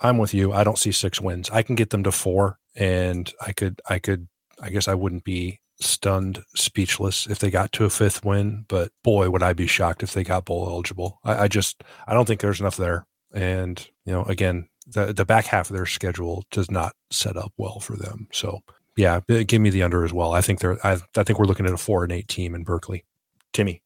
I'm 0.00 0.18
with 0.18 0.34
you. 0.34 0.52
I 0.52 0.64
don't 0.64 0.78
see 0.78 0.92
six 0.92 1.20
wins. 1.20 1.50
I 1.50 1.62
can 1.62 1.74
get 1.74 1.90
them 1.90 2.04
to 2.04 2.12
four, 2.12 2.58
and 2.76 3.32
I 3.44 3.52
could, 3.52 3.80
I 3.88 3.98
could, 3.98 4.28
I 4.60 4.70
guess 4.70 4.88
I 4.88 4.94
wouldn't 4.94 5.24
be 5.24 5.60
stunned, 5.80 6.42
speechless 6.54 7.26
if 7.26 7.38
they 7.38 7.50
got 7.50 7.72
to 7.72 7.84
a 7.84 7.90
fifth 7.90 8.24
win. 8.24 8.64
But 8.68 8.92
boy, 9.02 9.30
would 9.30 9.42
I 9.42 9.52
be 9.52 9.66
shocked 9.66 10.02
if 10.02 10.12
they 10.12 10.24
got 10.24 10.44
bowl 10.44 10.68
eligible. 10.68 11.20
I, 11.24 11.44
I 11.44 11.48
just, 11.48 11.82
I 12.06 12.14
don't 12.14 12.26
think 12.26 12.40
there's 12.40 12.60
enough 12.60 12.76
there. 12.76 13.06
And 13.32 13.86
you 14.04 14.12
know, 14.12 14.24
again, 14.24 14.68
the 14.86 15.12
the 15.12 15.24
back 15.24 15.46
half 15.46 15.70
of 15.70 15.76
their 15.76 15.86
schedule 15.86 16.44
does 16.50 16.70
not 16.70 16.94
set 17.10 17.36
up 17.36 17.52
well 17.56 17.80
for 17.80 17.96
them. 17.96 18.28
So 18.32 18.60
yeah, 18.96 19.20
give 19.28 19.60
me 19.60 19.70
the 19.70 19.82
under 19.82 20.04
as 20.04 20.12
well. 20.12 20.32
I 20.32 20.40
think 20.40 20.60
they're, 20.60 20.84
I, 20.84 20.98
I 21.16 21.22
think 21.22 21.38
we're 21.38 21.44
looking 21.44 21.66
at 21.66 21.72
a 21.72 21.78
four 21.78 22.02
and 22.02 22.12
eight 22.12 22.26
team 22.26 22.54
in 22.54 22.64
Berkeley. 22.64 23.04
Timmy, 23.52 23.82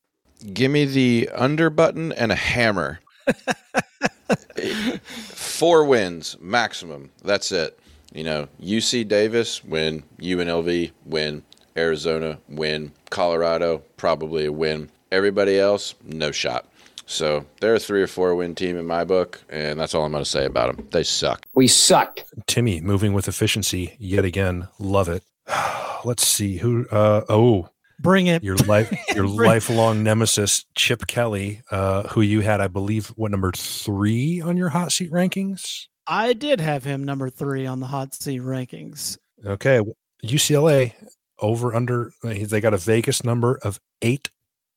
give 0.53 0.71
me 0.71 0.85
the 0.87 1.29
under 1.35 1.69
button 1.71 2.13
and 2.13 2.33
a 2.33 2.37
hammer. 2.37 3.01
Four 5.63 5.85
wins 5.85 6.37
maximum. 6.41 7.13
That's 7.23 7.53
it. 7.53 7.79
You 8.13 8.25
know, 8.25 8.49
UC 8.61 9.07
Davis 9.07 9.63
win, 9.63 10.03
UNLV 10.19 10.91
win, 11.07 11.45
Arizona 11.77 12.39
win, 12.49 12.91
Colorado 13.11 13.85
probably 13.97 14.47
a 14.47 14.51
win. 14.51 14.91
Everybody 15.13 15.61
else, 15.61 15.95
no 16.05 16.33
shot. 16.33 16.67
So 17.07 17.47
they're 17.61 17.77
a 17.77 17.79
three 17.79 18.03
or 18.03 18.09
four 18.09 18.35
win 18.35 18.57
team 18.57 18.77
in 18.77 18.87
my 18.87 19.05
book, 19.05 19.41
and 19.51 19.79
that's 19.79 19.95
all 19.95 20.05
I'm 20.05 20.11
going 20.11 20.25
to 20.25 20.29
say 20.29 20.47
about 20.47 20.75
them. 20.75 20.89
They 20.91 21.05
suck. 21.05 21.47
We 21.55 21.69
suck. 21.69 22.25
Timmy 22.49 22.81
moving 22.81 23.13
with 23.13 23.29
efficiency 23.29 23.95
yet 24.01 24.25
again. 24.25 24.67
Love 24.81 25.09
it. 25.09 25.23
Let's 26.05 26.27
see 26.27 26.57
who. 26.57 26.89
Uh, 26.89 27.21
oh, 27.29 27.69
Bring 28.03 28.27
it. 28.27 28.43
Your 28.43 28.57
life, 28.57 28.93
your 29.15 29.27
lifelong 29.27 30.03
nemesis, 30.03 30.65
Chip 30.75 31.07
Kelly, 31.07 31.63
uh, 31.71 32.09
who 32.09 32.21
you 32.21 32.41
had, 32.41 32.61
I 32.61 32.69
believe, 32.69 33.09
what 33.11 33.31
number 33.31 33.53
three 33.53 34.41
on 34.41 34.57
your 34.57 34.71
hot 34.71 34.93
seat 34.93 35.11
rankings? 35.11 35.87
I 36.07 36.33
did 36.33 36.61
have 36.61 36.85
him 36.85 37.05
number 37.05 37.31
three 37.31 37.67
on 37.67 37.81
the 37.81 37.87
hot 37.87 38.15
seat 38.15 38.43
rankings. 38.43 39.17
Okay, 39.47 39.81
UCLA 40.25 40.93
over 41.39 41.75
under. 41.75 42.13
They 42.23 42.61
got 42.61 42.75
a 42.75 42.79
Vegas 42.79 43.25
number 43.25 43.59
of 43.63 43.81
eight 44.03 44.31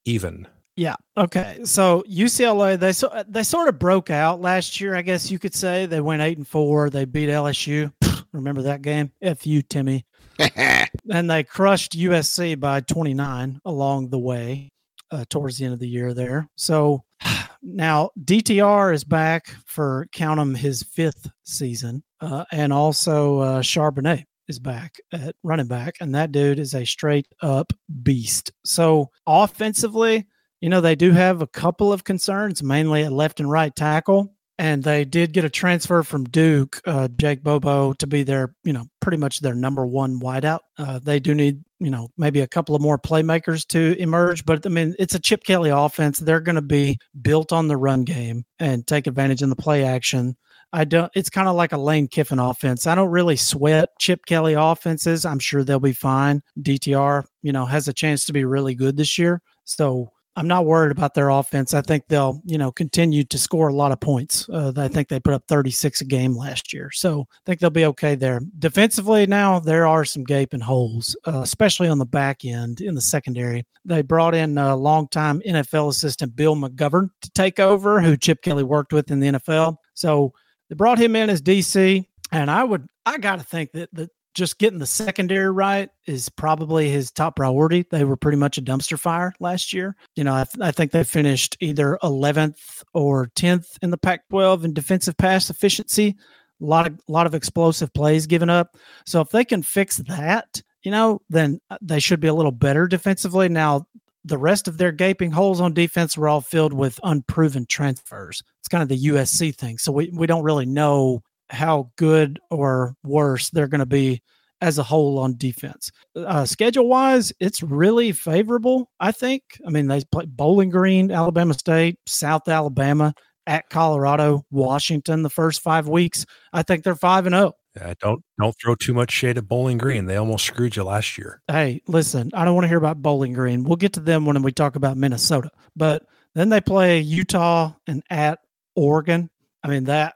even. 0.05 0.47
Yeah. 0.75 0.95
Okay. 1.15 1.59
So 1.63 2.03
UCLA, 2.09 2.77
they 2.77 2.91
so 2.91 3.23
they 3.27 3.43
sort 3.43 3.69
of 3.69 3.79
broke 3.79 4.11
out 4.11 4.41
last 4.41 4.81
year. 4.81 4.95
I 4.95 5.01
guess 5.01 5.31
you 5.31 5.39
could 5.39 5.55
say 5.55 5.85
they 5.85 6.01
went 6.01 6.21
eight 6.21 6.37
and 6.37 6.47
four. 6.47 6.89
They 6.89 7.05
beat 7.05 7.29
LSU. 7.29 7.93
Remember 8.33 8.61
that 8.63 8.81
game? 8.81 9.11
F 9.21 9.47
you, 9.47 9.61
Timmy. 9.61 10.05
and 11.09 11.29
they 11.29 11.43
crushed 11.43 11.97
USC 11.97 12.59
by 12.59 12.81
29 12.81 13.59
along 13.65 14.09
the 14.09 14.19
way 14.19 14.71
uh, 15.11 15.25
towards 15.29 15.57
the 15.57 15.65
end 15.65 15.73
of 15.73 15.79
the 15.79 15.87
year 15.87 16.13
there. 16.13 16.49
So 16.55 17.03
now 17.61 18.09
DTR 18.19 18.93
is 18.93 19.03
back 19.03 19.55
for 19.65 20.07
count 20.11 20.39
him 20.39 20.55
his 20.55 20.83
fifth 20.83 21.29
season, 21.43 22.03
uh, 22.21 22.45
and 22.51 22.73
also 22.73 23.39
uh, 23.39 23.61
Charbonnet 23.61 24.25
is 24.47 24.59
back 24.59 24.97
at 25.11 25.35
running 25.43 25.67
back, 25.67 25.95
and 26.01 26.13
that 26.15 26.31
dude 26.31 26.59
is 26.59 26.75
a 26.75 26.85
straight 26.85 27.27
up 27.41 27.73
beast. 28.03 28.51
So 28.63 29.09
offensively, 29.25 30.27
you 30.61 30.69
know 30.69 30.81
they 30.81 30.95
do 30.95 31.11
have 31.11 31.41
a 31.41 31.47
couple 31.47 31.93
of 31.93 32.03
concerns, 32.03 32.61
mainly 32.61 33.03
at 33.03 33.13
left 33.13 33.39
and 33.39 33.49
right 33.49 33.75
tackle 33.75 34.34
and 34.57 34.83
they 34.83 35.03
did 35.03 35.33
get 35.33 35.43
a 35.43 35.49
transfer 35.49 36.01
from 36.03 36.23
Duke, 36.25 36.81
uh, 36.85 37.09
Jake 37.17 37.43
Bobo, 37.43 37.93
to 37.93 38.07
be 38.07 38.23
their, 38.23 38.55
you 38.63 38.71
know, 38.71 38.85
pretty 39.01 39.17
much 39.17 39.41
their 39.41 39.55
number 39.55 39.85
one 39.85 40.19
wideout. 40.19 40.59
Uh, 40.77 40.99
they 40.99 41.19
do 41.19 41.35
need, 41.35 41.63
you 41.79 41.89
know, 41.89 42.09
maybe 42.17 42.39
a 42.39 42.47
couple 42.47 42.75
of 42.75 42.81
more 42.81 42.97
playmakers 42.97 43.67
to 43.67 43.99
emerge, 44.01 44.45
but 44.45 44.65
I 44.65 44.69
mean, 44.69 44.95
it's 44.97 45.15
a 45.15 45.19
Chip 45.19 45.43
Kelly 45.43 45.69
offense. 45.69 46.19
They're 46.19 46.39
going 46.39 46.55
to 46.55 46.61
be 46.61 46.97
built 47.21 47.51
on 47.51 47.67
the 47.67 47.77
run 47.77 48.03
game 48.03 48.45
and 48.59 48.87
take 48.87 49.07
advantage 49.07 49.41
in 49.41 49.49
the 49.49 49.55
play 49.55 49.83
action. 49.83 50.37
I 50.71 50.83
don't. 50.83 51.11
It's 51.15 51.29
kind 51.29 51.47
of 51.47 51.55
like 51.55 51.71
a 51.71 51.77
Lane 51.77 52.07
Kiffin 52.07 52.39
offense. 52.39 52.87
I 52.87 52.95
don't 52.95 53.09
really 53.09 53.37
sweat 53.37 53.89
Chip 53.99 54.25
Kelly 54.25 54.53
offenses. 54.53 55.25
I'm 55.25 55.39
sure 55.39 55.63
they'll 55.63 55.79
be 55.79 55.93
fine. 55.93 56.41
DTR, 56.59 57.23
you 57.43 57.53
know, 57.53 57.65
has 57.65 57.87
a 57.87 57.93
chance 57.93 58.25
to 58.25 58.33
be 58.33 58.43
really 58.43 58.75
good 58.75 58.97
this 58.97 59.17
year. 59.17 59.41
So 59.63 60.11
I'm 60.37 60.47
not 60.47 60.65
worried 60.65 60.91
about 60.91 61.13
their 61.13 61.29
offense. 61.29 61.73
I 61.73 61.81
think 61.81 62.07
they'll, 62.07 62.41
you 62.45 62.57
know, 62.57 62.71
continue 62.71 63.23
to 63.23 63.37
score 63.37 63.69
a 63.69 63.73
lot 63.73 63.91
of 63.91 64.01
points. 64.01 64.49
Uh, 64.49 64.73
I 64.75 64.89
think 64.89 65.07
they 65.07 65.19
put 65.19 65.33
up 65.33 65.43
36 65.47 66.01
a 66.01 66.05
game 66.05 66.35
last 66.35 66.73
year, 66.73 66.91
so 66.91 67.21
I 67.21 67.39
think 67.45 67.59
they'll 67.59 67.69
be 67.69 67.85
okay 67.85 68.15
there. 68.15 68.41
Defensively, 68.59 69.25
now 69.27 69.59
there 69.59 69.87
are 69.87 70.03
some 70.03 70.23
gaping 70.23 70.59
holes, 70.59 71.15
uh, 71.25 71.41
especially 71.41 71.87
on 71.87 71.99
the 71.99 72.05
back 72.05 72.43
end 72.43 72.81
in 72.81 72.95
the 72.95 73.01
secondary. 73.01 73.65
They 73.85 74.01
brought 74.01 74.35
in 74.35 74.57
a 74.57 74.75
longtime 74.75 75.41
NFL 75.41 75.89
assistant 75.89 76.35
Bill 76.35 76.55
McGovern 76.55 77.09
to 77.21 77.31
take 77.31 77.59
over, 77.59 78.01
who 78.01 78.17
Chip 78.17 78.41
Kelly 78.41 78.63
worked 78.63 78.91
with 78.91 79.11
in 79.11 79.19
the 79.19 79.27
NFL. 79.27 79.77
So 79.93 80.33
they 80.69 80.75
brought 80.75 80.99
him 80.99 81.15
in 81.15 81.29
as 81.29 81.41
DC, 81.41 82.05
and 82.31 82.51
I 82.51 82.63
would, 82.63 82.87
I 83.05 83.19
got 83.19 83.39
to 83.39 83.45
think 83.45 83.71
that 83.73 83.89
that 83.93 84.09
just 84.35 84.59
getting 84.59 84.79
the 84.79 84.85
secondary 84.85 85.49
right 85.49 85.89
is 86.05 86.29
probably 86.29 86.89
his 86.89 87.09
top 87.09 87.37
priority. 87.37 87.85
They 87.89 88.03
were 88.03 88.17
pretty 88.17 88.37
much 88.37 88.57
a 88.57 88.61
dumpster 88.61 88.99
fire 88.99 89.33
last 89.39 89.73
year. 89.73 89.95
You 90.15 90.25
know, 90.25 90.35
I, 90.35 90.43
th- 90.43 90.61
I 90.61 90.71
think 90.71 90.91
they 90.91 91.03
finished 91.03 91.57
either 91.61 91.97
11th 92.03 92.83
or 92.93 93.31
10th 93.35 93.77
in 93.81 93.89
the 93.89 93.97
Pac-12 93.97 94.65
in 94.65 94.73
defensive 94.73 95.17
pass 95.17 95.49
efficiency. 95.49 96.15
A 96.61 96.65
lot 96.65 96.87
of 96.87 96.99
lot 97.07 97.25
of 97.25 97.35
explosive 97.35 97.93
plays 97.93 98.27
given 98.27 98.49
up. 98.49 98.77
So 99.05 99.21
if 99.21 99.29
they 99.29 99.43
can 99.43 99.63
fix 99.63 99.97
that, 99.97 100.61
you 100.83 100.91
know, 100.91 101.21
then 101.29 101.59
uh, 101.69 101.77
they 101.81 101.99
should 101.99 102.19
be 102.19 102.27
a 102.27 102.33
little 102.33 102.51
better 102.51 102.87
defensively. 102.87 103.49
Now, 103.49 103.87
the 104.23 104.37
rest 104.37 104.67
of 104.67 104.77
their 104.77 104.91
gaping 104.91 105.31
holes 105.31 105.61
on 105.61 105.73
defense 105.73 106.17
were 106.17 106.27
all 106.27 106.41
filled 106.41 106.73
with 106.73 106.99
unproven 107.03 107.65
transfers. 107.67 108.41
It's 108.59 108.67
kind 108.67 108.81
of 108.81 108.89
the 108.89 109.07
USC 109.07 109.55
thing. 109.55 109.77
So 109.77 109.91
we, 109.91 110.09
we 110.13 110.27
don't 110.27 110.43
really 110.43 110.65
know 110.65 111.23
how 111.49 111.91
good 111.97 112.39
or 112.49 112.95
worse 113.03 113.49
they're 113.49 113.67
going 113.67 113.79
to 113.79 113.85
be 113.85 114.21
as 114.61 114.77
a 114.77 114.83
whole 114.83 115.19
on 115.19 115.37
defense. 115.37 115.91
Uh, 116.15 116.45
schedule 116.45 116.87
wise, 116.87 117.33
it's 117.39 117.61
really 117.61 118.11
favorable, 118.11 118.89
I 118.99 119.11
think. 119.11 119.43
I 119.65 119.69
mean, 119.69 119.87
they 119.87 120.01
play 120.11 120.25
Bowling 120.25 120.69
Green, 120.69 121.11
Alabama 121.11 121.53
State, 121.53 121.99
South 122.07 122.47
Alabama, 122.47 123.13
at 123.47 123.69
Colorado, 123.69 124.43
Washington 124.49 125.21
the 125.21 125.29
first 125.29 125.61
five 125.61 125.87
weeks. 125.87 126.25
I 126.51 126.63
think 126.63 126.83
they're 126.83 126.95
five 126.95 127.25
and 127.25 127.35
zero. 127.35 127.47
Oh. 127.47 127.55
Yeah, 127.75 127.93
don't 127.99 128.23
don't 128.39 128.55
throw 128.59 128.75
too 128.75 128.93
much 128.93 129.11
shade 129.11 129.37
at 129.37 129.49
Bowling 129.49 129.77
Green. 129.77 130.05
They 130.05 130.15
almost 130.15 130.45
screwed 130.45 130.77
you 130.77 130.85
last 130.85 131.17
year. 131.17 131.41
Hey, 131.49 131.81
listen, 131.87 132.31
I 132.33 132.45
don't 132.45 132.55
want 132.55 132.63
to 132.63 132.69
hear 132.69 132.77
about 132.77 133.01
Bowling 133.01 133.33
Green. 133.33 133.65
We'll 133.65 133.75
get 133.75 133.93
to 133.93 133.99
them 133.99 134.25
when 134.25 134.41
we 134.41 134.53
talk 134.53 134.77
about 134.77 134.95
Minnesota. 134.95 135.49
But 135.75 136.03
then 136.35 136.47
they 136.47 136.61
play 136.61 137.01
Utah 137.01 137.73
and 137.85 138.01
at 138.09 138.39
Oregon. 138.75 139.29
I 139.61 139.67
mean 139.67 139.83
that 139.85 140.15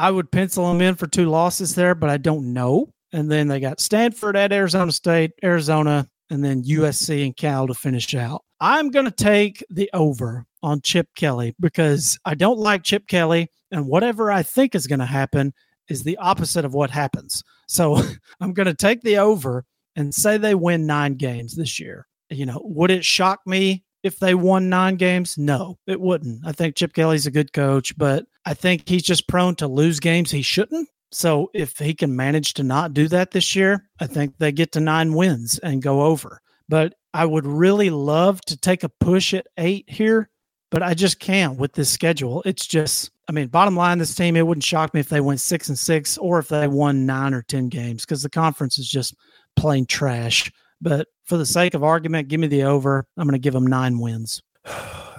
I 0.00 0.10
would 0.10 0.32
pencil 0.32 0.66
them 0.66 0.80
in 0.80 0.94
for 0.94 1.06
two 1.06 1.26
losses 1.26 1.74
there, 1.74 1.94
but 1.94 2.08
I 2.08 2.16
don't 2.16 2.54
know. 2.54 2.88
And 3.12 3.30
then 3.30 3.48
they 3.48 3.60
got 3.60 3.80
Stanford 3.80 4.34
at 4.34 4.50
Arizona 4.50 4.92
State, 4.92 5.32
Arizona, 5.44 6.08
and 6.30 6.42
then 6.42 6.64
USC 6.64 7.22
and 7.26 7.36
Cal 7.36 7.66
to 7.66 7.74
finish 7.74 8.14
out. 8.14 8.42
I'm 8.60 8.90
going 8.90 9.04
to 9.04 9.10
take 9.10 9.62
the 9.68 9.90
over 9.92 10.46
on 10.62 10.80
Chip 10.80 11.08
Kelly 11.16 11.54
because 11.60 12.18
I 12.24 12.34
don't 12.34 12.58
like 12.58 12.82
Chip 12.82 13.08
Kelly, 13.08 13.50
and 13.70 13.88
whatever 13.88 14.32
I 14.32 14.42
think 14.42 14.74
is 14.74 14.86
going 14.86 15.00
to 15.00 15.06
happen 15.06 15.52
is 15.90 16.02
the 16.02 16.16
opposite 16.16 16.64
of 16.64 16.72
what 16.72 16.90
happens. 16.90 17.42
So 17.68 18.02
I'm 18.40 18.54
going 18.54 18.68
to 18.68 18.74
take 18.74 19.02
the 19.02 19.18
over 19.18 19.66
and 19.96 20.14
say 20.14 20.38
they 20.38 20.54
win 20.54 20.86
nine 20.86 21.16
games 21.16 21.54
this 21.54 21.78
year. 21.78 22.06
You 22.30 22.46
know, 22.46 22.62
would 22.64 22.90
it 22.90 23.04
shock 23.04 23.40
me 23.44 23.84
if 24.02 24.18
they 24.18 24.34
won 24.34 24.70
nine 24.70 24.96
games? 24.96 25.36
No, 25.36 25.78
it 25.86 26.00
wouldn't. 26.00 26.46
I 26.46 26.52
think 26.52 26.76
Chip 26.76 26.94
Kelly's 26.94 27.26
a 27.26 27.30
good 27.30 27.52
coach, 27.52 27.94
but 27.98 28.24
I 28.44 28.54
think 28.54 28.88
he's 28.88 29.02
just 29.02 29.28
prone 29.28 29.54
to 29.56 29.68
lose 29.68 30.00
games 30.00 30.30
he 30.30 30.42
shouldn't. 30.42 30.88
So 31.12 31.50
if 31.54 31.78
he 31.78 31.94
can 31.94 32.14
manage 32.14 32.54
to 32.54 32.62
not 32.62 32.94
do 32.94 33.08
that 33.08 33.32
this 33.32 33.56
year, 33.56 33.88
I 34.00 34.06
think 34.06 34.38
they 34.38 34.52
get 34.52 34.72
to 34.72 34.80
nine 34.80 35.14
wins 35.14 35.58
and 35.58 35.82
go 35.82 36.02
over. 36.02 36.40
But 36.68 36.94
I 37.12 37.24
would 37.24 37.46
really 37.46 37.90
love 37.90 38.40
to 38.42 38.56
take 38.56 38.84
a 38.84 38.88
push 38.88 39.34
at 39.34 39.48
eight 39.58 39.86
here, 39.88 40.30
but 40.70 40.82
I 40.82 40.94
just 40.94 41.18
can't 41.18 41.58
with 41.58 41.72
this 41.72 41.90
schedule. 41.90 42.42
It's 42.46 42.64
just, 42.64 43.10
I 43.28 43.32
mean, 43.32 43.48
bottom 43.48 43.74
line, 43.74 43.98
this 43.98 44.14
team, 44.14 44.36
it 44.36 44.46
wouldn't 44.46 44.62
shock 44.62 44.94
me 44.94 45.00
if 45.00 45.08
they 45.08 45.20
went 45.20 45.40
six 45.40 45.68
and 45.68 45.78
six 45.78 46.16
or 46.16 46.38
if 46.38 46.48
they 46.48 46.68
won 46.68 47.06
nine 47.06 47.34
or 47.34 47.42
10 47.42 47.68
games 47.68 48.04
because 48.04 48.22
the 48.22 48.30
conference 48.30 48.78
is 48.78 48.88
just 48.88 49.16
plain 49.56 49.86
trash. 49.86 50.52
But 50.80 51.08
for 51.24 51.36
the 51.36 51.46
sake 51.46 51.74
of 51.74 51.82
argument, 51.82 52.28
give 52.28 52.40
me 52.40 52.46
the 52.46 52.62
over. 52.62 53.04
I'm 53.16 53.26
going 53.26 53.32
to 53.32 53.38
give 53.38 53.54
them 53.54 53.66
nine 53.66 53.98
wins. 53.98 54.42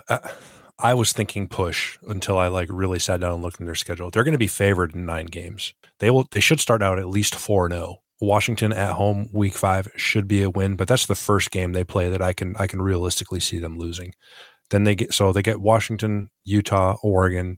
Uh, 0.10 0.18
I 0.82 0.94
was 0.94 1.14
thinking 1.14 1.48
push 1.48 1.98
until 2.08 2.38
I 2.38 2.48
like 2.48 2.70
really 2.72 3.00
sat 3.00 3.20
down 3.20 3.34
and 3.34 3.44
looked 3.44 3.62
at 3.62 3.66
their 3.66 3.76
schedule. 3.76 4.10
They're 4.10 4.24
going 4.24 4.34
to 4.34 4.38
be 4.38 4.48
favored 4.48 4.96
in 4.96 5.06
nine 5.06 5.28
games. 5.28 5.74
They 6.00 6.10
will. 6.10 6.28
They 6.32 6.40
should 6.40 6.60
start 6.60 6.82
out 6.82 7.00
at 7.00 7.10
least 7.10 7.36
four 7.36 7.70
zero. 7.70 7.82
Oh. 7.82 8.02
Washington 8.22 8.72
at 8.72 8.94
home, 8.94 9.30
week 9.34 9.56
five 9.56 9.88
should 9.96 10.28
be 10.28 10.44
a 10.44 10.50
win, 10.50 10.76
but 10.76 10.88
that's 10.88 11.08
the 11.08 11.16
first 11.16 11.50
game 11.50 11.74
they 11.74 11.84
play 11.84 12.10
that 12.10 12.22
I 12.22 12.34
can 12.34 12.56
I 12.58 12.68
can 12.68 12.82
realistically 12.82 13.40
see 13.40 13.58
them 13.58 13.78
losing. 13.78 14.14
Then 14.70 14.84
they 14.84 14.96
get 14.96 15.14
so 15.14 15.34
they 15.34 15.42
get 15.42 15.60
Washington, 15.60 16.30
Utah, 16.46 16.98
Oregon, 17.02 17.58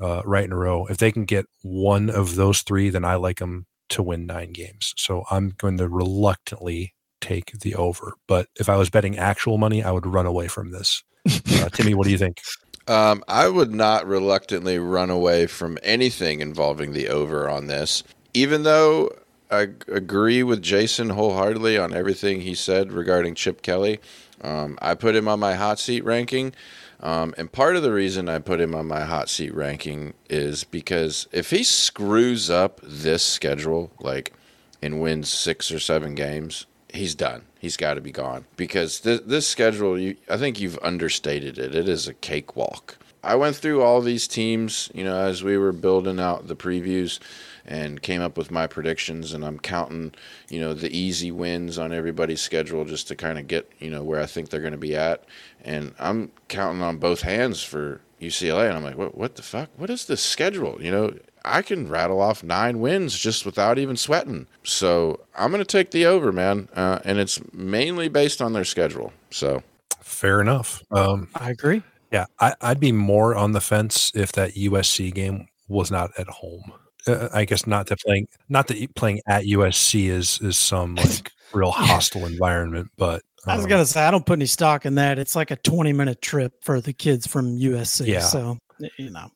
uh, 0.00 0.22
right 0.24 0.44
in 0.44 0.52
a 0.52 0.56
row. 0.56 0.86
If 0.86 0.98
they 0.98 1.10
can 1.10 1.24
get 1.24 1.46
one 1.62 2.08
of 2.08 2.36
those 2.36 2.62
three, 2.62 2.90
then 2.90 3.04
I 3.04 3.16
like 3.16 3.38
them 3.38 3.66
to 3.90 4.02
win 4.02 4.26
nine 4.26 4.52
games. 4.52 4.94
So 4.96 5.24
I'm 5.30 5.50
going 5.58 5.78
to 5.78 5.88
reluctantly 5.88 6.94
take 7.20 7.58
the 7.60 7.74
over. 7.74 8.14
But 8.28 8.48
if 8.58 8.68
I 8.68 8.76
was 8.76 8.90
betting 8.90 9.18
actual 9.18 9.58
money, 9.58 9.82
I 9.82 9.90
would 9.90 10.06
run 10.06 10.26
away 10.26 10.48
from 10.48 10.70
this. 10.70 11.02
Uh, 11.26 11.68
Timmy, 11.70 11.94
what 11.94 12.04
do 12.04 12.10
you 12.10 12.18
think? 12.18 12.40
Um, 12.88 13.24
I 13.26 13.48
would 13.48 13.74
not 13.74 14.06
reluctantly 14.06 14.78
run 14.78 15.10
away 15.10 15.46
from 15.46 15.78
anything 15.82 16.40
involving 16.40 16.92
the 16.92 17.08
over 17.08 17.48
on 17.48 17.66
this, 17.66 18.04
even 18.32 18.62
though 18.62 19.10
I 19.50 19.68
agree 19.88 20.42
with 20.42 20.62
Jason 20.62 21.10
wholeheartedly 21.10 21.78
on 21.78 21.94
everything 21.94 22.40
he 22.40 22.54
said 22.54 22.92
regarding 22.92 23.34
Chip 23.34 23.62
Kelly. 23.62 24.00
Um, 24.40 24.78
I 24.80 24.94
put 24.94 25.16
him 25.16 25.28
on 25.28 25.40
my 25.40 25.54
hot 25.54 25.78
seat 25.78 26.04
ranking. 26.04 26.52
Um, 27.00 27.34
and 27.36 27.52
part 27.52 27.76
of 27.76 27.82
the 27.82 27.92
reason 27.92 28.28
I 28.28 28.38
put 28.38 28.60
him 28.60 28.74
on 28.74 28.86
my 28.86 29.04
hot 29.04 29.28
seat 29.28 29.54
ranking 29.54 30.14
is 30.30 30.64
because 30.64 31.28
if 31.30 31.50
he 31.50 31.62
screws 31.62 32.48
up 32.48 32.80
this 32.82 33.22
schedule, 33.22 33.90
like 34.00 34.32
and 34.80 35.00
wins 35.00 35.28
six 35.28 35.70
or 35.70 35.78
seven 35.78 36.14
games, 36.14 36.66
he's 36.96 37.14
done. 37.14 37.42
He's 37.58 37.76
got 37.76 37.94
to 37.94 38.00
be 38.00 38.12
gone 38.12 38.44
because 38.56 39.00
th- 39.00 39.22
this 39.26 39.48
schedule, 39.48 39.98
you, 39.98 40.16
I 40.28 40.36
think 40.36 40.60
you've 40.60 40.78
understated 40.82 41.58
it. 41.58 41.74
It 41.74 41.88
is 41.88 42.06
a 42.08 42.14
cakewalk. 42.14 42.98
I 43.22 43.34
went 43.34 43.56
through 43.56 43.82
all 43.82 44.00
these 44.00 44.28
teams, 44.28 44.88
you 44.94 45.02
know, 45.02 45.16
as 45.18 45.42
we 45.42 45.58
were 45.58 45.72
building 45.72 46.20
out 46.20 46.46
the 46.46 46.54
previews 46.54 47.18
and 47.64 48.00
came 48.00 48.20
up 48.20 48.38
with 48.38 48.52
my 48.52 48.68
predictions 48.68 49.32
and 49.32 49.44
I'm 49.44 49.58
counting, 49.58 50.14
you 50.48 50.60
know, 50.60 50.74
the 50.74 50.96
easy 50.96 51.32
wins 51.32 51.76
on 51.76 51.92
everybody's 51.92 52.40
schedule 52.40 52.84
just 52.84 53.08
to 53.08 53.16
kind 53.16 53.38
of 53.38 53.48
get, 53.48 53.68
you 53.80 53.90
know, 53.90 54.04
where 54.04 54.20
I 54.20 54.26
think 54.26 54.48
they're 54.48 54.60
going 54.60 54.72
to 54.72 54.78
be 54.78 54.94
at. 54.94 55.24
And 55.64 55.92
I'm 55.98 56.30
counting 56.46 56.82
on 56.82 56.98
both 56.98 57.22
hands 57.22 57.64
for 57.64 58.00
UCLA 58.20 58.68
and 58.68 58.76
I'm 58.76 58.84
like, 58.84 58.96
what 58.96 59.16
what 59.16 59.34
the 59.34 59.42
fuck? 59.42 59.70
What 59.76 59.90
is 59.90 60.06
this 60.06 60.22
schedule? 60.22 60.78
You 60.80 60.90
know, 60.90 61.14
I 61.46 61.62
can 61.62 61.88
rattle 61.88 62.20
off 62.20 62.42
nine 62.42 62.80
wins 62.80 63.16
just 63.16 63.46
without 63.46 63.78
even 63.78 63.96
sweating. 63.96 64.46
So 64.64 65.20
I'm 65.36 65.50
going 65.50 65.62
to 65.62 65.64
take 65.64 65.92
the 65.92 66.06
over, 66.06 66.32
man. 66.32 66.68
Uh, 66.74 66.98
and 67.04 67.18
it's 67.18 67.40
mainly 67.52 68.08
based 68.08 68.42
on 68.42 68.52
their 68.52 68.64
schedule. 68.64 69.12
So 69.30 69.62
fair 70.02 70.40
enough. 70.40 70.82
Um, 70.90 71.28
I 71.34 71.50
agree. 71.50 71.82
Yeah, 72.12 72.26
I, 72.40 72.54
would 72.62 72.80
be 72.80 72.92
more 72.92 73.34
on 73.34 73.52
the 73.52 73.60
fence 73.60 74.12
if 74.14 74.32
that 74.32 74.54
USC 74.54 75.12
game 75.12 75.48
was 75.68 75.90
not 75.90 76.10
at 76.18 76.28
home. 76.28 76.72
Uh, 77.06 77.28
I 77.32 77.44
guess 77.44 77.66
not 77.66 77.86
that 77.88 78.00
playing, 78.00 78.28
not 78.48 78.68
that 78.68 78.94
playing 78.94 79.20
at 79.26 79.44
USC 79.44 80.08
is 80.08 80.40
is 80.40 80.56
some 80.56 80.94
like 80.96 81.32
real 81.52 81.72
hostile 81.72 82.26
environment, 82.26 82.90
but 82.96 83.22
um, 83.46 83.52
I 83.52 83.56
was 83.56 83.64
um, 83.64 83.70
gonna 83.70 83.86
say 83.86 84.04
I 84.04 84.10
don't 84.10 84.24
put 84.24 84.38
any 84.38 84.46
stock 84.46 84.86
in 84.86 84.94
that. 84.96 85.18
It's 85.18 85.36
like 85.36 85.50
a 85.50 85.56
twenty 85.56 85.92
minute 85.92 86.22
trip 86.22 86.52
for 86.62 86.80
the 86.80 86.92
kids 86.92 87.26
from 87.26 87.58
USC. 87.58 88.06
Yeah. 88.06 88.20
So 88.20 88.58
you 88.98 89.10
know. 89.10 89.30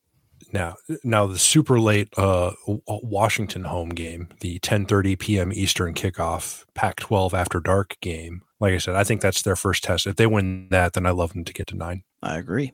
Now, 0.52 0.76
now 1.04 1.26
the 1.26 1.38
super 1.38 1.80
late 1.80 2.08
uh, 2.16 2.52
Washington 2.66 3.64
home 3.64 3.90
game, 3.90 4.28
the 4.40 4.58
10:30 4.60 5.18
p.m. 5.18 5.52
Eastern 5.52 5.94
kickoff, 5.94 6.64
Pac-12 6.74 7.32
after 7.34 7.60
dark 7.60 7.96
game. 8.00 8.42
Like 8.58 8.74
I 8.74 8.78
said, 8.78 8.94
I 8.94 9.04
think 9.04 9.20
that's 9.20 9.42
their 9.42 9.56
first 9.56 9.84
test. 9.84 10.06
If 10.06 10.16
they 10.16 10.26
win 10.26 10.68
that, 10.70 10.92
then 10.92 11.06
I 11.06 11.10
love 11.10 11.32
them 11.32 11.44
to 11.44 11.52
get 11.52 11.66
to 11.68 11.76
nine. 11.76 12.02
I 12.22 12.38
agree. 12.38 12.72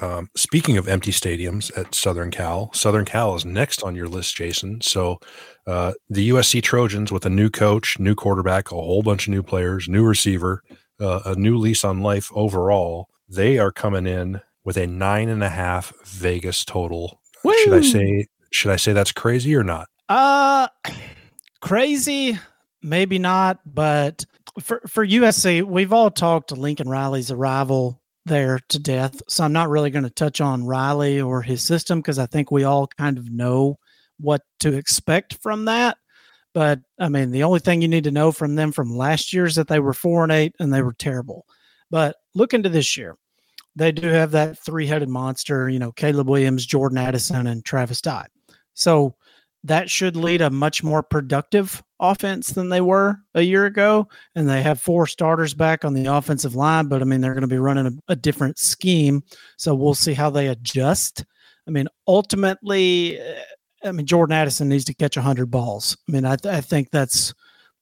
Um, 0.00 0.28
speaking 0.36 0.76
of 0.76 0.88
empty 0.88 1.10
stadiums 1.10 1.76
at 1.76 1.94
Southern 1.94 2.30
Cal, 2.30 2.72
Southern 2.72 3.04
Cal 3.04 3.34
is 3.34 3.44
next 3.44 3.82
on 3.82 3.94
your 3.94 4.08
list, 4.08 4.36
Jason. 4.36 4.80
So 4.80 5.18
uh, 5.66 5.92
the 6.08 6.30
USC 6.30 6.62
Trojans 6.62 7.10
with 7.10 7.26
a 7.26 7.30
new 7.30 7.50
coach, 7.50 7.98
new 7.98 8.14
quarterback, 8.14 8.70
a 8.70 8.74
whole 8.74 9.02
bunch 9.02 9.26
of 9.26 9.32
new 9.32 9.42
players, 9.42 9.88
new 9.88 10.04
receiver, 10.04 10.62
uh, 11.00 11.20
a 11.24 11.34
new 11.34 11.56
lease 11.56 11.84
on 11.84 12.02
life 12.02 12.30
overall. 12.34 13.08
They 13.28 13.58
are 13.58 13.72
coming 13.72 14.06
in 14.06 14.40
with 14.64 14.76
a 14.76 14.86
nine 14.86 15.28
and 15.28 15.42
a 15.42 15.50
half 15.50 15.92
Vegas 16.04 16.64
total. 16.64 17.20
Woo! 17.42 17.54
Should 17.64 17.74
I 17.74 17.80
say? 17.82 18.26
Should 18.50 18.70
I 18.70 18.76
say 18.76 18.92
that's 18.92 19.12
crazy 19.12 19.54
or 19.54 19.64
not? 19.64 19.88
Uh, 20.08 20.68
crazy, 21.60 22.38
maybe 22.82 23.18
not. 23.18 23.60
But 23.66 24.24
for 24.60 24.80
for 24.86 25.06
USC, 25.06 25.62
we've 25.64 25.92
all 25.92 26.10
talked 26.10 26.48
to 26.48 26.54
Lincoln 26.54 26.88
Riley's 26.88 27.30
arrival 27.30 28.00
there 28.26 28.60
to 28.70 28.78
death. 28.78 29.20
So 29.28 29.44
I'm 29.44 29.52
not 29.52 29.68
really 29.68 29.90
going 29.90 30.04
to 30.04 30.10
touch 30.10 30.40
on 30.40 30.64
Riley 30.64 31.20
or 31.20 31.42
his 31.42 31.62
system 31.62 32.00
because 32.00 32.18
I 32.18 32.26
think 32.26 32.50
we 32.50 32.64
all 32.64 32.86
kind 32.86 33.18
of 33.18 33.30
know 33.30 33.78
what 34.18 34.42
to 34.60 34.74
expect 34.74 35.38
from 35.42 35.66
that. 35.66 35.98
But 36.54 36.80
I 36.98 37.08
mean, 37.08 37.32
the 37.32 37.42
only 37.42 37.58
thing 37.58 37.82
you 37.82 37.88
need 37.88 38.04
to 38.04 38.10
know 38.10 38.32
from 38.32 38.54
them 38.54 38.72
from 38.72 38.96
last 38.96 39.32
year 39.32 39.44
is 39.44 39.56
that 39.56 39.68
they 39.68 39.80
were 39.80 39.92
four 39.92 40.22
and 40.22 40.32
eight 40.32 40.54
and 40.60 40.72
they 40.72 40.82
were 40.82 40.94
terrible. 40.94 41.46
But 41.90 42.16
look 42.34 42.54
into 42.54 42.68
this 42.68 42.96
year. 42.96 43.16
They 43.76 43.92
do 43.92 44.08
have 44.08 44.30
that 44.32 44.58
three 44.58 44.86
headed 44.86 45.08
monster, 45.08 45.68
you 45.68 45.78
know, 45.78 45.92
Caleb 45.92 46.28
Williams, 46.28 46.64
Jordan 46.64 46.98
Addison, 46.98 47.46
and 47.46 47.64
Travis 47.64 48.00
Dye. 48.00 48.26
So 48.74 49.16
that 49.64 49.90
should 49.90 50.14
lead 50.14 50.42
a 50.42 50.50
much 50.50 50.84
more 50.84 51.02
productive 51.02 51.82
offense 51.98 52.48
than 52.48 52.68
they 52.68 52.82
were 52.82 53.18
a 53.34 53.40
year 53.40 53.64
ago. 53.64 54.06
And 54.34 54.48
they 54.48 54.62
have 54.62 54.80
four 54.80 55.06
starters 55.06 55.54
back 55.54 55.84
on 55.84 55.94
the 55.94 56.06
offensive 56.06 56.54
line, 56.54 56.86
but 56.86 57.00
I 57.00 57.04
mean, 57.04 57.20
they're 57.20 57.32
going 57.32 57.40
to 57.40 57.48
be 57.48 57.58
running 57.58 57.86
a, 57.86 58.12
a 58.12 58.16
different 58.16 58.58
scheme. 58.58 59.22
So 59.56 59.74
we'll 59.74 59.94
see 59.94 60.12
how 60.12 60.30
they 60.30 60.48
adjust. 60.48 61.24
I 61.66 61.70
mean, 61.70 61.88
ultimately, 62.06 63.18
eh, 63.18 63.42
I 63.84 63.92
mean, 63.92 64.06
Jordan 64.06 64.34
Addison 64.34 64.68
needs 64.68 64.84
to 64.84 64.94
catch 64.94 65.16
100 65.16 65.50
balls. 65.50 65.96
I 66.08 66.12
mean, 66.12 66.26
I, 66.26 66.36
th- 66.36 66.54
I 66.54 66.60
think 66.60 66.90
that's 66.90 67.32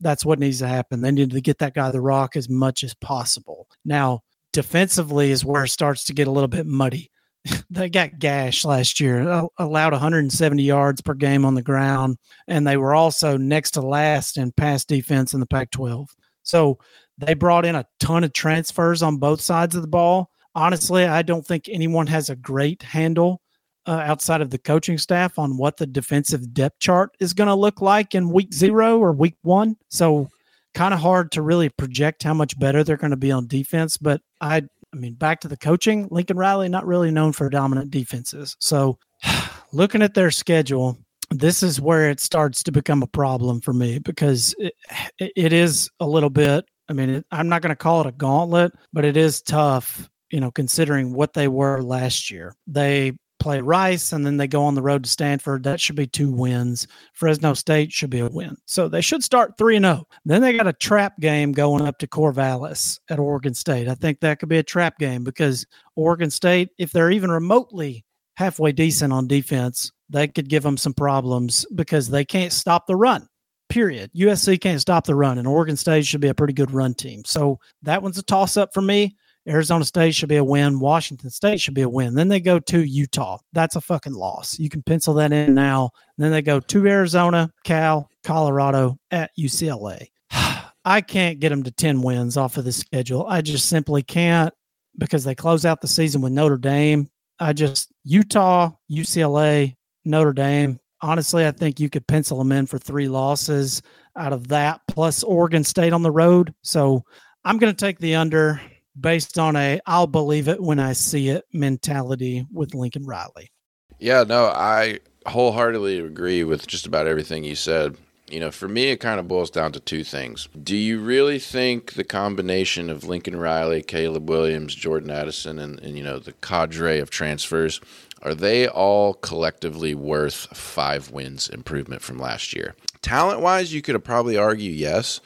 that's 0.00 0.24
what 0.24 0.40
needs 0.40 0.58
to 0.58 0.66
happen. 0.66 1.00
They 1.00 1.12
need 1.12 1.30
to 1.30 1.40
get 1.40 1.58
that 1.58 1.74
guy 1.74 1.90
the 1.90 2.00
rock 2.00 2.36
as 2.36 2.48
much 2.48 2.82
as 2.82 2.92
possible. 2.94 3.68
Now, 3.84 4.22
defensively 4.52 5.30
is 5.30 5.44
where 5.44 5.64
it 5.64 5.68
starts 5.68 6.04
to 6.04 6.12
get 6.12 6.28
a 6.28 6.30
little 6.30 6.48
bit 6.48 6.66
muddy. 6.66 7.10
they 7.70 7.88
got 7.88 8.18
gashed 8.18 8.64
last 8.64 9.00
year, 9.00 9.48
allowed 9.58 9.92
170 9.92 10.62
yards 10.62 11.00
per 11.00 11.14
game 11.14 11.44
on 11.44 11.54
the 11.54 11.62
ground, 11.62 12.16
and 12.46 12.66
they 12.66 12.76
were 12.76 12.94
also 12.94 13.36
next 13.36 13.72
to 13.72 13.80
last 13.80 14.36
in 14.38 14.52
pass 14.52 14.84
defense 14.84 15.34
in 15.34 15.40
the 15.40 15.46
Pac 15.46 15.70
12. 15.70 16.08
So 16.42 16.78
they 17.18 17.34
brought 17.34 17.64
in 17.64 17.74
a 17.74 17.86
ton 18.00 18.24
of 18.24 18.32
transfers 18.32 19.02
on 19.02 19.16
both 19.18 19.40
sides 19.40 19.74
of 19.74 19.82
the 19.82 19.88
ball. 19.88 20.30
Honestly, 20.54 21.04
I 21.04 21.22
don't 21.22 21.46
think 21.46 21.68
anyone 21.68 22.06
has 22.08 22.30
a 22.30 22.36
great 22.36 22.82
handle 22.82 23.40
uh, 23.86 24.02
outside 24.04 24.40
of 24.40 24.50
the 24.50 24.58
coaching 24.58 24.98
staff 24.98 25.38
on 25.38 25.56
what 25.56 25.76
the 25.76 25.86
defensive 25.86 26.52
depth 26.54 26.78
chart 26.78 27.10
is 27.20 27.32
going 27.32 27.48
to 27.48 27.54
look 27.54 27.80
like 27.80 28.14
in 28.14 28.30
week 28.30 28.52
zero 28.52 28.98
or 28.98 29.12
week 29.12 29.36
one. 29.42 29.76
So, 29.88 30.28
kind 30.74 30.94
of 30.94 31.00
hard 31.00 31.32
to 31.32 31.42
really 31.42 31.68
project 31.68 32.22
how 32.22 32.34
much 32.34 32.58
better 32.58 32.82
they're 32.84 32.96
going 32.96 33.10
to 33.10 33.16
be 33.16 33.30
on 33.32 33.46
defense. 33.46 33.96
But 33.96 34.20
I 34.40 34.62
I 34.92 34.98
mean, 34.98 35.14
back 35.14 35.40
to 35.40 35.48
the 35.48 35.56
coaching, 35.56 36.08
Lincoln 36.10 36.36
Riley 36.36 36.68
not 36.68 36.86
really 36.86 37.10
known 37.10 37.32
for 37.32 37.48
dominant 37.48 37.90
defenses. 37.90 38.56
So, 38.60 38.98
looking 39.72 40.02
at 40.02 40.14
their 40.14 40.30
schedule, 40.30 40.98
this 41.30 41.62
is 41.62 41.80
where 41.80 42.10
it 42.10 42.20
starts 42.20 42.62
to 42.64 42.72
become 42.72 43.02
a 43.02 43.06
problem 43.06 43.60
for 43.60 43.72
me 43.72 43.98
because 43.98 44.54
it, 44.58 44.74
it 45.18 45.52
is 45.52 45.90
a 46.00 46.06
little 46.06 46.30
bit. 46.30 46.66
I 46.88 46.92
mean, 46.92 47.10
it, 47.10 47.26
I'm 47.30 47.48
not 47.48 47.62
going 47.62 47.70
to 47.70 47.76
call 47.76 48.02
it 48.02 48.06
a 48.06 48.12
gauntlet, 48.12 48.72
but 48.92 49.06
it 49.06 49.16
is 49.16 49.40
tough, 49.40 50.10
you 50.30 50.40
know, 50.40 50.50
considering 50.50 51.14
what 51.14 51.32
they 51.32 51.48
were 51.48 51.80
last 51.80 52.30
year. 52.30 52.54
They 52.66 53.12
play 53.42 53.60
Rice, 53.60 54.12
and 54.12 54.24
then 54.24 54.36
they 54.36 54.46
go 54.46 54.62
on 54.62 54.76
the 54.76 54.82
road 54.82 55.02
to 55.02 55.10
Stanford. 55.10 55.64
That 55.64 55.80
should 55.80 55.96
be 55.96 56.06
two 56.06 56.30
wins. 56.30 56.86
Fresno 57.12 57.54
State 57.54 57.92
should 57.92 58.08
be 58.08 58.20
a 58.20 58.28
win. 58.28 58.56
So 58.66 58.88
they 58.88 59.00
should 59.00 59.24
start 59.24 59.58
3 59.58 59.80
0. 59.80 60.06
Then 60.24 60.40
they 60.40 60.56
got 60.56 60.68
a 60.68 60.72
trap 60.72 61.18
game 61.18 61.50
going 61.52 61.84
up 61.84 61.98
to 61.98 62.06
Corvallis 62.06 63.00
at 63.10 63.18
Oregon 63.18 63.52
State. 63.52 63.88
I 63.88 63.94
think 63.94 64.20
that 64.20 64.38
could 64.38 64.48
be 64.48 64.58
a 64.58 64.62
trap 64.62 64.98
game 64.98 65.24
because 65.24 65.66
Oregon 65.96 66.30
State, 66.30 66.70
if 66.78 66.92
they're 66.92 67.10
even 67.10 67.30
remotely 67.30 68.04
halfway 68.36 68.70
decent 68.70 69.12
on 69.12 69.26
defense, 69.26 69.90
they 70.08 70.28
could 70.28 70.48
give 70.48 70.62
them 70.62 70.76
some 70.76 70.94
problems 70.94 71.66
because 71.74 72.08
they 72.08 72.24
can't 72.24 72.52
stop 72.52 72.86
the 72.86 72.96
run. 72.96 73.26
Period. 73.68 74.10
USC 74.14 74.60
can't 74.60 74.80
stop 74.80 75.04
the 75.04 75.16
run, 75.16 75.38
and 75.38 75.48
Oregon 75.48 75.76
State 75.76 76.06
should 76.06 76.20
be 76.20 76.28
a 76.28 76.34
pretty 76.34 76.52
good 76.52 76.70
run 76.70 76.94
team. 76.94 77.24
So 77.24 77.58
that 77.82 78.02
one's 78.02 78.18
a 78.18 78.22
toss 78.22 78.56
up 78.56 78.72
for 78.72 78.82
me. 78.82 79.16
Arizona 79.48 79.84
State 79.84 80.14
should 80.14 80.28
be 80.28 80.36
a 80.36 80.44
win. 80.44 80.78
Washington 80.78 81.30
State 81.30 81.60
should 81.60 81.74
be 81.74 81.82
a 81.82 81.88
win. 81.88 82.14
Then 82.14 82.28
they 82.28 82.40
go 82.40 82.58
to 82.60 82.82
Utah. 82.82 83.38
That's 83.52 83.76
a 83.76 83.80
fucking 83.80 84.12
loss. 84.12 84.58
You 84.58 84.68
can 84.68 84.82
pencil 84.82 85.14
that 85.14 85.32
in 85.32 85.54
now. 85.54 85.90
Then 86.16 86.30
they 86.30 86.42
go 86.42 86.60
to 86.60 86.86
Arizona, 86.86 87.50
Cal, 87.64 88.08
Colorado, 88.22 88.98
at 89.10 89.30
UCLA. 89.38 90.08
I 90.84 91.00
can't 91.00 91.40
get 91.40 91.48
them 91.48 91.62
to 91.64 91.70
10 91.70 92.02
wins 92.02 92.36
off 92.36 92.56
of 92.56 92.64
the 92.64 92.72
schedule. 92.72 93.26
I 93.26 93.40
just 93.40 93.68
simply 93.68 94.02
can't 94.02 94.54
because 94.98 95.24
they 95.24 95.34
close 95.34 95.64
out 95.64 95.80
the 95.80 95.88
season 95.88 96.20
with 96.20 96.32
Notre 96.32 96.58
Dame. 96.58 97.08
I 97.40 97.52
just, 97.52 97.92
Utah, 98.04 98.70
UCLA, 98.90 99.76
Notre 100.04 100.32
Dame. 100.32 100.78
Honestly, 101.00 101.46
I 101.46 101.50
think 101.50 101.80
you 101.80 101.90
could 101.90 102.06
pencil 102.06 102.38
them 102.38 102.52
in 102.52 102.66
for 102.66 102.78
three 102.78 103.08
losses 103.08 103.82
out 104.16 104.32
of 104.32 104.48
that, 104.48 104.80
plus 104.86 105.24
Oregon 105.24 105.64
State 105.64 105.92
on 105.92 106.02
the 106.02 106.10
road. 106.12 106.54
So 106.62 107.04
I'm 107.44 107.58
going 107.58 107.74
to 107.74 107.84
take 107.84 107.98
the 107.98 108.14
under 108.14 108.60
based 108.98 109.38
on 109.38 109.56
a 109.56 109.80
I'll 109.86 110.06
believe 110.06 110.48
it 110.48 110.62
when 110.62 110.78
I 110.78 110.92
see 110.92 111.28
it 111.28 111.44
mentality 111.52 112.46
with 112.52 112.74
Lincoln 112.74 113.04
Riley. 113.04 113.50
Yeah, 113.98 114.24
no, 114.24 114.46
I 114.46 115.00
wholeheartedly 115.26 116.00
agree 116.00 116.44
with 116.44 116.66
just 116.66 116.86
about 116.86 117.06
everything 117.06 117.44
you 117.44 117.54
said. 117.54 117.96
You 118.28 118.40
know, 118.40 118.50
for 118.50 118.66
me, 118.66 118.84
it 118.84 118.96
kind 118.96 119.20
of 119.20 119.28
boils 119.28 119.50
down 119.50 119.72
to 119.72 119.80
two 119.80 120.04
things. 120.04 120.48
Do 120.60 120.74
you 120.74 121.00
really 121.00 121.38
think 121.38 121.92
the 121.92 122.04
combination 122.04 122.88
of 122.88 123.04
Lincoln 123.04 123.36
Riley, 123.36 123.82
Caleb 123.82 124.28
Williams, 124.28 124.74
Jordan 124.74 125.10
Addison, 125.10 125.58
and, 125.58 125.78
and 125.80 125.98
you 125.98 126.02
know, 126.02 126.18
the 126.18 126.32
cadre 126.32 126.98
of 126.98 127.10
transfers 127.10 127.80
are 128.22 128.34
they 128.34 128.68
all 128.68 129.14
collectively 129.14 129.94
worth 129.94 130.56
five 130.56 131.10
wins 131.10 131.48
improvement 131.48 132.02
from 132.02 132.18
last 132.18 132.54
year? 132.54 132.76
Talent 133.02 133.40
wise, 133.40 133.74
you 133.74 133.82
could 133.82 134.02
probably 134.04 134.36
argue 134.36 134.70
yes, 134.70 135.20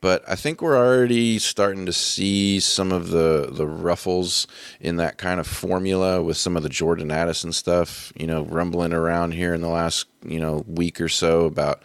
but 0.00 0.22
I 0.28 0.34
think 0.34 0.62
we're 0.62 0.76
already 0.76 1.38
starting 1.38 1.86
to 1.86 1.92
see 1.92 2.60
some 2.60 2.92
of 2.92 3.10
the 3.10 3.48
the 3.50 3.66
ruffles 3.66 4.46
in 4.80 4.96
that 4.96 5.18
kind 5.18 5.40
of 5.40 5.46
formula 5.46 6.22
with 6.22 6.36
some 6.36 6.56
of 6.56 6.62
the 6.62 6.68
Jordan 6.68 7.10
Addison 7.10 7.52
stuff, 7.52 8.12
you 8.16 8.26
know, 8.26 8.44
rumbling 8.44 8.92
around 8.92 9.32
here 9.32 9.54
in 9.54 9.60
the 9.60 9.68
last, 9.68 10.06
you 10.24 10.38
know, 10.38 10.64
week 10.66 11.00
or 11.00 11.08
so 11.08 11.44
about 11.44 11.82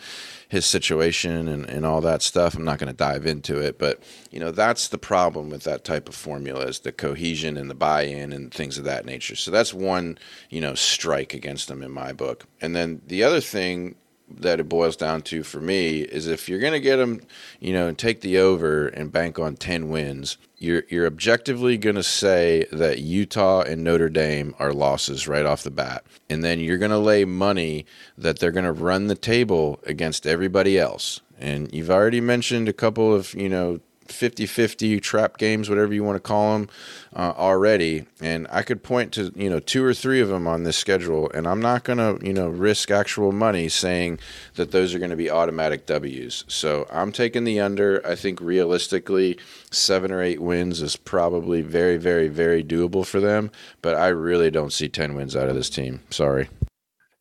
his 0.53 0.67
situation 0.67 1.47
and, 1.47 1.65
and 1.65 1.83
all 1.83 1.99
that 1.99 2.21
stuff. 2.21 2.53
I'm 2.53 2.63
not 2.63 2.77
going 2.77 2.87
to 2.87 2.93
dive 2.93 3.25
into 3.25 3.59
it, 3.59 3.79
but 3.79 4.03
you 4.29 4.39
know 4.39 4.51
that's 4.51 4.87
the 4.89 4.99
problem 4.99 5.49
with 5.49 5.63
that 5.63 5.83
type 5.83 6.07
of 6.07 6.13
formula 6.13 6.65
is 6.65 6.79
the 6.79 6.91
cohesion 6.91 7.57
and 7.57 7.71
the 7.71 7.75
buy-in 7.75 8.31
and 8.31 8.53
things 8.53 8.77
of 8.77 8.83
that 8.83 9.03
nature. 9.03 9.35
So 9.35 9.49
that's 9.49 9.73
one 9.73 10.19
you 10.51 10.61
know 10.61 10.75
strike 10.75 11.33
against 11.33 11.67
them 11.69 11.81
in 11.81 11.89
my 11.89 12.13
book. 12.13 12.45
And 12.61 12.75
then 12.75 13.01
the 13.07 13.23
other 13.23 13.41
thing 13.41 13.95
that 14.39 14.59
it 14.59 14.69
boils 14.69 14.95
down 14.95 15.21
to 15.21 15.43
for 15.43 15.59
me 15.59 16.01
is 16.01 16.27
if 16.27 16.49
you're 16.49 16.59
going 16.59 16.73
to 16.73 16.79
get 16.79 16.97
them, 16.97 17.21
you 17.59 17.73
know, 17.73 17.87
and 17.87 17.97
take 17.97 18.21
the 18.21 18.37
over 18.37 18.87
and 18.87 19.11
bank 19.11 19.39
on 19.39 19.55
10 19.55 19.89
wins, 19.89 20.37
you're 20.57 20.83
you're 20.89 21.05
objectively 21.05 21.77
going 21.77 21.95
to 21.95 22.03
say 22.03 22.65
that 22.71 22.99
Utah 22.99 23.61
and 23.61 23.83
Notre 23.83 24.09
Dame 24.09 24.55
are 24.59 24.73
losses 24.73 25.27
right 25.27 25.45
off 25.45 25.63
the 25.63 25.71
bat. 25.71 26.03
And 26.29 26.43
then 26.43 26.59
you're 26.59 26.77
going 26.77 26.91
to 26.91 26.97
lay 26.97 27.25
money 27.25 27.85
that 28.17 28.39
they're 28.39 28.51
going 28.51 28.65
to 28.65 28.71
run 28.71 29.07
the 29.07 29.15
table 29.15 29.79
against 29.85 30.25
everybody 30.25 30.79
else. 30.79 31.21
And 31.37 31.73
you've 31.73 31.91
already 31.91 32.21
mentioned 32.21 32.69
a 32.69 32.73
couple 32.73 33.13
of, 33.13 33.33
you 33.33 33.49
know, 33.49 33.79
50 34.07 34.45
50 34.45 34.99
trap 34.99 35.37
games, 35.37 35.69
whatever 35.69 35.93
you 35.93 36.03
want 36.03 36.15
to 36.15 36.19
call 36.19 36.53
them, 36.53 36.69
uh, 37.15 37.33
already. 37.37 38.05
And 38.21 38.47
I 38.51 38.61
could 38.61 38.83
point 38.83 39.11
to, 39.13 39.31
you 39.35 39.49
know, 39.49 39.59
two 39.59 39.83
or 39.83 39.93
three 39.93 40.21
of 40.21 40.29
them 40.29 40.47
on 40.47 40.63
this 40.63 40.77
schedule. 40.77 41.29
And 41.31 41.47
I'm 41.47 41.61
not 41.61 41.83
going 41.83 41.97
to, 41.97 42.25
you 42.25 42.33
know, 42.33 42.49
risk 42.49 42.91
actual 42.91 43.31
money 43.31 43.69
saying 43.69 44.19
that 44.55 44.71
those 44.71 44.93
are 44.93 44.99
going 44.99 45.11
to 45.11 45.15
be 45.15 45.29
automatic 45.29 45.85
W's. 45.85 46.43
So 46.47 46.87
I'm 46.91 47.11
taking 47.11 47.43
the 47.43 47.59
under. 47.59 48.05
I 48.05 48.15
think 48.15 48.39
realistically, 48.41 49.37
seven 49.71 50.11
or 50.11 50.21
eight 50.21 50.41
wins 50.41 50.81
is 50.81 50.95
probably 50.95 51.61
very, 51.61 51.97
very, 51.97 52.27
very 52.27 52.63
doable 52.63 53.05
for 53.05 53.19
them. 53.19 53.51
But 53.81 53.95
I 53.95 54.07
really 54.07 54.51
don't 54.51 54.73
see 54.73 54.89
10 54.89 55.15
wins 55.15 55.35
out 55.35 55.49
of 55.49 55.55
this 55.55 55.69
team. 55.69 56.01
Sorry. 56.09 56.49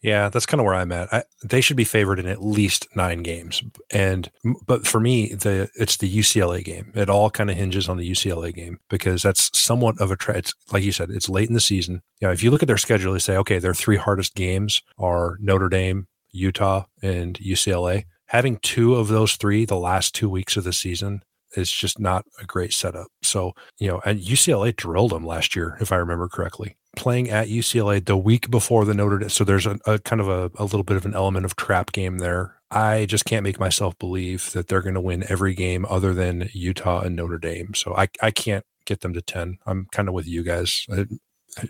Yeah, 0.03 0.31
that's 0.31 0.47
kind 0.47 0.61
of 0.61 0.65
where 0.65 0.75
I'm 0.75 0.91
at. 0.91 1.13
I, 1.15 1.23
they 1.45 1.61
should 1.61 1.77
be 1.77 1.85
favored 1.85 2.19
in 2.19 2.27
at 2.27 2.43
least 2.43 2.89
nine 2.97 3.23
games, 3.23 3.63
and 3.91 4.29
but 4.67 4.85
for 4.85 4.99
me, 4.99 5.33
the 5.33 5.71
it's 5.77 5.99
the 5.99 6.13
UCLA 6.13 6.65
game. 6.65 6.91
It 6.97 7.09
all 7.09 7.31
kind 7.31 7.49
of 7.51 7.57
hinges 7.57 7.89
on 7.89 7.99
the 7.99 8.11
UCLA 8.11 8.53
game 8.53 8.81
because 8.91 9.23
that's 9.23 9.57
somewhat 9.57 10.01
of 10.01 10.11
a 10.11 10.17
tra- 10.17 10.39
it's 10.39 10.55
like 10.73 10.83
you 10.83 10.91
said, 10.91 11.11
it's 11.11 11.29
late 11.29 11.47
in 11.49 11.55
the 11.55 11.61
season. 11.61 12.03
You 12.21 12.27
know, 12.27 12.33
if 12.33 12.43
you 12.43 12.51
look 12.51 12.65
at 12.65 12.67
their 12.67 12.79
schedule, 12.79 13.13
they 13.13 13.21
say, 13.21 13.37
okay, 13.37 13.61
their 13.61 13.75
three 13.75 13.97
hardest 13.97 14.35
games 14.35 14.83
are 14.99 15.39
Notre 15.41 15.69
Dame, 15.69 16.09
Utah, 16.33 16.87
and 17.01 17.39
UCLA. 17.39 18.07
Having 18.27 18.59
two 18.59 18.97
of 18.97 19.07
those 19.07 19.37
three 19.37 19.65
the 19.65 19.77
last 19.77 20.17
two 20.17 20.29
weeks 20.29 20.57
of 20.57 20.65
the 20.65 20.73
season 20.73 21.23
is 21.57 21.71
just 21.71 22.01
not 22.01 22.25
a 22.41 22.45
great 22.45 22.73
setup. 22.73 23.07
So, 23.23 23.53
you 23.79 23.87
know, 23.87 24.01
and 24.05 24.21
UCLA 24.21 24.75
drilled 24.75 25.13
them 25.13 25.25
last 25.25 25.55
year, 25.55 25.77
if 25.81 25.93
I 25.93 25.97
remember 25.97 26.29
correctly 26.29 26.77
playing 26.97 27.31
at 27.31 27.49
UCLA 27.49 28.05
the 28.05 28.17
week 28.17 28.51
before 28.51 28.85
the 28.85 28.95
Notre 28.95 29.19
Dame. 29.19 29.29
So 29.29 29.45
there's 29.45 29.67
a, 29.67 29.79
a 29.87 29.99
kind 29.99 30.21
of 30.21 30.29
a, 30.29 30.51
a, 30.57 30.65
little 30.65 30.83
bit 30.83 30.97
of 30.97 31.07
an 31.07 31.15
element 31.15 31.45
of 31.45 31.57
trap 31.57 31.93
game 31.93 32.19
there. 32.19 32.57
I 32.71 33.07
just 33.07 33.25
can't 33.25 33.45
make 33.45 33.61
myself 33.61 33.99
believe 33.99 34.53
that 34.53 34.69
they're 34.69 34.83
going 34.83 34.95
to 34.95 35.01
win 35.01 35.25
every 35.29 35.55
game 35.55 35.87
other 35.89 36.15
than 36.15 36.49
Utah 36.53 37.01
and 37.01 37.17
Notre 37.17 37.39
Dame. 37.39 37.75
So 37.75 37.95
I, 37.95 38.09
I 38.23 38.31
can't 38.31 38.65
get 38.87 39.01
them 39.01 39.13
to 39.15 39.23
10. 39.23 39.59
I'm 39.67 39.87
kind 39.93 40.09
of 40.09 40.15
with 40.15 40.27
you 40.27 40.43
guys. 40.43 40.87
Uh, 40.91 41.05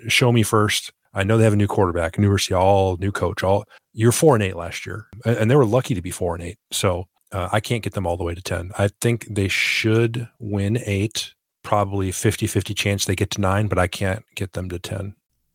show 0.08 0.32
me 0.32 0.42
first. 0.42 0.92
I 1.14 1.24
know 1.24 1.36
they 1.36 1.44
have 1.44 1.52
a 1.52 1.56
new 1.56 1.66
quarterback, 1.66 2.16
a 2.16 2.20
new 2.20 2.30
receiver, 2.30 2.58
all 2.58 2.96
new 2.96 3.12
coach, 3.12 3.42
all 3.42 3.64
you're 3.92 4.12
four 4.12 4.34
and 4.34 4.42
eight 4.42 4.56
last 4.56 4.86
year, 4.86 5.08
and 5.26 5.50
they 5.50 5.56
were 5.56 5.66
lucky 5.66 5.94
to 5.94 6.00
be 6.00 6.10
four 6.10 6.34
and 6.34 6.42
eight. 6.42 6.56
So 6.70 7.08
uh, 7.32 7.48
I 7.52 7.60
can't 7.60 7.82
get 7.82 7.92
them 7.92 8.06
all 8.06 8.16
the 8.16 8.24
way 8.24 8.34
to 8.34 8.42
10. 8.42 8.72
I 8.78 8.88
think 9.00 9.26
they 9.28 9.48
should 9.48 10.28
win 10.38 10.78
eight 10.86 11.34
probably 11.62 12.12
50 12.12 12.46
50 12.46 12.74
chance 12.74 13.04
they 13.04 13.16
get 13.16 13.30
to 13.32 13.40
nine, 13.40 13.68
but 13.68 13.78
I 13.78 13.86
can't 13.86 14.24
get 14.34 14.52
them 14.52 14.68
to 14.70 14.78
10. 14.78 15.14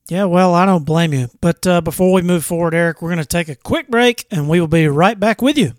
Yeah, 0.09 0.23
well, 0.23 0.53
I 0.53 0.65
don't 0.65 0.85
blame 0.85 1.13
you. 1.13 1.27
But 1.41 1.67
uh, 1.67 1.81
before 1.81 2.13
we 2.13 2.21
move 2.21 2.45
forward, 2.45 2.73
Eric, 2.73 3.01
we're 3.01 3.09
going 3.09 3.19
to 3.19 3.25
take 3.25 3.49
a 3.49 3.55
quick 3.55 3.89
break 3.89 4.25
and 4.31 4.47
we 4.47 4.59
will 4.59 4.67
be 4.67 4.87
right 4.87 5.19
back 5.19 5.41
with 5.41 5.57
you. 5.57 5.73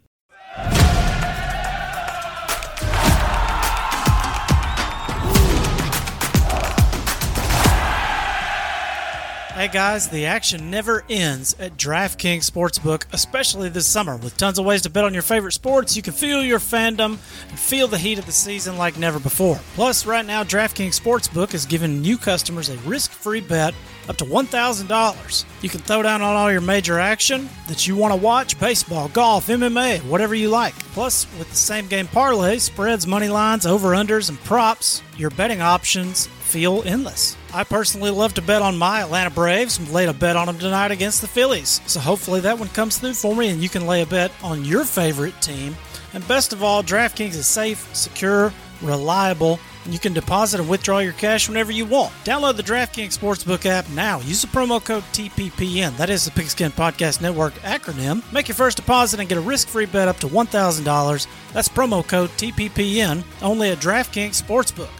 Hey 9.59 9.67
guys, 9.67 10.09
the 10.09 10.27
action 10.27 10.71
never 10.71 11.05
ends 11.11 11.57
at 11.59 11.77
DraftKings 11.77 12.49
Sportsbook, 12.49 13.07
especially 13.13 13.69
this 13.69 13.89
summer. 13.89 14.17
With 14.17 14.37
tons 14.37 14.61
of 14.61 14.65
ways 14.65 14.83
to 14.83 14.89
bet 14.89 15.03
on 15.03 15.13
your 15.13 15.25
favorite 15.25 15.51
sports, 15.51 15.97
you 15.97 16.03
can 16.03 16.13
feel 16.13 16.45
your 16.45 16.61
fandom 16.61 17.19
and 17.49 17.59
feel 17.59 17.89
the 17.89 17.99
heat 17.99 18.21
of 18.21 18.27
the 18.27 18.31
season 18.31 18.79
like 18.79 18.97
never 18.99 19.19
before. 19.19 19.59
Plus, 19.75 20.07
right 20.07 20.25
now, 20.25 20.45
DraftKings 20.45 21.01
Sportsbook 21.01 21.55
is 21.55 21.67
giving 21.67 22.01
new 22.01 22.17
customers 22.17 22.69
a 22.69 22.77
risk 22.89 23.11
free 23.11 23.41
bet 23.41 23.75
up 24.09 24.17
to 24.19 24.25
$1,000. 24.25 25.45
You 25.61 25.69
can 25.69 25.81
throw 25.81 26.03
down 26.03 26.23
on 26.23 26.37
all 26.37 26.53
your 26.53 26.61
major 26.61 27.01
action 27.01 27.49
that 27.67 27.85
you 27.85 27.97
want 27.97 28.15
to 28.15 28.21
watch 28.21 28.61
baseball, 28.61 29.09
golf, 29.09 29.49
MMA, 29.49 30.05
whatever 30.05 30.37
you 30.37 30.51
like. 30.51 30.79
Plus, 30.93 31.27
with 31.37 31.51
the 31.51 31.57
same 31.57 31.89
game 31.89 32.07
parlay, 32.07 32.59
spreads, 32.59 33.09
money 33.09 33.29
lines, 33.29 33.67
over 33.67 33.89
unders, 33.89 34.29
and 34.29 34.39
props, 34.45 35.03
your 35.17 35.31
betting 35.31 35.63
options 35.63 36.29
feel 36.29 36.85
endless. 36.87 37.37
I 37.53 37.65
personally 37.65 38.11
love 38.11 38.35
to 38.35 38.43
bet 38.43 38.61
on 38.61 38.77
my 38.77 39.01
Atlanta 39.01 39.31
Braves 39.31 39.79
and 39.79 39.91
laid 39.91 40.09
a 40.09 40.13
bet 40.13 40.37
on 40.37 40.47
them 40.47 40.59
tonight 40.59 40.91
against 40.91 41.23
the 41.23 41.27
Phillies. 41.27 41.81
So 41.87 41.99
hopefully 41.99 42.41
that 42.41 42.59
one 42.59 42.69
comes 42.69 42.99
through 42.99 43.15
for 43.15 43.35
me 43.35 43.49
and 43.49 43.63
you 43.63 43.69
can 43.69 43.87
lay 43.87 44.03
a 44.03 44.07
bet 44.07 44.33
on 44.43 44.65
your 44.65 44.85
favorite 44.85 45.41
team. 45.41 45.75
And 46.13 46.27
best 46.29 46.53
of 46.53 46.63
all, 46.63 46.83
DraftKings 46.83 47.35
is 47.35 47.47
safe, 47.47 47.89
secure, 47.95 48.53
reliable, 48.83 49.59
and 49.85 49.93
you 49.95 49.99
can 49.99 50.13
deposit 50.13 50.61
and 50.61 50.69
withdraw 50.69 50.99
your 50.99 51.15
cash 51.15 51.49
whenever 51.49 51.73
you 51.73 51.87
want. 51.87 52.13
Download 52.25 52.55
the 52.55 52.63
DraftKings 52.63 53.17
Sportsbook 53.19 53.65
app 53.65 53.89
now. 53.91 54.21
Use 54.21 54.43
the 54.43 54.49
promo 54.49 54.85
code 54.85 55.05
TPPN. 55.13 55.97
That 55.97 56.11
is 56.11 56.27
the 56.27 56.31
Pigskin 56.31 56.73
Podcast 56.73 57.23
Network 57.23 57.55
acronym. 57.61 58.31
Make 58.33 58.49
your 58.49 58.55
first 58.55 58.77
deposit 58.77 59.21
and 59.21 59.29
get 59.29 59.39
a 59.39 59.43
risk-free 59.43 59.87
bet 59.87 60.09
up 60.09 60.19
to 60.19 60.27
$1,000. 60.29 61.27
That's 61.55 61.69
promo 61.69 62.07
code 62.07 62.31
TPPN 62.31 63.25
only 63.41 63.71
at 63.71 63.79
DraftKings 63.79 64.43
Sportsbook. 64.43 64.91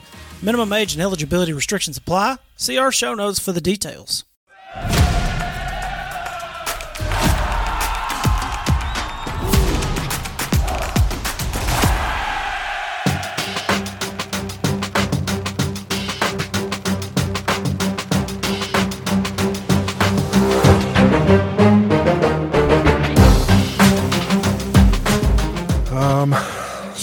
Minimum 0.41 0.73
age 0.73 0.93
and 0.93 1.03
eligibility 1.03 1.53
restrictions 1.53 1.97
apply. 1.97 2.37
See 2.57 2.79
our 2.79 2.93
show 2.93 3.15
notes 3.15 3.41
for 3.41 3.51
the 3.51 3.61
details. 3.61 4.25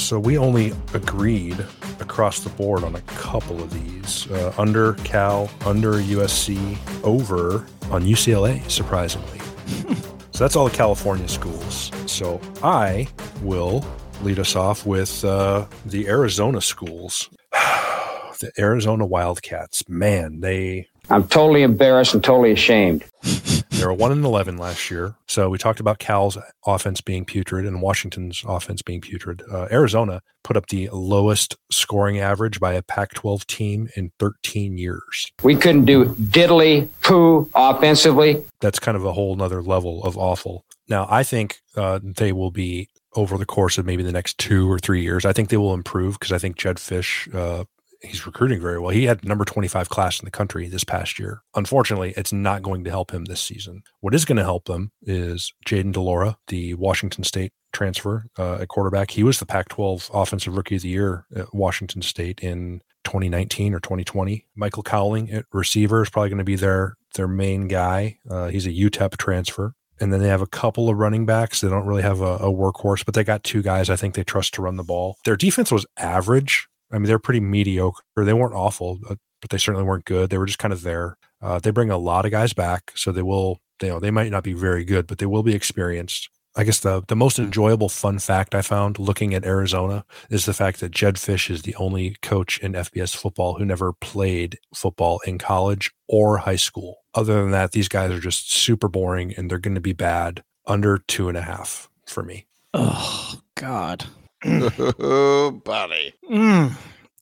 So 0.05 0.19
we 0.19 0.37
only 0.37 0.71
agreed 0.93 1.59
across 1.99 2.41
the 2.41 2.49
board 2.51 2.83
on 2.83 2.95
a 2.95 3.01
couple 3.01 3.59
of 3.59 3.73
these 3.73 4.29
uh, 4.29 4.53
under 4.55 4.93
Cal, 5.03 5.49
under 5.65 5.93
USC, 5.93 6.77
over 7.03 7.65
on 7.89 8.03
UCLA, 8.03 8.69
surprisingly. 8.69 9.39
so 10.31 10.43
that's 10.43 10.55
all 10.55 10.69
the 10.69 10.75
California 10.77 11.27
schools. 11.27 11.91
So 12.05 12.39
I 12.61 13.07
will 13.41 13.83
lead 14.21 14.37
us 14.37 14.55
off 14.55 14.85
with 14.85 15.25
uh, 15.25 15.65
the 15.87 16.07
Arizona 16.07 16.61
schools. 16.61 17.27
the 17.51 18.51
Arizona 18.59 19.07
Wildcats, 19.07 19.89
man, 19.89 20.39
they. 20.39 20.87
I'm 21.09 21.27
totally 21.27 21.63
embarrassed 21.63 22.13
and 22.13 22.23
totally 22.23 22.51
ashamed. 22.51 23.05
They 23.75 23.85
were 23.85 23.93
one 23.93 24.13
in 24.13 24.23
eleven 24.23 24.57
last 24.57 24.89
year. 24.89 25.15
So 25.27 25.49
we 25.49 25.57
talked 25.57 25.81
about 25.81 25.99
Cal's 25.99 26.37
offense 26.65 27.01
being 27.01 27.25
putrid 27.25 27.65
and 27.65 27.81
Washington's 27.81 28.41
offense 28.47 28.81
being 28.81 29.01
putrid. 29.01 29.43
Uh, 29.51 29.67
Arizona 29.69 30.21
put 30.43 30.55
up 30.55 30.67
the 30.67 30.89
lowest 30.93 31.57
scoring 31.69 32.17
average 32.19 32.61
by 32.61 32.73
a 32.73 32.81
Pac-12 32.81 33.45
team 33.47 33.89
in 33.97 34.11
13 34.17 34.77
years. 34.77 35.31
We 35.43 35.57
couldn't 35.57 35.85
do 35.85 36.05
diddly 36.05 36.87
poo 37.01 37.49
offensively. 37.53 38.43
That's 38.61 38.79
kind 38.79 38.95
of 38.95 39.03
a 39.03 39.11
whole 39.11 39.35
nother 39.35 39.61
level 39.61 40.03
of 40.05 40.17
awful. 40.17 40.63
Now 40.87 41.05
I 41.09 41.23
think 41.23 41.59
uh, 41.75 41.99
they 42.01 42.31
will 42.31 42.51
be 42.51 42.87
over 43.15 43.37
the 43.37 43.45
course 43.45 43.77
of 43.77 43.85
maybe 43.85 44.03
the 44.03 44.11
next 44.11 44.37
two 44.37 44.71
or 44.71 44.79
three 44.79 45.01
years. 45.01 45.25
I 45.25 45.33
think 45.33 45.49
they 45.49 45.57
will 45.57 45.73
improve 45.73 46.17
because 46.19 46.31
I 46.31 46.37
think 46.37 46.57
Jedd 46.57 46.77
Fisch 46.77 47.33
uh, 47.35 47.65
he's 48.01 48.25
recruiting 48.25 48.61
very 48.61 48.79
well. 48.79 48.89
He 48.89 49.05
had 49.05 49.25
number 49.25 49.45
25 49.45 49.89
class 49.89 50.19
in 50.19 50.25
the 50.25 50.31
country 50.31 50.67
this 50.67 50.83
past 50.83 51.19
year. 51.19 51.41
Unfortunately, 51.55 52.13
it's 52.17 52.33
not 52.33 52.61
going 52.61 52.83
to 52.83 52.89
help 52.89 53.11
him 53.11 53.25
this 53.25 53.41
season. 53.41 53.83
What 54.01 54.15
is 54.15 54.25
going 54.25 54.37
to 54.37 54.43
help 54.43 54.65
them 54.65 54.91
is 55.01 55.53
Jayden 55.65 55.91
de 55.91 56.01
Laura, 56.01 56.37
the 56.47 56.73
Washington 56.75 57.23
State 57.23 57.53
transfer 57.73 58.25
uh, 58.39 58.55
at 58.61 58.69
quarterback. 58.69 59.11
He 59.11 59.23
was 59.23 59.39
the 59.39 59.45
Pac 59.45 59.69
12 59.69 60.09
Offensive 60.13 60.55
Rookie 60.55 60.77
of 60.77 60.81
the 60.81 60.89
Year 60.89 61.25
at 61.35 61.53
Washington 61.53 62.01
State 62.01 62.39
in 62.39 62.81
2019 63.03 63.73
or 63.73 63.79
2020. 63.79 64.45
Michael 64.55 64.83
Cowling 64.83 65.31
at 65.31 65.45
receiver 65.51 66.01
is 66.01 66.09
probably 66.09 66.29
going 66.29 66.39
to 66.39 66.43
be 66.43 66.55
their 66.55 66.95
their 67.15 67.27
main 67.27 67.67
guy. 67.67 68.19
Uh, 68.29 68.47
he's 68.47 68.65
a 68.65 68.71
UTEP 68.71 69.17
transfer. 69.17 69.73
And 69.99 70.11
then 70.11 70.19
they 70.19 70.27
have 70.27 70.41
a 70.41 70.47
couple 70.47 70.89
of 70.89 70.97
running 70.97 71.25
backs. 71.25 71.61
They 71.61 71.69
don't 71.69 71.85
really 71.85 72.01
have 72.01 72.19
a, 72.19 72.35
a 72.35 72.51
workhorse, 72.51 73.05
but 73.05 73.13
they 73.13 73.23
got 73.23 73.45
two 73.45 73.61
guys 73.61 73.89
I 73.89 73.95
think 73.95 74.15
they 74.15 74.25
trust 74.25 74.53
to 74.55 74.61
run 74.61 74.75
the 74.75 74.83
ball. 74.83 75.17
Their 75.23 75.37
defense 75.37 75.71
was 75.71 75.85
average. 75.97 76.67
I 76.91 76.97
mean, 76.97 77.05
they're 77.05 77.19
pretty 77.19 77.39
mediocre. 77.39 78.03
They 78.15 78.33
weren't 78.33 78.53
awful, 78.53 78.99
but 79.07 79.49
they 79.49 79.57
certainly 79.57 79.85
weren't 79.87 80.05
good. 80.05 80.29
They 80.29 80.37
were 80.37 80.45
just 80.45 80.59
kind 80.59 80.73
of 80.73 80.81
there. 80.81 81.17
Uh, 81.41 81.59
they 81.59 81.71
bring 81.71 81.89
a 81.89 81.97
lot 81.97 82.25
of 82.25 82.31
guys 82.31 82.53
back, 82.53 82.91
so 82.95 83.11
they 83.11 83.21
will. 83.21 83.59
You 83.81 83.89
know, 83.89 83.99
they 83.99 84.11
might 84.11 84.31
not 84.31 84.43
be 84.43 84.53
very 84.53 84.85
good, 84.85 85.05
but 85.05 85.17
they 85.17 85.25
will 85.25 85.43
be 85.43 85.53
experienced. 85.53 86.29
I 86.57 86.63
guess 86.63 86.79
the 86.79 87.03
the 87.05 87.15
most 87.15 87.37
enjoyable 87.37 87.89
fun 87.89 88.19
fact 88.19 88.55
I 88.55 88.61
found 88.61 88.97
looking 88.97 89.33
at 89.33 89.43
Arizona 89.43 90.05
is 90.29 90.45
the 90.45 90.53
fact 90.53 90.79
that 90.79 90.91
Jedd 90.91 91.15
Fisch 91.15 91.49
is 91.49 91.63
the 91.63 91.75
only 91.75 92.15
coach 92.21 92.57
in 92.59 92.71
FBS 92.71 93.15
football 93.15 93.55
who 93.55 93.65
never 93.65 93.91
played 93.91 94.57
football 94.73 95.19
in 95.25 95.37
college 95.37 95.91
or 96.07 96.37
high 96.37 96.55
school. 96.55 96.99
Other 97.13 97.41
than 97.41 97.51
that, 97.51 97.73
these 97.73 97.89
guys 97.89 98.11
are 98.11 98.21
just 98.21 98.51
super 98.51 98.87
boring 98.87 99.33
and 99.35 99.51
they're 99.51 99.59
going 99.59 99.75
to 99.75 99.81
be 99.81 99.93
bad. 99.93 100.43
Under 100.65 100.97
two 100.97 101.27
and 101.27 101.37
a 101.37 101.41
half 101.41 101.89
for 102.07 102.23
me. 102.23 102.47
Oh 102.73 103.41
God, 103.55 104.05
oh, 104.45 105.51
buddy. 105.65 106.13
mm. 106.29 106.71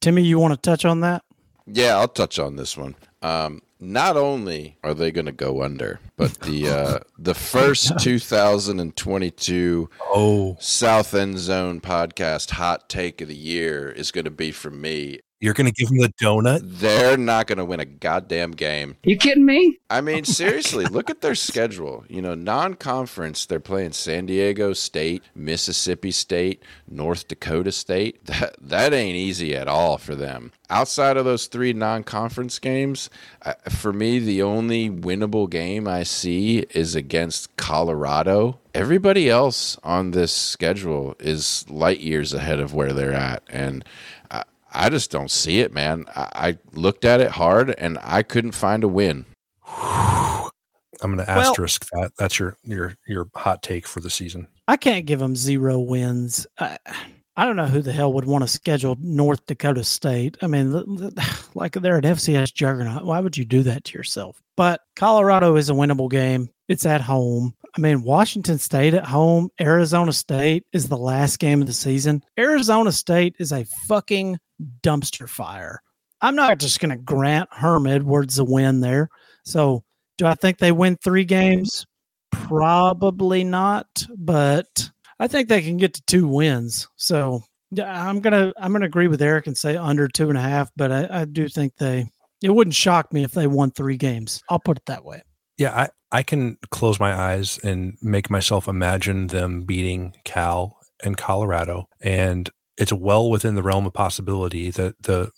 Timmy, 0.02 0.24
you 0.24 0.40
want 0.40 0.54
to 0.54 0.58
touch 0.58 0.84
on 0.86 1.00
that? 1.02 1.24
Yeah, 1.66 1.98
I'll 1.98 2.08
touch 2.10 2.40
on 2.40 2.56
this 2.58 2.76
one. 2.78 2.96
Um, 3.22 3.62
not 3.80 4.18
only 4.18 4.78
are 4.84 4.94
they 4.94 5.12
going 5.12 5.28
to 5.28 5.32
go 5.32 5.62
under, 5.64 6.00
but 6.18 6.40
the 6.42 6.70
uh, 6.70 7.00
the 7.18 7.34
first 7.34 7.98
2022 8.00 9.90
Oh, 10.02 10.58
South 10.60 11.14
End 11.14 11.38
Zone 11.40 11.80
podcast 11.82 12.52
hot 12.52 12.90
take 12.90 13.22
of 13.22 13.28
the 13.28 13.36
year 13.36 13.90
is 13.90 14.12
going 14.12 14.26
to 14.26 14.32
be 14.32 14.52
from 14.52 14.82
me. 14.82 15.20
You're 15.44 15.54
going 15.54 15.66
to 15.68 15.74
give 15.74 15.90
them 15.90 15.98
the 15.98 16.14
donut? 16.22 16.62
They're 16.64 17.18
not 17.18 17.48
going 17.48 17.58
to 17.58 17.66
win 17.66 17.82
a 17.82 17.86
goddamn 17.86 18.52
game. 18.52 18.96
You 19.04 19.18
kidding 19.18 19.46
me? 19.46 19.78
I 19.90 20.00
mean, 20.00 20.24
seriously, 20.24 20.86
look 20.86 21.10
at 21.10 21.20
their 21.20 21.36
schedule. 21.36 22.06
You 22.08 22.22
know, 22.22 22.34
non 22.34 22.76
conference, 22.76 23.46
they're 23.46 23.60
playing 23.60 23.92
San 23.92 24.26
Diego 24.26 24.72
State, 24.72 25.22
Mississippi 25.36 26.12
State, 26.12 26.64
North 26.88 27.28
Dakota 27.28 27.72
State. 27.72 28.22
That, 28.34 28.56
that 28.60 28.94
ain't 28.94 29.16
easy 29.16 29.56
at 29.56 29.68
all 29.68 30.00
for 30.00 30.16
them. 30.16 30.54
Outside 30.68 31.18
of 31.18 31.26
those 31.26 31.46
three 31.46 31.72
non 31.72 32.04
conference 32.04 32.58
games, 32.58 33.12
uh, 33.44 33.54
for 33.70 33.94
me, 33.94 34.18
the 34.18 34.42
only 34.42 34.90
winnable 34.90 35.48
game 35.48 35.88
I 35.88 36.02
see 36.02 36.66
is 36.72 36.96
against 36.96 37.56
Colorado. 37.58 38.60
Everybody 38.74 39.30
else 39.30 39.78
on 39.84 40.12
this 40.12 40.32
schedule 40.32 41.16
is 41.20 41.70
light 41.70 42.00
years 42.00 42.34
ahead 42.34 42.60
of 42.60 42.74
where 42.74 42.92
they're 42.92 43.14
at. 43.14 43.44
And 43.50 43.86
I, 44.74 44.88
I 44.88 44.90
just 44.90 45.12
don't 45.12 45.32
see 45.32 45.60
it, 45.60 45.74
man. 45.74 46.06
I, 46.16 46.30
I 46.50 46.58
looked 46.74 47.06
at 47.06 47.22
it 47.22 47.32
hard 47.32 47.74
and 47.78 47.98
I 48.02 48.24
couldn't 48.24 48.54
find 48.54 48.84
a 48.84 48.88
win. 48.88 49.26
I'm 49.68 51.16
going 51.16 51.18
to 51.18 51.26
Well- 51.28 51.50
asterisk 51.52 51.86
that. 51.92 52.12
That's 52.18 52.40
your 52.40 52.56
your 52.64 52.96
your 53.08 53.28
hot 53.36 53.62
take 53.62 53.88
for 53.88 54.00
the 54.00 54.10
season. 54.10 54.48
I 54.68 54.78
can't 54.78 55.06
give 55.06 55.20
them 55.20 55.36
zero 55.36 55.80
wins. 55.80 56.48
I, 56.60 56.78
I 57.36 57.46
don't 57.46 57.56
know 57.56 57.66
who 57.66 57.82
the 57.82 57.92
hell 57.92 58.14
would 58.14 58.26
want 58.26 58.44
to 58.44 58.48
schedule 58.48 58.96
North 59.02 59.46
Dakota 59.48 59.84
State. 59.84 60.38
I 60.42 60.48
mean, 60.48 60.72
th- 60.72 61.14
th- 61.16 61.30
like 61.56 61.74
they're 61.74 61.98
an 61.98 62.04
FCS 62.04 62.54
juggernaut. 62.54 63.04
Why 63.06 63.20
would 63.20 63.36
you 63.36 63.44
do 63.44 63.64
that 63.64 63.84
to 63.86 63.98
yourself? 63.98 64.42
But 64.56 64.82
Colorado 64.96 65.56
is 65.56 65.70
a 65.70 65.74
winnable 65.74 66.10
game. 66.10 66.50
It's 66.70 66.86
at 66.86 67.02
home. 67.02 67.54
I 67.76 67.82
mean, 67.82 68.04
Washington 68.04 68.60
State 68.60 68.94
at 68.94 69.06
home. 69.06 69.50
Arizona 69.60 70.14
State 70.14 70.66
is 70.74 70.88
the 70.88 70.98
last 70.98 71.40
game 71.40 71.62
of 71.62 71.68
the 71.68 71.74
season. 71.74 72.24
Arizona 72.38 72.92
State 72.92 73.36
is 73.40 73.52
a 73.52 73.66
fucking 73.88 74.38
dumpster 74.82 75.28
fire. 75.28 75.82
I'm 76.22 76.36
not 76.36 76.60
just 76.60 76.80
going 76.80 76.92
to 76.92 76.98
grant 76.98 77.50
Herm 77.52 77.88
Edwards 77.88 78.38
a 78.40 78.44
win 78.44 78.80
there. 78.80 79.10
So, 79.44 79.84
do 80.18 80.26
I 80.28 80.36
think 80.36 80.60
they 80.60 80.72
win 80.72 80.98
three 80.98 81.26
games? 81.26 81.86
Probably 82.32 83.44
not, 83.44 83.88
but 84.18 84.92
I 85.20 85.28
think 85.28 85.48
they 85.48 85.62
can 85.62 85.78
get 85.78 85.94
to 85.96 86.04
two 86.06 86.28
wins. 86.28 86.88
So 86.96 87.44
I'm 87.82 88.20
gonna 88.20 88.52
I'm 88.58 88.74
gonna 88.74 88.86
agree 88.86 89.08
with 89.08 89.22
Eric 89.22 89.48
and 89.48 89.58
say 89.58 89.78
under 89.78 90.08
two 90.08 90.30
and 90.30 90.38
a 90.38 90.42
half, 90.42 90.72
but 90.76 90.92
I, 90.92 91.22
I 91.22 91.26
do 91.26 91.48
think 91.48 91.76
they 91.76 92.10
it 92.42 92.50
wouldn't 92.50 92.76
shock 92.76 93.14
me 93.14 93.24
if 93.24 93.32
they 93.32 93.48
won 93.48 93.72
three 93.72 93.98
games. 93.98 94.42
I'll 94.50 94.60
put 94.60 94.78
it 94.78 94.86
that 94.88 95.06
way. 95.06 95.22
Yeah, 95.58 95.72
I, 95.72 95.90
I 96.12 96.24
can 96.24 96.58
close 96.72 97.00
my 97.00 97.14
eyes 97.14 97.60
and 97.64 97.98
make 98.02 98.30
myself 98.30 98.68
imagine 98.68 99.28
them 99.28 99.64
beating 99.64 100.16
Cal 100.24 100.78
and 101.04 101.18
Colorado. 101.18 101.88
And 102.02 102.50
it's 102.78 102.94
well 102.94 103.30
within 103.30 103.56
the 103.56 103.64
realm 103.64 103.86
of 103.86 103.94
possibility 103.94 104.72
that 104.72 104.96
the 105.02 105.32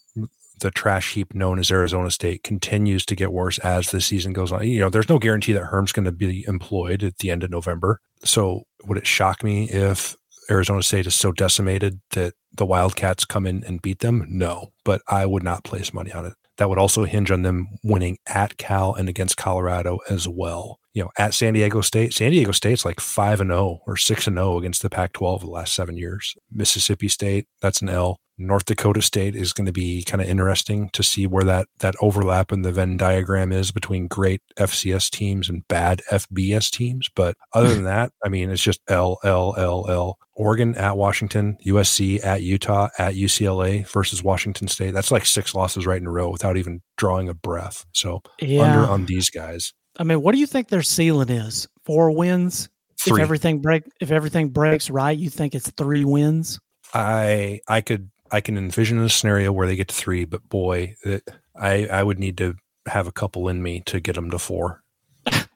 the 0.61 0.72
trash 0.72 1.13
heap 1.13 1.34
known 1.34 1.59
as 1.59 1.70
Arizona 1.70 2.09
State 2.09 2.43
continues 2.43 3.05
to 3.05 3.16
get 3.16 3.34
worse 3.34 3.57
as 3.59 3.91
the 3.91 3.99
season 3.99 4.34
goes 4.34 4.51
on. 4.51 4.66
You 4.66 4.80
know, 4.80 4.89
there's 4.89 5.09
no 5.09 5.20
guarantee 5.20 5.53
that 5.53 5.66
Herm's 5.66 5.91
going 5.91 6.05
to 6.05 6.13
be 6.13 6.45
employed 6.47 7.03
at 7.03 7.18
the 7.18 7.30
end 7.30 7.43
of 7.43 7.49
November. 7.49 7.99
So 8.24 8.63
would 8.86 8.97
it 8.97 9.05
shock 9.07 9.43
me 9.43 9.70
if 9.70 10.16
Arizona 10.49 10.82
State 10.82 11.07
is 11.07 11.16
so 11.16 11.32
decimated 11.32 11.99
that 12.11 12.36
the 12.53 12.66
Wildcats 12.66 13.26
come 13.26 13.45
in 13.45 13.63
and 13.66 13.82
beat 13.82 13.99
them? 13.99 14.26
No, 14.30 14.72
but 14.86 15.01
I 15.09 15.26
would 15.26 15.43
not 15.43 15.66
place 15.66 15.93
money 15.93 16.13
on 16.13 16.26
it. 16.26 16.34
That 16.58 16.70
would 16.70 16.78
also 16.78 17.03
hinge 17.03 17.32
on 17.32 17.41
them 17.41 17.68
winning 17.84 18.18
at 18.28 18.58
Cal 18.58 18.93
and 18.93 19.10
against 19.10 19.38
Colorado 19.38 19.99
as 20.10 20.28
well. 20.28 20.80
You 20.93 21.03
know, 21.03 21.12
at 21.18 21.34
San 21.34 21.53
Diego 21.53 21.82
State, 21.82 22.14
San 22.14 22.32
Diego 22.32 22.51
State's 22.53 22.86
like 22.86 23.01
5 23.01 23.41
and 23.41 23.49
0 23.49 23.82
or 23.86 23.97
6 23.97 24.28
and 24.28 24.38
0 24.38 24.58
against 24.58 24.82
the 24.82 24.89
Pac 24.89 25.14
12 25.14 25.41
the 25.41 25.47
last 25.47 25.76
seven 25.76 25.97
years. 25.97 26.36
Mississippi 26.51 27.10
State, 27.10 27.47
that's 27.62 27.82
an 27.82 27.89
L. 27.89 28.18
North 28.38 28.65
Dakota 28.65 29.01
State 29.01 29.36
is 29.36 29.53
going 29.53 29.65
to 29.65 29.71
be 29.71 30.03
kind 30.03 30.21
of 30.21 30.27
interesting 30.27 30.89
to 30.89 31.03
see 31.03 31.25
where 31.27 31.43
that 31.45 31.67
that 31.79 31.95
overlap 32.01 32.51
in 32.51 32.61
the 32.63 32.71
Venn 32.71 32.97
diagram 32.97 33.51
is 33.51 33.71
between 33.71 34.07
great 34.07 34.41
FCS 34.57 35.09
teams 35.09 35.47
and 35.49 35.67
bad 35.67 36.01
FBS 36.11 36.69
teams. 36.69 37.09
But 37.15 37.36
other 37.53 37.73
than 37.73 37.83
that, 37.86 38.11
I 38.23 38.29
mean, 38.29 38.49
it's 38.49 38.61
just 38.61 38.81
L 38.88 39.19
L 39.23 39.53
L 39.57 39.86
L. 39.89 40.17
Oregon 40.38 40.75
at 40.75 40.97
Washington, 40.97 41.57
USC 41.65 42.23
at 42.25 42.41
Utah, 42.41 42.89
at 42.99 43.13
UCLA 43.15 43.88
versus 43.88 44.21
Washington 44.21 44.67
State. 44.67 44.93
That's 44.93 45.11
like 45.11 45.25
six 45.25 45.55
losses 45.55 45.86
right 45.88 46.01
in 46.01 46.07
a 46.07 46.11
row 46.11 46.29
without 46.29 46.57
even 46.57 46.81
drawing 46.97 47.29
a 47.29 47.33
breath. 47.33 47.86
So 47.93 48.21
Yeah. 48.41 48.63
under 48.63 48.86
on 48.91 49.05
these 49.05 49.29
guys. 49.29 49.73
I 49.97 50.03
mean, 50.03 50.21
what 50.21 50.33
do 50.33 50.39
you 50.39 50.45
think 50.45 50.67
their 50.67 50.81
ceiling 50.83 51.29
is? 51.29 51.69
Four 51.86 52.11
wins? 52.11 52.67
Three. 52.99 53.21
If 53.21 53.23
everything 53.23 53.61
break 53.61 53.83
if 54.01 54.11
everything 54.11 54.49
breaks 54.49 54.89
right, 54.89 55.17
you 55.17 55.29
think 55.29 55.55
it's 55.55 55.69
three 55.71 56.03
wins? 56.03 56.59
I 56.93 57.59
I 57.69 57.79
could 57.81 58.09
I 58.36 58.41
can 58.41 58.57
envision 58.57 58.99
a 58.99 59.07
scenario 59.07 59.53
where 59.53 59.65
they 59.65 59.77
get 59.77 59.88
to 59.88 59.95
three, 59.95 60.25
but 60.25 60.49
boy, 60.49 60.97
it, 61.03 61.25
I 61.55 61.88
I 61.88 62.03
would 62.03 62.19
need 62.19 62.38
to 62.39 62.55
have 62.86 63.07
a 63.07 63.11
couple 63.13 63.47
in 63.47 63.63
me 63.63 63.81
to 63.86 64.01
get 64.01 64.15
them 64.15 64.29
to 64.31 64.38
four. 64.38 64.83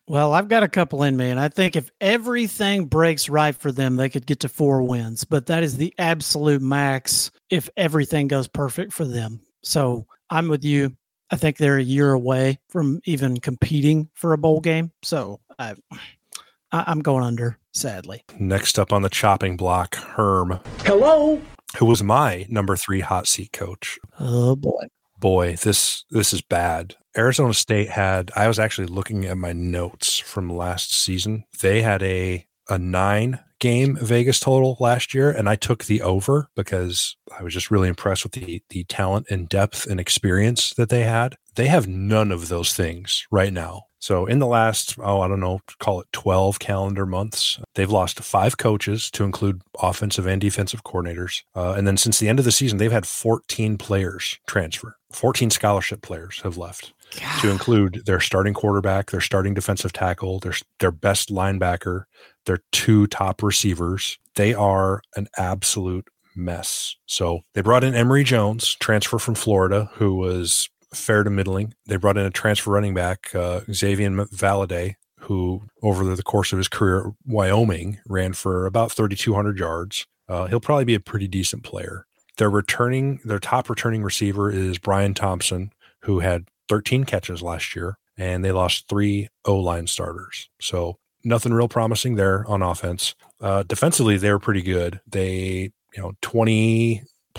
Well, 0.07 0.34
I've 0.34 0.47
got 0.47 0.63
a 0.63 0.69
couple 0.69 1.03
in 1.03 1.17
me, 1.17 1.30
and 1.30 1.39
I 1.39 1.49
think 1.49 1.75
if 1.75 1.91
everything 1.99 2.86
breaks 2.86 3.27
right 3.27 3.53
for 3.53 3.71
them, 3.71 3.97
they 3.97 4.07
could 4.07 4.25
get 4.25 4.39
to 4.39 4.49
four 4.49 4.82
wins. 4.82 5.25
But 5.25 5.47
that 5.47 5.61
is 5.61 5.75
the 5.75 5.93
absolute 5.99 6.61
max 6.61 7.32
if 7.49 7.69
everything 7.75 8.30
goes 8.30 8.47
perfect 8.47 8.93
for 8.93 9.03
them. 9.03 9.41
So 9.61 10.07
I'm 10.30 10.47
with 10.47 10.63
you. 10.63 10.95
I 11.32 11.36
think 11.36 11.57
they're 11.57 11.77
a 11.77 11.84
year 11.84 12.13
away 12.13 12.59
from 12.69 13.01
even 13.03 13.41
competing 13.41 14.09
for 14.13 14.32
a 14.32 14.38
bowl 14.38 14.61
game. 14.61 14.93
So 15.03 15.41
I, 15.59 15.75
I 16.71 16.86
I'm 16.88 17.01
going 17.01 17.25
under, 17.25 17.59
sadly. 17.73 18.23
Next 18.39 18.80
up 18.80 18.93
on 18.93 19.01
the 19.01 19.09
chopping 19.09 19.57
block, 19.57 19.95
Herm, 19.95 20.59
Hello? 20.86 21.41
Who 21.78 21.86
was 21.86 22.03
my 22.03 22.45
number 22.49 22.76
three 22.76 23.01
hot 23.01 23.28
seat 23.28 23.51
coach. 23.51 23.99
Oh 24.20 24.55
boy. 24.55 24.88
boy, 25.20 25.55
this 25.55 26.05
this 26.09 26.34
is 26.34 26.41
bad. 26.41 26.95
Arizona 27.17 27.53
State 27.53 27.89
had 27.89 28.32
I 28.36 28.47
was 28.47 28.59
actually 28.59 28.88
looking 28.88 29.26
at 29.26 29.38
my 29.38 29.53
notes 29.53 30.17
from 30.17 30.49
last 30.49 30.93
season. 30.93 31.45
They 31.61 31.82
had 31.82 32.03
a 32.03 32.45
a 32.70 32.78
9 32.78 33.39
game 33.59 33.97
Vegas 33.99 34.39
total 34.39 34.78
last 34.80 35.13
year 35.13 35.32
and 35.32 35.49
I 35.49 35.55
took 35.55 35.86
the 35.86 36.01
over 36.03 36.49
because 36.55 37.17
I 37.38 37.43
was 37.43 37.53
just 37.53 37.72
really 37.72 37.89
impressed 37.89 38.24
with 38.24 38.34
the 38.34 38.61
the 38.70 38.84
talent 38.86 39.28
and 39.30 39.49
depth 39.49 39.86
and 39.86 39.99
experience 39.99 40.74
that 40.76 40.89
they 40.89 41.03
had. 41.03 41.36
They 41.55 41.67
have 41.67 41.88
none 41.88 42.32
of 42.32 42.47
those 42.47 42.74
things 42.74 43.26
right 43.32 43.51
now. 43.51 43.84
So 44.00 44.26
in 44.26 44.39
the 44.39 44.47
last, 44.47 44.95
oh, 45.00 45.22
I 45.22 45.28
don't 45.28 45.39
know, 45.41 45.62
call 45.80 46.02
it 46.02 46.08
12 46.14 46.60
calendar 46.60 47.06
months, 47.06 47.60
they've 47.76 47.89
lost 47.89 48.22
five 48.22 48.58
coaches 48.58 49.12
to 49.12 49.24
include 49.24 49.62
offensive 49.82 50.26
and 50.26 50.39
defensive 50.41 50.84
coordinators. 50.84 51.43
Uh, 51.56 51.74
and 51.74 51.86
then 51.86 51.97
since 51.97 52.20
the 52.20 52.30
end 52.30 52.39
of 52.39 52.45
the 52.45 52.52
season, 52.52 52.78
they've 52.78 52.91
had 52.91 53.06
14 53.06 53.78
players 53.78 54.39
transfer. 54.47 54.95
14 55.12 55.50
scholarship 55.50 56.02
players 56.02 56.39
have 56.41 56.58
left 56.58 56.93
to 57.41 57.50
include 57.50 58.04
their 58.06 58.20
starting 58.20 58.54
quarterback, 58.54 59.10
their 59.12 59.22
starting 59.22 59.54
defensive 59.54 59.91
tackle, 59.91 60.39
their 60.39 60.54
their 60.80 60.91
best 60.91 61.30
linebacker, 61.30 62.04
their 62.45 62.60
two 62.72 63.08
top 63.08 63.41
receivers. 63.41 64.20
They 64.36 64.54
are 64.54 65.02
an 65.16 65.28
absolute 65.38 66.08
mess. 66.36 66.95
So 67.06 67.41
they 67.54 67.62
brought 67.62 67.84
in 67.84 67.95
Emory 67.95 68.24
Jones, 68.24 68.76
transfer 68.76 69.18
from 69.18 69.36
Florida, 69.36 69.89
who 69.95 70.16
was 70.16 70.70
fair 70.93 71.23
to 71.23 71.29
middling. 71.29 71.73
They 71.85 71.97
brought 71.97 72.17
in 72.17 72.25
a 72.25 72.31
transfer 72.31 72.71
running 72.71 72.93
back, 72.93 73.33
uh, 73.35 73.61
Xavier 73.71 74.09
Valladay, 74.09 74.95
who 75.19 75.63
over 75.81 76.15
the 76.15 76.23
course 76.23 76.51
of 76.51 76.57
his 76.57 76.67
career 76.67 76.99
at 76.99 77.13
Wyoming 77.25 77.99
ran 78.07 78.33
for 78.33 78.65
about 78.65 78.91
3,200 78.91 79.59
yards. 79.59 80.07
Uh, 80.27 80.47
he'll 80.47 80.59
probably 80.59 80.85
be 80.85 80.95
a 80.95 80.99
pretty 80.99 81.27
decent 81.27 81.63
player. 81.63 82.05
Their 82.37 82.49
returning, 82.49 83.19
their 83.25 83.39
top 83.39 83.69
returning 83.69 84.03
receiver 84.03 84.49
is 84.49 84.77
Brian 84.77 85.13
Thompson, 85.13 85.71
who 86.03 86.19
had 86.19 86.47
13 86.69 87.03
catches 87.03 87.41
last 87.41 87.75
year, 87.75 87.97
and 88.17 88.45
they 88.45 88.51
lost 88.51 88.87
three 88.87 89.27
O 89.45 89.55
line 89.57 89.87
starters. 89.87 90.49
So 90.61 90.97
nothing 91.23 91.53
real 91.53 91.67
promising 91.67 92.15
there 92.15 92.45
on 92.47 92.61
offense. 92.61 93.15
Uh, 93.41 93.63
defensively, 93.63 94.17
they 94.17 94.31
were 94.31 94.39
pretty 94.39 94.61
good. 94.61 95.01
They, 95.07 95.71
you 95.95 96.01
know, 96.01 96.13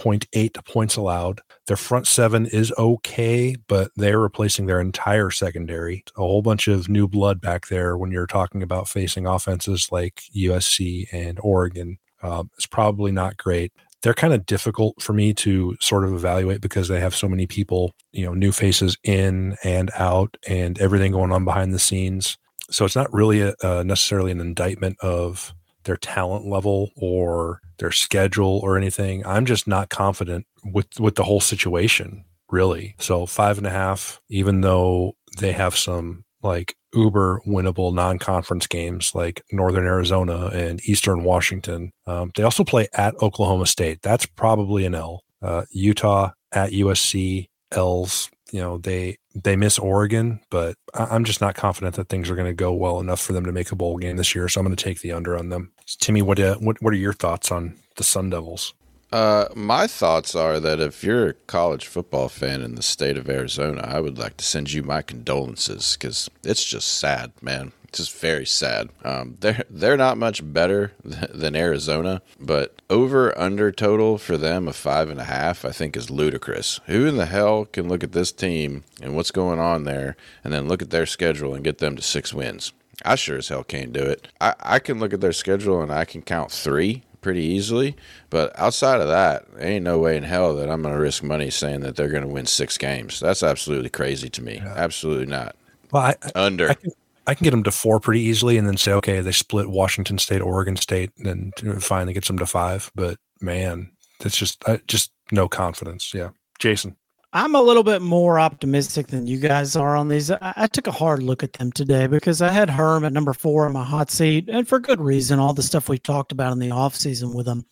20.8 0.01 0.65
points 0.65 0.97
allowed. 0.97 1.41
Their 1.67 1.77
front 1.77 2.07
seven 2.07 2.47
is 2.47 2.73
okay, 2.79 3.57
but 3.69 3.91
they're 3.97 4.19
replacing 4.19 4.67
their 4.67 4.81
entire 4.81 5.31
secondary. 5.31 6.05
A 6.17 6.21
whole 6.21 6.43
bunch 6.43 6.69
of 6.69 6.89
new 6.89 7.07
blood 7.07 7.41
back 7.41 7.69
there 7.69 7.97
when 7.97 8.11
you're 8.11 8.27
talking 8.27 8.63
about 8.63 8.89
facing 8.89 9.27
offenses 9.27 9.89
like 9.91 10.23
USC 10.35 11.07
and 11.13 11.39
Oregon. 11.43 11.99
Uh, 12.23 12.45
it's 12.57 12.67
probably 12.67 13.13
not 13.13 13.37
great 13.37 13.73
they're 14.03 14.15
kind 14.15 14.33
of 14.33 14.47
difficult 14.47 15.01
for 15.01 15.13
me 15.13 15.35
to 15.35 15.77
sort 15.81 16.05
of 16.05 16.15
evaluate 16.15 16.61
because 16.61 16.89
they 16.89 17.01
have 17.01 17.15
so 17.15 17.29
many 17.29 17.47
people, 17.47 17.93
you 18.13 18.25
know, 18.25 18.33
new 18.33 18.53
faces 18.53 18.97
in 19.05 19.57
and 19.63 19.91
out 19.95 20.37
and 20.49 20.81
everything 20.81 21.13
going 21.13 21.33
on 21.33 21.45
behind 21.45 21.75
the 21.75 21.79
scenes. 21.79 22.39
So 22.71 22.85
it's 22.85 22.97
not 22.97 23.13
really 23.13 23.41
a, 23.41 23.55
uh, 23.63 23.83
necessarily 23.83 24.33
an 24.33 24.41
indictment 24.41 24.99
of 25.01 25.53
their 25.91 25.97
talent 25.97 26.47
level 26.47 26.93
or 26.95 27.61
their 27.79 27.91
schedule 27.91 28.61
or 28.63 28.79
anything. 28.79 29.27
I'm 29.27 29.45
just 29.45 29.67
not 29.67 29.89
confident 29.89 30.47
with 30.65 30.87
with 31.01 31.17
the 31.17 31.25
whole 31.25 31.41
situation, 31.41 32.25
really. 32.49 32.95
So 33.01 33.27
five 33.27 33.59
and 33.59 33.67
a 33.67 33.71
half, 33.71 34.21
even 34.29 34.61
though 34.61 35.17
they 35.39 35.51
have 35.51 35.77
some 35.77 36.25
like 36.45 36.77
uber 36.95 37.43
winnable 37.45 37.93
non-conference 37.93 38.67
games 38.67 39.13
like 39.15 39.45
northern 39.53 39.87
arizona 39.87 40.47
and 40.47 40.81
eastern 40.89 41.23
washington 41.23 41.93
um, 42.09 42.33
they 42.35 42.43
also 42.43 42.65
play 42.65 42.89
at 42.95 43.15
oklahoma 43.23 43.65
state 43.65 44.01
that's 44.03 44.27
probably 44.27 44.85
an 44.85 44.95
l 44.95 45.23
uh, 45.43 45.63
utah 45.71 46.33
at 46.51 46.73
usc 46.73 47.47
l's 47.71 48.29
you 48.51 48.61
know 48.61 48.79
they 48.79 49.17
they 49.35 49.57
miss 49.57 49.79
oregon 49.79 50.41
but 50.51 50.77
I, 50.95 51.15
am 51.15 51.25
just 51.25 51.41
not 51.41 51.55
confident 51.55 51.97
that 51.97 52.09
things 52.09 52.31
are 52.31 52.35
going 52.35 52.47
to 52.47 52.53
go 52.53 52.73
well 52.73 53.01
enough 53.01 53.21
for 53.21 53.33
them 53.33 53.45
to 53.45 53.53
make 53.53 53.71
a 53.73 53.77
bowl 53.77 53.99
game 53.99 54.17
this 54.17 54.35
year 54.35 54.49
so 54.49 54.61
i'm 54.61 54.67
going 54.67 54.77
to 54.77 54.85
take 54.85 55.01
the 55.01 55.13
under 55.13 55.37
on 55.37 55.49
them 55.49 55.73
timmy 56.01 56.23
what, 56.23 56.39
uh, 56.39 56.57
what 56.57 56.81
what 56.83 56.93
are 56.93 56.99
your 56.99 57.13
thoughts 57.13 57.51
on 57.51 57.77
the 57.97 58.05
sun 58.05 58.31
devils 58.31 58.75
uh, 59.13 59.47
my 59.57 59.87
thoughts 59.87 60.37
are 60.37 60.61
that 60.61 60.79
if 60.79 61.03
you're 61.03 61.29
a 61.31 61.35
college 61.35 61.87
football 61.87 62.29
fan 62.29 62.63
in 62.63 62.77
the 62.77 62.83
state 62.83 63.17
of 63.17 63.29
Arizona, 63.29 63.83
I 63.83 64.01
would 64.01 64.19
like 64.19 64.37
to 64.37 64.45
send 64.45 64.73
you 64.73 64.83
my 64.85 65.03
condolences 65.03 65.97
because 65.97 66.31
it's 66.45 66.65
just 66.65 66.99
sad, 66.99 67.33
man. 67.43 67.73
It's 67.85 67.99
just 67.99 68.17
very 68.17 68.47
sad. 68.47 68.91
Um, 69.03 69.37
they're 69.41 69.65
they're 69.69 69.97
not 69.97 70.17
much 70.17 70.41
better 70.53 70.93
than 71.05 71.57
Arizona, 71.57 72.23
but 72.39 72.80
over 72.91 73.37
under 73.39 73.73
total 73.73 74.19
for 74.19 74.37
them 74.37 74.69
of 74.69 74.77
five 74.77 75.09
and 75.09 75.21
a 75.21 75.25
half, 75.25 75.65
I 75.65 75.71
think 75.71 75.97
is 75.97 76.11
ludicrous. 76.11 76.81
Who 76.87 77.07
in 77.07 77.17
the 77.17 77.27
hell 77.27 77.65
can 77.65 77.89
look 77.89 78.05
at 78.05 78.13
this 78.13 78.33
team 78.33 78.85
and 79.01 79.17
what's 79.17 79.31
going 79.31 79.59
on 79.59 79.85
there, 79.85 80.17
and 80.45 80.53
then 80.53 80.69
look 80.69 80.83
at 80.83 80.91
their 80.91 81.07
schedule 81.07 81.55
and 81.55 81.65
get 81.65 81.79
them 81.79 81.97
to 81.97 82.03
six 82.03 82.35
wins? 82.35 82.73
I 83.03 83.15
sure 83.15 83.39
as 83.39 83.49
hell 83.49 83.65
can't 83.65 83.95
do 83.95 84.03
it. 84.03 84.29
I, 84.41 84.55
I 84.61 84.79
can 84.79 84.99
look 84.99 85.15
at 85.15 85.23
their 85.23 85.33
schedule 85.33 85.81
and 85.81 85.91
I 85.91 86.05
can 86.05 86.21
count 86.21 86.51
three 86.51 87.03
pretty 87.23 87.43
easily. 87.43 87.97
But 88.29 88.59
outside 88.59 89.01
of 89.01 89.09
that, 89.09 89.47
ain't 89.59 89.85
no 89.85 89.99
way 89.99 90.17
in 90.17 90.25
hell 90.25 90.55
that 90.57 90.69
I'm 90.71 90.83
going 90.83 90.95
to 90.95 91.01
risk 91.01 91.23
money 91.23 91.51
saying 91.51 91.81
that 91.81 91.97
they're 91.97 92.09
going 92.09 92.25
to 92.25 92.29
win 92.29 92.47
six 92.47 92.77
games. 92.77 93.21
That's 93.21 93.43
absolutely 93.43 93.91
crazy 93.91 94.29
to 94.31 94.43
me. 94.43 94.57
Yeah. 94.57 94.75
Absolutely 94.77 95.27
not. 95.27 95.57
Well, 95.93 96.03
I, 96.03 96.15
under. 96.35 96.71
I 96.71 96.75
can, 96.75 96.93
I 97.27 97.35
can 97.35 97.45
get 97.45 97.51
them 97.51 97.63
to 97.65 97.71
four 97.71 98.01
pretty 98.01 98.21
easily, 98.21 98.57
and 98.57 98.67
then 98.67 98.77
say, 98.77 98.93
okay, 98.93 99.21
they 99.21 99.33
split 99.33 99.71
Washington 99.71 100.19
State, 100.19 100.41
Oregon 100.41 100.77
State, 100.77 101.11
and 101.19 101.53
then 101.57 101.81
finally 101.81 102.13
gets 102.13 102.27
them 102.27 102.39
to 102.39 102.47
five. 102.47 102.91
But 102.95 103.19
man, 103.41 103.93
that's 104.21 104.37
just 104.37 104.63
just 104.87 105.13
no 105.31 105.49
confidence. 105.49 106.13
Yeah, 106.15 106.31
Jason. 106.59 106.97
I'm 107.33 107.55
a 107.55 107.63
little 107.63 107.85
bit 107.85 108.03
more 108.03 108.41
optimistic 108.41 109.07
than 109.07 109.29
you 109.29 109.39
guys 109.39 109.77
are 109.77 109.95
on 109.95 110.09
these. 110.09 110.33
I, 110.33 110.53
I, 110.57 110.67
took 110.67 110.89
a 110.89 110.93
hard 110.93 111.23
look 111.23 111.45
at 111.45 111.53
them 111.53 111.71
today 111.71 112.09
because 112.09 112.43
I 112.43 112.49
had 112.49 112.69
Herm 112.69 113.05
at 113.05 113.13
number 113.13 113.33
four 113.33 113.69
in 113.69 113.73
my 113.73 113.85
hot 113.85 114.11
seat, 114.11 114.49
and 114.49 114.67
for 114.67 114.81
good 114.81 115.01
reason, 115.01 115.39
all 115.39 115.55
the 115.55 115.63
stuff 115.63 115.89
we 115.89 115.97
talked 115.97 116.33
about 116.33 116.53
in 116.53 116.59
the 116.59 116.71
offseason 116.71 117.33
with 117.33 117.47
them. 117.47 117.65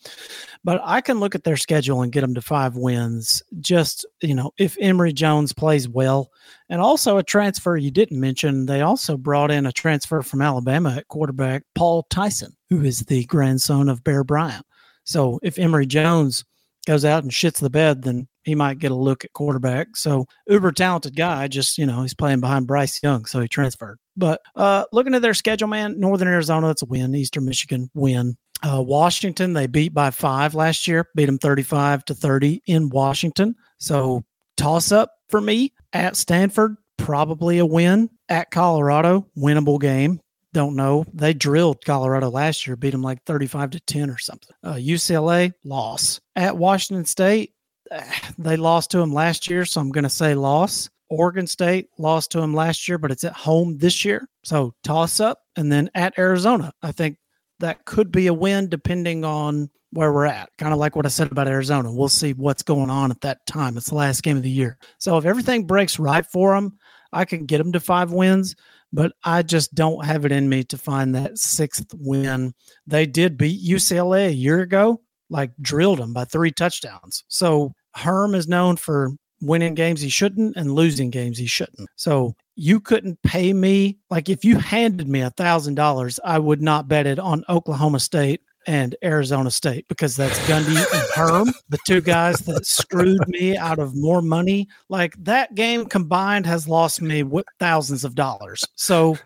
But 0.62 0.80
I 0.84 1.00
can 1.00 1.18
look 1.18 1.34
at 1.34 1.42
their 1.42 1.56
schedule 1.56 2.02
and 2.02 2.12
get 2.12 2.20
them 2.20 2.34
to 2.34 2.40
five 2.40 2.76
wins. 2.76 3.42
Just, 3.58 4.06
you 4.22 4.34
know, 4.34 4.52
if 4.58 4.76
Emory 4.80 5.12
Jones 5.12 5.52
plays 5.52 5.88
well. 5.88 6.30
And 6.70 6.80
also 6.80 7.16
a 7.16 7.22
transfer 7.22 7.76
you 7.76 7.90
didn't 7.90 8.20
mention, 8.20 8.66
they 8.66 8.82
also 8.82 9.16
brought 9.16 9.50
in 9.50 9.66
a 9.66 9.72
transfer 9.72 10.22
from 10.22 10.42
Alabama 10.42 10.96
at 10.96 11.08
quarterback, 11.08 11.64
Paul 11.74 12.06
Tyson, 12.10 12.54
who 12.68 12.82
is 12.82 13.00
the 13.00 13.24
grandson 13.24 13.88
of 13.88 14.04
Bear 14.04 14.22
Bryant. 14.22 14.66
So 15.04 15.40
if 15.42 15.58
Emory 15.58 15.86
Jones 15.86 16.44
goes 16.86 17.04
out 17.04 17.22
and 17.22 17.32
shits 17.32 17.60
the 17.60 17.70
bed, 17.70 18.02
then 18.02 18.28
he 18.44 18.54
might 18.54 18.78
get 18.78 18.90
a 18.90 18.96
look 18.96 19.24
at 19.24 19.32
quarterback. 19.32 19.96
So 19.96 20.26
uber 20.46 20.72
talented 20.72 21.16
guy, 21.16 21.48
just 21.48 21.78
you 21.78 21.86
know, 21.86 22.02
he's 22.02 22.14
playing 22.14 22.40
behind 22.40 22.66
Bryce 22.66 23.02
Young, 23.02 23.24
so 23.24 23.40
he 23.40 23.48
transferred. 23.48 23.98
But 24.16 24.40
uh, 24.56 24.84
looking 24.92 25.14
at 25.14 25.22
their 25.22 25.34
schedule, 25.34 25.68
man, 25.68 25.98
Northern 26.00 26.28
Arizona, 26.28 26.66
that's 26.66 26.82
a 26.82 26.86
win. 26.86 27.14
Eastern 27.14 27.44
Michigan, 27.44 27.90
win. 27.94 28.36
Uh, 28.62 28.82
Washington, 28.82 29.52
they 29.52 29.66
beat 29.66 29.94
by 29.94 30.10
five 30.10 30.54
last 30.54 30.88
year, 30.88 31.08
beat 31.14 31.26
them 31.26 31.38
35 31.38 32.04
to 32.06 32.14
30 32.14 32.62
in 32.66 32.88
Washington. 32.88 33.54
So 33.78 34.24
toss 34.58 34.92
up 34.92 35.12
for 35.30 35.40
me 35.40 35.72
at 35.94 36.16
Stanford, 36.16 36.76
probably 36.98 37.58
a 37.58 37.66
win. 37.66 38.10
At 38.28 38.50
Colorado, 38.50 39.26
winnable 39.38 39.80
game. 39.80 40.20
Don't 40.52 40.76
know. 40.76 41.06
They 41.14 41.32
drilled 41.32 41.84
Colorado 41.84 42.28
last 42.28 42.66
year, 42.66 42.76
beat 42.76 42.90
them 42.90 43.02
like 43.02 43.24
35 43.24 43.70
to 43.70 43.80
10 43.80 44.10
or 44.10 44.18
something. 44.18 44.54
Uh, 44.62 44.74
UCLA, 44.74 45.52
loss. 45.64 46.20
At 46.36 46.58
Washington 46.58 47.06
State, 47.06 47.52
they 48.38 48.56
lost 48.56 48.90
to 48.90 48.98
them 48.98 49.14
last 49.14 49.48
year, 49.48 49.64
so 49.64 49.80
I'm 49.80 49.90
going 49.90 50.04
to 50.04 50.10
say 50.10 50.34
loss. 50.34 50.90
Oregon 51.10 51.46
State 51.46 51.88
lost 51.98 52.32
to 52.32 52.40
them 52.40 52.52
last 52.52 52.86
year, 52.86 52.98
but 52.98 53.10
it's 53.10 53.24
at 53.24 53.32
home 53.32 53.78
this 53.78 54.04
year. 54.04 54.28
So 54.44 54.74
toss 54.84 55.20
up. 55.20 55.40
And 55.56 55.72
then 55.72 55.90
at 55.94 56.18
Arizona, 56.18 56.72
I 56.82 56.92
think 56.92 57.16
that 57.60 57.84
could 57.84 58.12
be 58.12 58.26
a 58.26 58.34
win 58.34 58.68
depending 58.68 59.24
on 59.24 59.70
where 59.90 60.12
we're 60.12 60.26
at. 60.26 60.50
Kind 60.58 60.72
of 60.72 60.78
like 60.78 60.96
what 60.96 61.06
I 61.06 61.08
said 61.08 61.30
about 61.30 61.48
Arizona. 61.48 61.92
We'll 61.92 62.08
see 62.08 62.32
what's 62.32 62.62
going 62.62 62.90
on 62.90 63.10
at 63.10 63.20
that 63.22 63.44
time. 63.46 63.76
It's 63.76 63.88
the 63.88 63.94
last 63.94 64.22
game 64.22 64.36
of 64.36 64.42
the 64.42 64.50
year. 64.50 64.78
So 64.98 65.16
if 65.18 65.24
everything 65.24 65.66
breaks 65.66 65.98
right 65.98 66.26
for 66.26 66.54
them, 66.54 66.78
I 67.12 67.24
can 67.24 67.46
get 67.46 67.58
them 67.58 67.72
to 67.72 67.80
five 67.80 68.12
wins, 68.12 68.54
but 68.92 69.12
I 69.24 69.42
just 69.42 69.74
don't 69.74 70.04
have 70.04 70.24
it 70.24 70.32
in 70.32 70.48
me 70.48 70.64
to 70.64 70.78
find 70.78 71.14
that 71.14 71.38
sixth 71.38 71.86
win. 71.94 72.54
They 72.86 73.06
did 73.06 73.38
beat 73.38 73.66
UCLA 73.66 74.28
a 74.28 74.32
year 74.32 74.60
ago, 74.60 75.00
like 75.30 75.52
drilled 75.60 75.98
them 75.98 76.12
by 76.12 76.24
three 76.24 76.50
touchdowns. 76.50 77.24
So 77.28 77.72
Herm 77.94 78.34
is 78.34 78.46
known 78.46 78.76
for 78.76 79.12
winning 79.40 79.74
games 79.74 80.00
he 80.00 80.08
shouldn't 80.08 80.56
and 80.56 80.72
losing 80.72 81.10
games 81.10 81.38
he 81.38 81.46
shouldn't. 81.46 81.88
So 81.96 82.34
you 82.58 82.80
couldn't 82.80 83.22
pay 83.22 83.52
me 83.52 83.96
like 84.10 84.28
if 84.28 84.44
you 84.44 84.58
handed 84.58 85.08
me 85.08 85.20
a 85.20 85.30
thousand 85.30 85.76
dollars, 85.76 86.18
I 86.24 86.40
would 86.40 86.60
not 86.60 86.88
bet 86.88 87.06
it 87.06 87.20
on 87.20 87.44
Oklahoma 87.48 88.00
State 88.00 88.42
and 88.66 88.96
Arizona 89.04 89.48
State 89.48 89.86
because 89.86 90.16
that's 90.16 90.36
Gundy 90.40 90.76
and 90.76 91.08
Herm, 91.14 91.54
the 91.68 91.78
two 91.86 92.00
guys 92.00 92.38
that 92.40 92.66
screwed 92.66 93.26
me 93.28 93.56
out 93.56 93.78
of 93.78 93.94
more 93.94 94.20
money. 94.20 94.66
Like 94.88 95.14
that 95.22 95.54
game 95.54 95.86
combined 95.86 96.46
has 96.46 96.66
lost 96.66 97.00
me 97.00 97.22
thousands 97.60 98.04
of 98.04 98.16
dollars. 98.16 98.64
So 98.74 99.16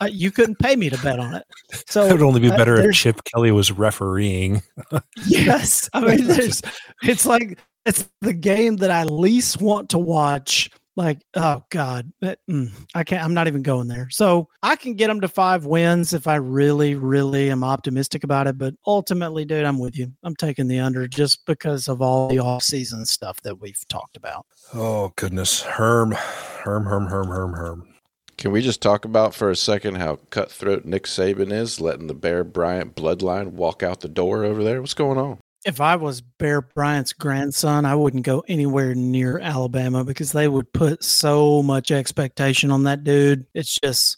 uh, 0.00 0.08
you 0.10 0.30
couldn't 0.30 0.58
pay 0.58 0.74
me 0.74 0.88
to 0.88 0.98
bet 1.02 1.20
on 1.20 1.34
it. 1.34 1.44
So 1.86 2.06
it 2.06 2.12
would 2.12 2.22
only 2.22 2.40
be 2.40 2.50
uh, 2.50 2.56
better 2.56 2.76
uh, 2.76 2.84
if 2.84 2.94
Chip 2.94 3.22
Kelly 3.24 3.50
was 3.50 3.72
refereeing. 3.72 4.62
yes, 5.26 5.90
I 5.92 6.00
mean, 6.00 6.26
there's. 6.26 6.62
It's 7.02 7.26
like 7.26 7.58
it's 7.84 8.08
the 8.20 8.32
game 8.32 8.76
that 8.76 8.90
I 8.90 9.04
least 9.04 9.60
want 9.60 9.90
to 9.90 9.98
watch. 9.98 10.70
Like, 10.96 11.22
oh 11.34 11.64
God, 11.70 12.12
mm, 12.22 12.70
I 12.94 13.04
can't. 13.04 13.24
I'm 13.24 13.32
not 13.32 13.46
even 13.46 13.62
going 13.62 13.88
there. 13.88 14.08
So 14.10 14.48
I 14.62 14.76
can 14.76 14.94
get 14.94 15.06
them 15.06 15.20
to 15.20 15.28
five 15.28 15.64
wins 15.64 16.12
if 16.12 16.26
I 16.26 16.34
really, 16.36 16.94
really 16.94 17.50
am 17.50 17.64
optimistic 17.64 18.24
about 18.24 18.46
it. 18.46 18.58
But 18.58 18.74
ultimately, 18.86 19.44
dude, 19.44 19.64
I'm 19.64 19.78
with 19.78 19.96
you. 19.96 20.12
I'm 20.24 20.36
taking 20.36 20.66
the 20.66 20.80
under 20.80 21.06
just 21.06 21.46
because 21.46 21.88
of 21.88 22.02
all 22.02 22.28
the 22.28 22.40
off-season 22.40 23.06
stuff 23.06 23.40
that 23.42 23.60
we've 23.60 23.86
talked 23.88 24.16
about. 24.16 24.46
Oh 24.74 25.12
goodness, 25.16 25.62
Herm, 25.62 26.12
Herm, 26.12 26.84
Herm, 26.84 27.06
Herm, 27.06 27.28
Herm, 27.28 27.52
Herm. 27.54 27.86
Can 28.36 28.52
we 28.52 28.62
just 28.62 28.80
talk 28.80 29.04
about 29.04 29.34
for 29.34 29.50
a 29.50 29.56
second 29.56 29.96
how 29.96 30.16
cutthroat 30.30 30.86
Nick 30.86 31.04
Saban 31.04 31.52
is, 31.52 31.78
letting 31.78 32.06
the 32.06 32.14
Bear 32.14 32.42
Bryant 32.42 32.96
bloodline 32.96 33.52
walk 33.52 33.82
out 33.82 34.00
the 34.00 34.08
door 34.08 34.44
over 34.44 34.64
there? 34.64 34.80
What's 34.80 34.94
going 34.94 35.18
on? 35.18 35.38
If 35.64 35.80
I 35.80 35.96
was 35.96 36.20
Bear 36.20 36.62
Bryant's 36.62 37.12
grandson, 37.12 37.84
I 37.84 37.94
wouldn't 37.94 38.24
go 38.24 38.42
anywhere 38.48 38.94
near 38.94 39.38
Alabama 39.38 40.04
because 40.04 40.32
they 40.32 40.48
would 40.48 40.72
put 40.72 41.04
so 41.04 41.62
much 41.62 41.90
expectation 41.90 42.70
on 42.70 42.84
that 42.84 43.04
dude. 43.04 43.46
It's 43.54 43.78
just, 43.78 44.16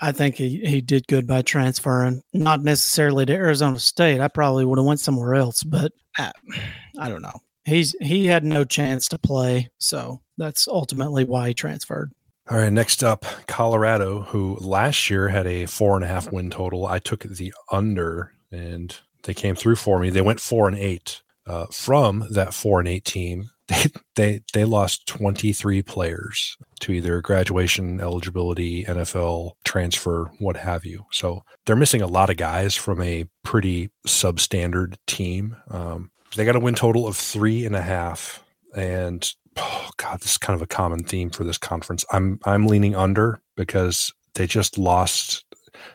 I 0.00 0.12
think 0.12 0.36
he, 0.36 0.58
he 0.58 0.80
did 0.80 1.06
good 1.06 1.26
by 1.26 1.42
transferring, 1.42 2.22
not 2.34 2.62
necessarily 2.62 3.24
to 3.26 3.32
Arizona 3.32 3.78
State. 3.78 4.20
I 4.20 4.28
probably 4.28 4.64
would 4.64 4.78
have 4.78 4.86
went 4.86 5.00
somewhere 5.00 5.34
else, 5.34 5.62
but 5.62 5.92
I, 6.18 6.32
I 6.98 7.08
don't 7.08 7.22
know. 7.22 7.40
He's 7.64 7.94
he 8.00 8.26
had 8.26 8.44
no 8.44 8.64
chance 8.64 9.06
to 9.08 9.18
play, 9.18 9.70
so 9.78 10.20
that's 10.36 10.66
ultimately 10.66 11.24
why 11.24 11.48
he 11.48 11.54
transferred. 11.54 12.12
All 12.50 12.58
right, 12.58 12.72
next 12.72 13.04
up, 13.04 13.24
Colorado, 13.46 14.22
who 14.22 14.56
last 14.60 15.08
year 15.08 15.28
had 15.28 15.46
a 15.46 15.66
four 15.66 15.94
and 15.94 16.04
a 16.04 16.08
half 16.08 16.32
win 16.32 16.50
total. 16.50 16.86
I 16.86 16.98
took 16.98 17.22
the 17.22 17.54
under, 17.70 18.32
and 18.50 18.94
they 19.24 19.34
came 19.34 19.54
through 19.54 19.76
for 19.76 19.98
me. 19.98 20.10
They 20.10 20.20
went 20.20 20.40
four 20.40 20.68
and 20.68 20.76
eight. 20.78 21.22
Uh, 21.44 21.66
from 21.72 22.24
that 22.30 22.54
four 22.54 22.78
and 22.78 22.88
eight 22.88 23.04
team, 23.04 23.50
they 23.68 23.86
they 24.14 24.40
they 24.52 24.64
lost 24.64 25.06
twenty 25.06 25.52
three 25.52 25.82
players 25.82 26.56
to 26.80 26.92
either 26.92 27.20
graduation 27.20 28.00
eligibility, 28.00 28.84
NFL 28.84 29.52
transfer, 29.64 30.30
what 30.38 30.56
have 30.56 30.84
you. 30.84 31.06
So 31.10 31.42
they're 31.64 31.76
missing 31.76 32.02
a 32.02 32.06
lot 32.06 32.30
of 32.30 32.36
guys 32.36 32.76
from 32.76 33.00
a 33.02 33.26
pretty 33.42 33.90
substandard 34.06 34.96
team. 35.06 35.56
Um, 35.70 36.10
they 36.36 36.44
got 36.44 36.56
a 36.56 36.60
win 36.60 36.74
total 36.74 37.06
of 37.06 37.16
three 37.16 37.66
and 37.66 37.76
a 37.76 37.82
half, 37.82 38.42
and 38.74 39.32
oh 39.56 39.90
god, 39.96 40.20
this 40.20 40.32
is 40.32 40.38
kind 40.38 40.54
of 40.56 40.62
a 40.62 40.66
common 40.66 41.04
theme 41.04 41.30
for 41.30 41.44
this 41.44 41.58
conference. 41.58 42.04
I'm 42.12 42.38
I'm 42.44 42.66
leaning 42.66 42.94
under 42.94 43.40
because 43.56 44.12
they 44.34 44.46
just 44.46 44.78
lost. 44.78 45.44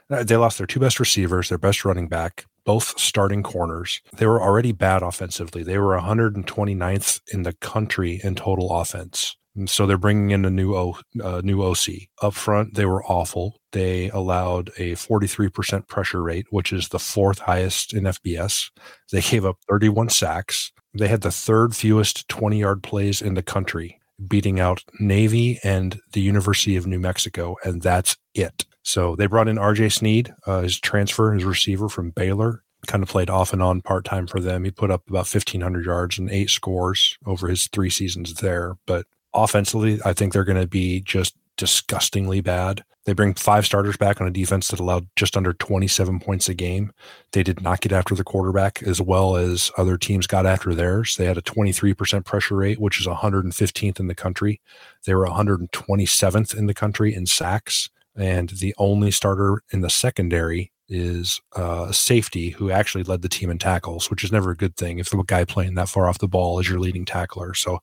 They 0.09 0.35
lost 0.35 0.57
their 0.57 0.67
two 0.67 0.79
best 0.79 0.99
receivers, 0.99 1.49
their 1.49 1.57
best 1.57 1.85
running 1.85 2.07
back, 2.07 2.45
both 2.67 2.99
starting 2.99 3.43
corners. 3.43 4.01
They 4.17 4.27
were 4.27 4.41
already 4.41 4.73
bad 4.73 5.01
offensively. 5.01 5.63
They 5.63 5.77
were 5.77 5.97
129th 5.97 7.21
in 7.33 7.43
the 7.43 7.53
country 7.53 8.19
in 8.21 8.35
total 8.35 8.77
offense. 8.77 9.37
And 9.55 9.69
so 9.69 9.87
they're 9.87 9.97
bringing 9.97 10.31
in 10.31 10.43
a 10.43 10.49
new 10.49 10.75
o, 10.75 10.97
uh, 11.23 11.41
new 11.45 11.63
OC 11.63 12.09
up 12.21 12.33
front. 12.33 12.75
They 12.75 12.85
were 12.85 13.05
awful. 13.05 13.61
They 13.71 14.09
allowed 14.09 14.67
a 14.77 14.95
43% 14.95 15.87
pressure 15.87 16.21
rate, 16.21 16.45
which 16.49 16.73
is 16.73 16.89
the 16.89 16.99
fourth 16.99 17.39
highest 17.39 17.93
in 17.93 18.03
FBS. 18.03 18.69
They 19.13 19.21
gave 19.21 19.45
up 19.45 19.55
31 19.69 20.09
sacks. 20.09 20.73
They 20.93 21.07
had 21.07 21.21
the 21.21 21.31
third 21.31 21.73
fewest 21.73 22.27
20 22.27 22.59
yard 22.59 22.83
plays 22.83 23.21
in 23.21 23.35
the 23.35 23.41
country, 23.41 24.01
beating 24.27 24.59
out 24.59 24.83
Navy 24.99 25.57
and 25.63 26.01
the 26.11 26.21
University 26.21 26.75
of 26.75 26.85
New 26.85 26.99
Mexico, 26.99 27.55
and 27.63 27.81
that's 27.81 28.17
it. 28.37 28.65
So 28.83 29.15
they 29.15 29.27
brought 29.27 29.47
in 29.47 29.57
RJ 29.57 29.91
Sneed, 29.91 30.33
uh, 30.45 30.61
his 30.61 30.79
transfer, 30.79 31.33
his 31.33 31.43
receiver 31.43 31.89
from 31.89 32.11
Baylor, 32.11 32.63
kind 32.87 33.03
of 33.03 33.09
played 33.09 33.29
off 33.29 33.53
and 33.53 33.61
on 33.61 33.81
part 33.81 34.05
time 34.05 34.27
for 34.27 34.39
them. 34.39 34.63
He 34.63 34.71
put 34.71 34.91
up 34.91 35.03
about 35.09 35.27
1,500 35.27 35.85
yards 35.85 36.17
and 36.17 36.29
eight 36.31 36.49
scores 36.49 37.17
over 37.25 37.47
his 37.47 37.67
three 37.67 37.89
seasons 37.89 38.35
there. 38.35 38.77
But 38.85 39.05
offensively, 39.33 39.99
I 40.05 40.13
think 40.13 40.31
they're 40.31 40.43
going 40.43 40.61
to 40.61 40.67
be 40.67 41.01
just 41.01 41.35
disgustingly 41.57 42.39
bad. 42.39 42.83
They 43.05 43.13
bring 43.13 43.33
five 43.35 43.65
starters 43.65 43.95
back 43.95 44.19
on 44.19 44.27
a 44.27 44.31
defense 44.31 44.67
that 44.67 44.81
allowed 44.81 45.07
just 45.15 45.37
under 45.37 45.53
27 45.53 46.19
points 46.19 46.49
a 46.49 46.53
game. 46.53 46.91
They 47.31 47.41
did 47.41 47.61
not 47.61 47.79
get 47.79 47.93
after 47.93 48.15
the 48.15 48.23
quarterback 48.23 48.83
as 48.83 49.01
well 49.01 49.37
as 49.37 49.71
other 49.77 49.97
teams 49.97 50.27
got 50.27 50.45
after 50.45 50.75
theirs. 50.75 51.15
They 51.15 51.25
had 51.25 51.37
a 51.37 51.41
23% 51.41 52.25
pressure 52.25 52.55
rate, 52.55 52.79
which 52.79 52.99
is 52.99 53.07
115th 53.07 53.99
in 53.99 54.07
the 54.07 54.15
country. 54.15 54.59
They 55.05 55.15
were 55.15 55.25
127th 55.25 56.57
in 56.57 56.67
the 56.67 56.73
country 56.73 57.13
in 57.13 57.25
sacks. 57.25 57.89
And 58.17 58.49
the 58.49 58.73
only 58.77 59.11
starter 59.11 59.61
in 59.71 59.81
the 59.81 59.89
secondary 59.89 60.71
is 60.89 61.41
uh, 61.55 61.91
safety 61.91 62.49
who 62.49 62.71
actually 62.71 63.03
led 63.03 63.21
the 63.21 63.29
team 63.29 63.49
in 63.49 63.59
tackles, 63.59 64.09
which 64.09 64.23
is 64.23 64.31
never 64.31 64.51
a 64.51 64.55
good 64.55 64.75
thing 64.75 64.99
if 64.99 65.09
the 65.09 65.21
guy 65.23 65.43
playing 65.45 65.75
that 65.75 65.89
far 65.89 66.07
off 66.07 66.19
the 66.19 66.27
ball 66.27 66.59
is 66.59 66.69
your 66.69 66.79
leading 66.79 67.05
tackler. 67.05 67.53
So 67.53 67.79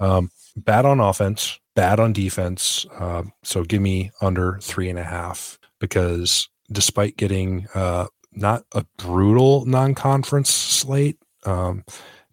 um, 0.00 0.30
bad 0.56 0.86
on 0.86 1.00
offense, 1.00 1.58
bad 1.74 2.00
on 2.00 2.12
defense. 2.12 2.86
Uh, 2.98 3.24
so 3.42 3.64
give 3.64 3.82
me 3.82 4.10
under 4.20 4.58
three 4.62 4.88
and 4.88 4.98
a 4.98 5.04
half 5.04 5.58
because 5.80 6.48
despite 6.70 7.16
getting 7.16 7.66
uh, 7.74 8.06
not 8.32 8.64
a 8.72 8.84
brutal 8.96 9.64
non-conference 9.66 10.50
slate, 10.50 11.18
um, 11.44 11.84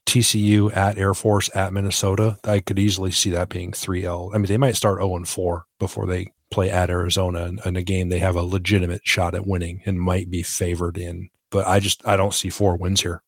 TCU 0.05 0.75
at 0.75 0.97
Air 0.97 1.13
Force 1.13 1.49
at 1.55 1.71
Minnesota, 1.71 2.37
I 2.43 2.59
could 2.59 2.77
easily 2.77 3.11
see 3.11 3.29
that 3.31 3.49
being 3.49 3.71
3L. 3.71 4.33
I 4.33 4.37
mean, 4.37 4.47
they 4.47 4.57
might 4.57 4.75
start 4.75 4.99
0 4.99 5.15
and 5.15 5.27
4 5.27 5.65
before 5.79 6.05
they 6.05 6.31
play 6.53 6.69
at 6.69 6.89
Arizona 6.89 7.45
in, 7.45 7.59
in 7.65 7.75
a 7.75 7.81
game 7.81 8.09
they 8.09 8.19
have 8.19 8.35
a 8.35 8.43
legitimate 8.43 9.01
shot 9.03 9.35
at 9.35 9.47
winning 9.47 9.81
and 9.85 9.99
might 9.99 10.29
be 10.29 10.43
favored 10.43 10.97
in. 10.97 11.29
But 11.49 11.67
I 11.67 11.79
just 11.79 12.05
I 12.07 12.15
don't 12.15 12.33
see 12.33 12.49
four 12.49 12.77
wins 12.77 13.01
here. 13.01 13.21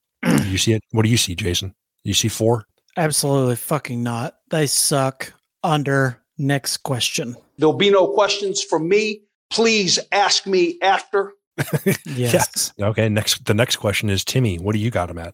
you 0.46 0.58
see 0.58 0.74
it? 0.74 0.84
What 0.92 1.04
do 1.04 1.10
you 1.10 1.18
see, 1.18 1.36
Jason? 1.36 1.76
You 2.04 2.14
see 2.14 2.28
four? 2.28 2.66
Absolutely 2.98 3.56
fucking 3.56 4.02
not. 4.02 4.36
They 4.50 4.68
suck. 4.68 5.34
Under 5.64 6.22
next 6.38 6.78
question. 6.78 7.36
There'll 7.58 7.74
be 7.74 7.90
no 7.90 8.08
questions 8.08 8.62
from 8.62 8.88
me. 8.88 9.24
Please 9.50 9.98
ask 10.12 10.46
me 10.46 10.78
after. 10.82 11.34
yes. 12.06 12.74
Yeah. 12.78 12.88
Okay. 12.88 13.10
Next, 13.10 13.46
the 13.46 13.54
next 13.54 13.78
question 13.78 14.10
is 14.10 14.24
Timmy. 14.24 14.58
What 14.58 14.74
do 14.74 14.80
you 14.80 14.92
got 14.92 15.10
him 15.10 15.18
at? 15.18 15.34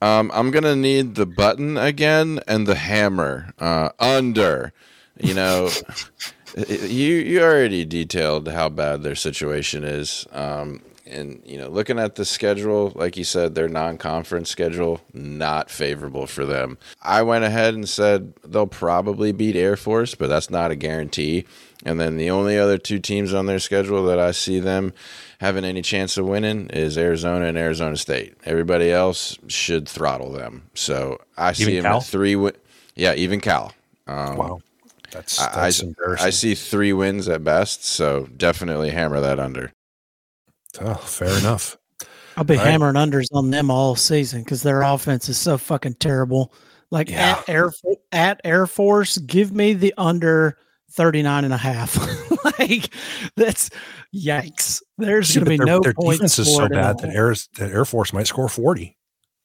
Um, 0.00 0.30
I'm 0.34 0.50
gonna 0.50 0.76
need 0.76 1.14
the 1.14 1.26
button 1.26 1.76
again 1.76 2.40
and 2.48 2.66
the 2.66 2.74
hammer. 2.74 3.52
Uh, 3.58 3.90
under, 4.00 4.72
you 5.20 5.32
know, 5.32 5.70
you 6.56 7.14
you 7.14 7.42
already 7.42 7.84
detailed 7.84 8.48
how 8.48 8.68
bad 8.68 9.02
their 9.02 9.14
situation 9.14 9.84
is. 9.84 10.26
Um, 10.32 10.82
and 11.06 11.42
you 11.44 11.58
know, 11.58 11.68
looking 11.68 11.98
at 11.98 12.14
the 12.14 12.24
schedule, 12.24 12.92
like 12.94 13.16
you 13.16 13.24
said, 13.24 13.54
their 13.54 13.68
non-conference 13.68 14.48
schedule 14.48 15.00
not 15.12 15.70
favorable 15.70 16.26
for 16.26 16.44
them. 16.44 16.78
I 17.02 17.22
went 17.22 17.44
ahead 17.44 17.74
and 17.74 17.88
said 17.88 18.32
they'll 18.44 18.66
probably 18.66 19.32
beat 19.32 19.56
Air 19.56 19.76
Force, 19.76 20.14
but 20.14 20.28
that's 20.28 20.50
not 20.50 20.70
a 20.70 20.76
guarantee. 20.76 21.44
And 21.84 22.00
then 22.00 22.16
the 22.16 22.30
only 22.30 22.58
other 22.58 22.78
two 22.78 23.00
teams 23.00 23.34
on 23.34 23.46
their 23.46 23.58
schedule 23.58 24.04
that 24.06 24.20
I 24.20 24.30
see 24.30 24.60
them 24.60 24.92
having 25.40 25.64
any 25.64 25.82
chance 25.82 26.16
of 26.16 26.26
winning 26.26 26.68
is 26.68 26.96
Arizona 26.96 27.46
and 27.46 27.58
Arizona 27.58 27.96
State. 27.96 28.34
Everybody 28.44 28.92
else 28.92 29.36
should 29.48 29.88
throttle 29.88 30.30
them. 30.32 30.62
So 30.74 31.20
I 31.36 31.50
even 31.50 31.54
see 31.54 31.74
them 31.74 31.84
Cal? 31.84 31.96
at 31.96 32.04
three. 32.04 32.34
Wi- 32.34 32.56
yeah, 32.94 33.14
even 33.14 33.40
Cal. 33.40 33.72
Um, 34.06 34.36
wow. 34.36 34.60
That's, 35.12 35.36
that's 35.36 35.82
I, 35.82 36.26
I 36.26 36.30
see 36.30 36.54
three 36.54 36.92
wins 36.92 37.28
at 37.28 37.44
best, 37.44 37.84
so 37.84 38.26
definitely 38.36 38.90
hammer 38.90 39.20
that 39.20 39.38
under. 39.38 39.72
Oh, 40.80 40.94
fair 40.94 41.38
enough. 41.38 41.76
I'll 42.36 42.44
be 42.44 42.56
all 42.56 42.64
hammering 42.64 42.94
right. 42.94 43.08
unders 43.08 43.26
on 43.32 43.50
them 43.50 43.70
all 43.70 43.94
season 43.94 44.42
because 44.42 44.62
their 44.62 44.82
offense 44.82 45.28
is 45.28 45.38
so 45.38 45.58
fucking 45.58 45.94
terrible. 45.94 46.52
Like 46.90 47.10
yeah. 47.10 47.38
at 47.38 47.48
Air 47.48 47.72
at 48.10 48.40
Air 48.44 48.66
Force, 48.66 49.18
give 49.18 49.52
me 49.52 49.74
the 49.74 49.94
under 49.98 50.58
39 50.92 51.44
and 51.44 51.54
a 51.54 51.58
half. 51.58 51.96
like 52.58 52.92
that's 53.36 53.70
yikes. 54.14 54.82
There's 54.98 55.34
going 55.34 55.44
to 55.44 55.50
be 55.50 55.56
their, 55.56 55.66
no 55.66 55.80
their 55.80 55.94
points. 55.94 56.18
defense 56.18 56.38
is 56.38 56.54
so 56.54 56.68
bad 56.68 56.98
that 56.98 57.14
Air, 57.14 57.34
that 57.58 57.70
Air 57.70 57.84
Force 57.84 58.12
might 58.12 58.26
score 58.26 58.48
40. 58.48 58.96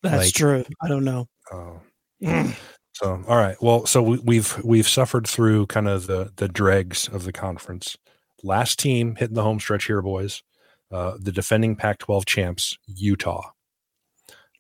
That's 0.04 0.26
like, 0.26 0.34
true. 0.34 0.66
I 0.82 0.88
don't 0.88 1.04
know. 1.04 1.28
Oh. 1.52 1.82
Mm. 2.24 2.56
So, 3.00 3.24
all 3.28 3.38
right. 3.38 3.56
Well, 3.62 3.86
so 3.86 4.02
we, 4.02 4.18
we've 4.24 4.58
we've 4.64 4.88
suffered 4.88 5.28
through 5.28 5.68
kind 5.68 5.88
of 5.88 6.08
the 6.08 6.32
the 6.38 6.48
dregs 6.48 7.08
of 7.08 7.26
the 7.26 7.32
conference. 7.32 7.96
Last 8.42 8.80
team 8.80 9.16
hitting 9.16 9.36
the 9.36 9.44
home 9.44 9.60
stretch 9.60 9.86
here, 9.86 10.02
boys. 10.02 10.42
Uh, 10.92 11.14
the 11.20 11.32
defending 11.32 11.76
Pac-12 11.76 12.26
champs, 12.26 12.76
Utah. 12.88 13.52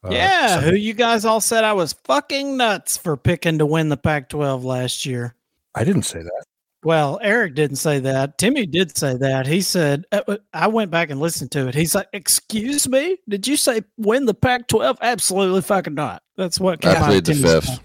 Uh, 0.03 0.09
yeah, 0.11 0.59
so 0.59 0.69
who 0.69 0.75
you 0.75 0.93
guys 0.93 1.25
all 1.25 1.41
said 1.41 1.63
I 1.63 1.73
was 1.73 1.93
fucking 2.03 2.57
nuts 2.57 2.95
for 2.95 3.17
picking 3.17 3.57
to 3.57 3.65
win 3.65 3.89
the 3.89 3.97
Pac-12 3.97 4.63
last 4.63 5.03
year. 5.07 5.33
I 5.73 5.83
didn't 5.83 6.03
say 6.03 6.21
that. 6.21 6.43
Well, 6.83 7.19
Eric 7.23 7.55
didn't 7.55 7.77
say 7.77 7.99
that. 8.01 8.37
Timmy 8.37 8.67
did 8.67 8.95
say 8.95 9.17
that. 9.17 9.47
He 9.47 9.61
said, 9.61 10.05
uh, 10.11 10.21
uh, 10.27 10.37
I 10.53 10.67
went 10.67 10.91
back 10.91 11.09
and 11.09 11.19
listened 11.19 11.51
to 11.53 11.67
it. 11.67 11.73
He's 11.73 11.95
like, 11.95 12.07
Excuse 12.13 12.87
me? 12.87 13.17
Did 13.27 13.47
you 13.47 13.57
say 13.57 13.81
win 13.97 14.25
the 14.25 14.35
Pac 14.35 14.67
12? 14.67 14.99
Absolutely 15.01 15.61
fucking 15.61 15.95
not. 15.95 16.21
That's 16.35 16.59
what 16.59 16.85
I 16.85 16.95
played 17.03 17.25
the 17.25 17.33
fifth. 17.33 17.79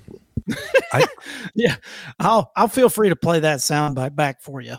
I, 0.93 1.07
yeah, 1.55 1.76
I'll 2.18 2.51
I'll 2.57 2.68
feel 2.68 2.88
free 2.88 3.09
to 3.09 3.16
play 3.16 3.40
that 3.40 3.59
soundbite 3.59 4.14
back 4.14 4.43
for 4.43 4.61
you. 4.61 4.76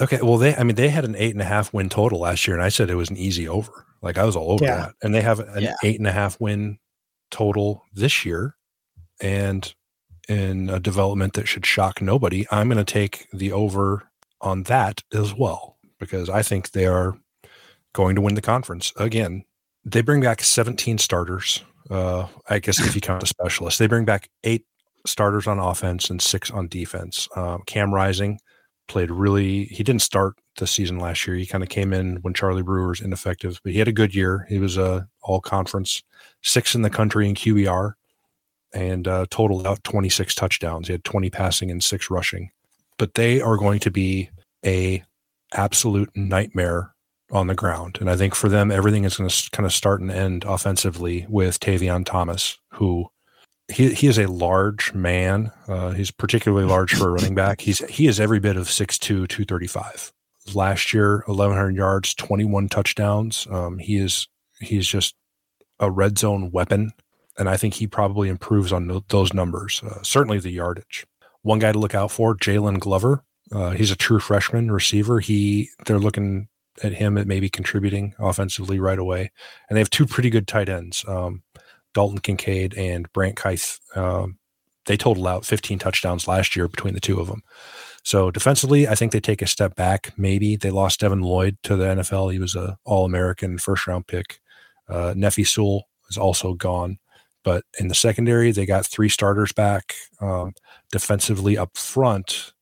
Okay, 0.00 0.18
well 0.22 0.38
they 0.38 0.54
I 0.54 0.62
mean 0.62 0.76
they 0.76 0.88
had 0.88 1.04
an 1.04 1.16
eight 1.16 1.32
and 1.32 1.42
a 1.42 1.46
half 1.46 1.72
win 1.72 1.88
total 1.88 2.20
last 2.20 2.46
year, 2.46 2.56
and 2.56 2.64
I 2.64 2.68
said 2.68 2.90
it 2.90 2.96
was 2.96 3.10
an 3.10 3.16
easy 3.16 3.48
over. 3.48 3.86
Like 4.02 4.18
I 4.18 4.24
was 4.24 4.36
all 4.36 4.52
over 4.52 4.64
yeah. 4.64 4.76
that, 4.76 4.94
and 5.02 5.14
they 5.14 5.22
have 5.22 5.40
an 5.40 5.62
yeah. 5.62 5.74
eight 5.82 5.98
and 5.98 6.06
a 6.06 6.12
half 6.12 6.38
win 6.40 6.78
total 7.30 7.82
this 7.92 8.24
year, 8.24 8.56
and 9.20 9.74
in 10.28 10.68
a 10.68 10.80
development 10.80 11.34
that 11.34 11.46
should 11.46 11.64
shock 11.64 12.02
nobody, 12.02 12.46
I'm 12.50 12.68
going 12.68 12.84
to 12.84 12.92
take 12.92 13.28
the 13.32 13.52
over 13.52 14.10
on 14.40 14.64
that 14.64 15.02
as 15.12 15.34
well 15.34 15.76
because 15.98 16.28
I 16.28 16.42
think 16.42 16.70
they 16.70 16.86
are 16.86 17.18
going 17.94 18.14
to 18.16 18.20
win 18.20 18.34
the 18.34 18.42
conference 18.42 18.92
again. 18.96 19.44
They 19.84 20.02
bring 20.02 20.20
back 20.20 20.42
17 20.42 20.98
starters. 20.98 21.62
Uh, 21.88 22.26
I 22.48 22.58
guess 22.58 22.80
if 22.80 22.94
you 22.94 23.00
count 23.00 23.20
the 23.20 23.26
specialists, 23.26 23.78
they 23.78 23.86
bring 23.86 24.04
back 24.04 24.28
eight 24.42 24.66
starters 25.06 25.46
on 25.46 25.58
offense 25.58 26.10
and 26.10 26.20
six 26.20 26.50
on 26.50 26.68
defense. 26.68 27.28
Um, 27.36 27.62
Cam 27.66 27.92
Rising 27.92 28.38
played 28.88 29.10
really. 29.10 29.64
He 29.66 29.82
didn't 29.82 30.02
start 30.02 30.34
the 30.58 30.66
season 30.66 30.98
last 30.98 31.26
year. 31.26 31.36
He 31.36 31.46
kind 31.46 31.62
of 31.62 31.70
came 31.70 31.92
in 31.92 32.16
when 32.16 32.34
Charlie 32.34 32.62
Brewer's 32.62 33.00
ineffective, 33.00 33.60
but 33.62 33.72
he 33.72 33.78
had 33.78 33.88
a 33.88 33.92
good 33.92 34.14
year. 34.14 34.46
He 34.48 34.58
was 34.58 34.76
a 34.76 35.08
all 35.22 35.40
conference, 35.40 36.02
six 36.42 36.74
in 36.74 36.82
the 36.82 36.90
country 36.90 37.28
in 37.28 37.34
QBR, 37.34 37.94
and 38.72 39.08
uh, 39.08 39.26
totaled 39.30 39.66
out 39.66 39.82
26 39.84 40.34
touchdowns. 40.34 40.88
He 40.88 40.92
had 40.92 41.04
20 41.04 41.30
passing 41.30 41.70
and 41.70 41.82
six 41.82 42.10
rushing. 42.10 42.50
But 42.98 43.14
they 43.14 43.40
are 43.40 43.56
going 43.56 43.80
to 43.80 43.90
be 43.90 44.30
a 44.64 45.02
absolute 45.52 46.10
nightmare 46.16 46.94
on 47.30 47.46
the 47.46 47.54
ground. 47.54 47.98
And 48.00 48.08
I 48.08 48.16
think 48.16 48.34
for 48.34 48.48
them, 48.48 48.70
everything 48.70 49.04
is 49.04 49.16
going 49.16 49.28
to 49.28 49.50
kind 49.50 49.66
of 49.66 49.72
start 49.72 50.00
and 50.00 50.10
end 50.10 50.44
offensively 50.44 51.26
with 51.28 51.58
Tavion 51.60 52.04
Thomas, 52.04 52.58
who 52.72 53.10
he 53.68 53.92
he 53.94 54.06
is 54.06 54.18
a 54.18 54.26
large 54.26 54.94
man. 54.94 55.50
Uh, 55.66 55.90
he's 55.90 56.10
particularly 56.10 56.66
large 56.66 56.94
for 56.94 57.08
a 57.08 57.12
running 57.12 57.34
back. 57.34 57.60
He's 57.60 57.78
he 57.88 58.06
is 58.06 58.20
every 58.20 58.38
bit 58.38 58.56
of 58.56 58.68
6'2", 58.68 59.00
235. 59.00 60.12
Last 60.54 60.92
year, 60.94 61.24
eleven 61.26 61.56
hundred 61.56 61.74
yards, 61.76 62.14
twenty 62.14 62.44
one 62.44 62.68
touchdowns. 62.68 63.48
Um, 63.50 63.78
he 63.78 63.96
is 63.96 64.28
he's 64.60 64.86
just 64.86 65.16
a 65.80 65.90
red 65.90 66.18
zone 66.18 66.52
weapon, 66.52 66.92
and 67.36 67.48
I 67.48 67.56
think 67.56 67.74
he 67.74 67.88
probably 67.88 68.28
improves 68.28 68.72
on 68.72 69.02
those 69.08 69.34
numbers. 69.34 69.82
Uh, 69.84 70.02
certainly 70.02 70.38
the 70.38 70.50
yardage. 70.50 71.04
One 71.42 71.58
guy 71.58 71.72
to 71.72 71.78
look 71.78 71.94
out 71.96 72.12
for, 72.12 72.36
Jalen 72.36 72.78
Glover. 72.78 73.24
Uh, 73.50 73.70
he's 73.70 73.90
a 73.90 73.96
true 73.96 74.20
freshman 74.20 74.70
receiver. 74.70 75.18
He 75.18 75.70
they're 75.86 75.98
looking 75.98 76.48
at 76.82 76.92
him 76.92 77.16
at 77.18 77.26
maybe 77.26 77.48
contributing 77.48 78.14
offensively 78.18 78.78
right 78.78 78.98
away, 78.98 79.32
and 79.68 79.76
they 79.76 79.80
have 79.80 79.90
two 79.90 80.06
pretty 80.06 80.30
good 80.30 80.46
tight 80.46 80.68
ends. 80.68 81.04
Um, 81.08 81.42
Dalton 81.96 82.18
Kincaid 82.18 82.74
and 82.74 83.10
Brant 83.14 83.36
Kuithe, 83.36 83.80
um, 83.96 84.36
they 84.84 84.98
totaled 84.98 85.26
out 85.26 85.46
15 85.46 85.78
touchdowns 85.78 86.28
last 86.28 86.54
year 86.54 86.68
between 86.68 86.92
the 86.92 87.00
two 87.00 87.18
of 87.18 87.26
them. 87.26 87.42
So 88.04 88.30
defensively, 88.30 88.86
I 88.86 88.94
think 88.94 89.12
they 89.12 89.20
take 89.20 89.40
a 89.40 89.46
step 89.46 89.74
back. 89.76 90.12
Maybe 90.18 90.56
they 90.56 90.70
lost 90.70 91.00
Devin 91.00 91.22
Lloyd 91.22 91.56
to 91.62 91.74
the 91.74 91.86
NFL. 91.86 92.34
He 92.34 92.38
was 92.38 92.54
a 92.54 92.76
All 92.84 93.06
American 93.06 93.56
first 93.56 93.86
round 93.86 94.06
pick. 94.06 94.40
Uh, 94.90 95.14
Nephi 95.16 95.42
Sewell 95.42 95.88
is 96.10 96.18
also 96.18 96.52
gone. 96.52 96.98
But 97.42 97.64
in 97.80 97.88
the 97.88 97.94
secondary, 97.94 98.52
they 98.52 98.66
got 98.66 98.84
three 98.84 99.08
starters 99.08 99.52
back. 99.52 99.94
Um, 100.20 100.52
defensively 100.92 101.56
up 101.56 101.78
front, 101.78 102.52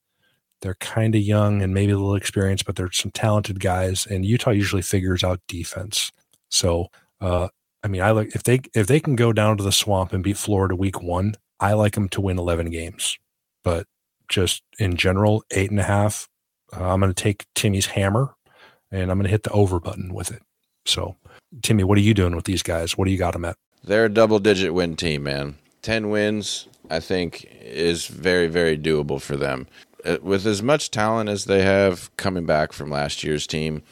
they're 0.60 0.76
kind 0.76 1.16
of 1.16 1.22
young 1.22 1.60
and 1.60 1.74
maybe 1.74 1.90
a 1.90 1.96
little 1.96 2.14
experienced, 2.14 2.66
but 2.66 2.76
they're 2.76 2.92
some 2.92 3.10
talented 3.10 3.58
guys. 3.58 4.06
And 4.06 4.24
Utah 4.24 4.50
usually 4.50 4.82
figures 4.82 5.24
out 5.24 5.40
defense. 5.48 6.12
So 6.50 6.86
uh, 7.20 7.48
I 7.84 7.88
mean, 7.88 8.00
I 8.00 8.12
like 8.12 8.34
if 8.34 8.42
they 8.42 8.60
if 8.74 8.86
they 8.86 8.98
can 8.98 9.14
go 9.14 9.32
down 9.32 9.58
to 9.58 9.62
the 9.62 9.70
swamp 9.70 10.12
and 10.14 10.24
beat 10.24 10.38
Florida 10.38 10.74
week 10.74 11.02
one, 11.02 11.34
I 11.60 11.74
like 11.74 11.92
them 11.92 12.08
to 12.10 12.20
win 12.22 12.38
eleven 12.38 12.70
games. 12.70 13.18
But 13.62 13.86
just 14.28 14.62
in 14.78 14.96
general, 14.96 15.44
eight 15.50 15.70
and 15.70 15.78
a 15.78 15.84
half. 15.84 16.28
Uh, 16.74 16.92
I'm 16.92 17.00
going 17.00 17.12
to 17.12 17.22
take 17.22 17.46
Timmy's 17.54 17.86
hammer, 17.86 18.34
and 18.90 19.10
I'm 19.10 19.18
going 19.18 19.26
to 19.26 19.30
hit 19.30 19.44
the 19.44 19.52
over 19.52 19.78
button 19.78 20.12
with 20.12 20.32
it. 20.32 20.42
So, 20.86 21.16
Timmy, 21.62 21.84
what 21.84 21.98
are 21.98 22.00
you 22.02 22.14
doing 22.14 22.34
with 22.34 22.46
these 22.46 22.62
guys? 22.62 22.96
What 22.96 23.04
do 23.04 23.12
you 23.12 23.18
got 23.18 23.34
them 23.34 23.44
at? 23.44 23.56
They're 23.84 24.06
a 24.06 24.10
double 24.10 24.38
digit 24.38 24.74
win 24.74 24.96
team, 24.96 25.24
man. 25.24 25.56
Ten 25.82 26.08
wins, 26.08 26.66
I 26.90 27.00
think, 27.00 27.46
is 27.60 28.06
very 28.06 28.46
very 28.48 28.78
doable 28.78 29.20
for 29.20 29.36
them. 29.36 29.68
Uh, 30.04 30.18
with 30.22 30.46
as 30.46 30.62
much 30.62 30.90
talent 30.90 31.28
as 31.28 31.44
they 31.44 31.62
have 31.62 32.14
coming 32.16 32.46
back 32.46 32.72
from 32.72 32.90
last 32.90 33.22
year's 33.22 33.46
team, 33.46 33.82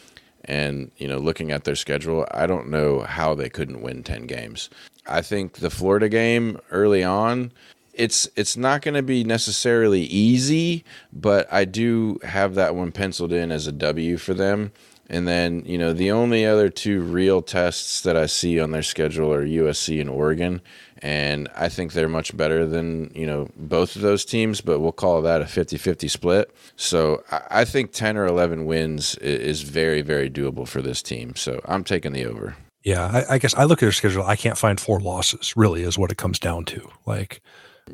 and, 0.44 0.90
you 0.96 1.08
know, 1.08 1.18
looking 1.18 1.52
at 1.52 1.64
their 1.64 1.76
schedule, 1.76 2.26
I 2.30 2.46
don't 2.46 2.68
know 2.68 3.00
how 3.00 3.34
they 3.34 3.48
couldn't 3.48 3.82
win 3.82 4.02
10 4.02 4.26
games. 4.26 4.70
I 5.06 5.22
think 5.22 5.58
the 5.58 5.70
Florida 5.70 6.08
game 6.08 6.58
early 6.70 7.04
on, 7.04 7.52
it's 7.94 8.28
it's 8.36 8.56
not 8.56 8.82
going 8.82 8.94
to 8.94 9.02
be 9.02 9.22
necessarily 9.22 10.02
easy, 10.02 10.84
but 11.12 11.52
I 11.52 11.64
do 11.64 12.18
have 12.24 12.54
that 12.54 12.74
one 12.74 12.90
penciled 12.92 13.32
in 13.32 13.52
as 13.52 13.66
a 13.66 13.72
W 13.72 14.16
for 14.16 14.34
them. 14.34 14.72
And 15.10 15.28
then, 15.28 15.62
you 15.66 15.76
know, 15.76 15.92
the 15.92 16.10
only 16.10 16.46
other 16.46 16.70
two 16.70 17.02
real 17.02 17.42
tests 17.42 18.00
that 18.00 18.16
I 18.16 18.26
see 18.26 18.58
on 18.58 18.70
their 18.70 18.82
schedule 18.82 19.32
are 19.32 19.46
USC 19.46 20.00
and 20.00 20.08
Oregon 20.08 20.62
and 21.02 21.48
I 21.56 21.68
think 21.68 21.92
they're 21.92 22.08
much 22.08 22.36
better 22.36 22.64
than 22.64 23.10
you 23.14 23.26
know 23.26 23.48
both 23.56 23.96
of 23.96 24.02
those 24.02 24.24
teams. 24.24 24.60
But 24.60 24.80
we'll 24.80 24.92
call 24.92 25.20
that 25.22 25.42
a 25.42 25.44
50-50 25.44 26.08
split. 26.08 26.54
So 26.76 27.24
I 27.50 27.64
think 27.64 27.92
ten 27.92 28.16
or 28.16 28.24
eleven 28.24 28.64
wins 28.64 29.16
is 29.16 29.62
very 29.62 30.02
very 30.02 30.30
doable 30.30 30.66
for 30.66 30.80
this 30.80 31.02
team. 31.02 31.34
So 31.34 31.60
I'm 31.64 31.84
taking 31.84 32.12
the 32.12 32.24
over. 32.24 32.56
Yeah, 32.84 33.06
I, 33.06 33.34
I 33.34 33.38
guess 33.38 33.54
I 33.54 33.64
look 33.64 33.78
at 33.78 33.86
their 33.86 33.92
schedule. 33.92 34.24
I 34.24 34.36
can't 34.36 34.58
find 34.58 34.80
four 34.80 35.00
losses. 35.00 35.56
Really, 35.56 35.82
is 35.82 35.98
what 35.98 36.10
it 36.10 36.18
comes 36.18 36.38
down 36.38 36.64
to. 36.66 36.88
Like, 37.06 37.40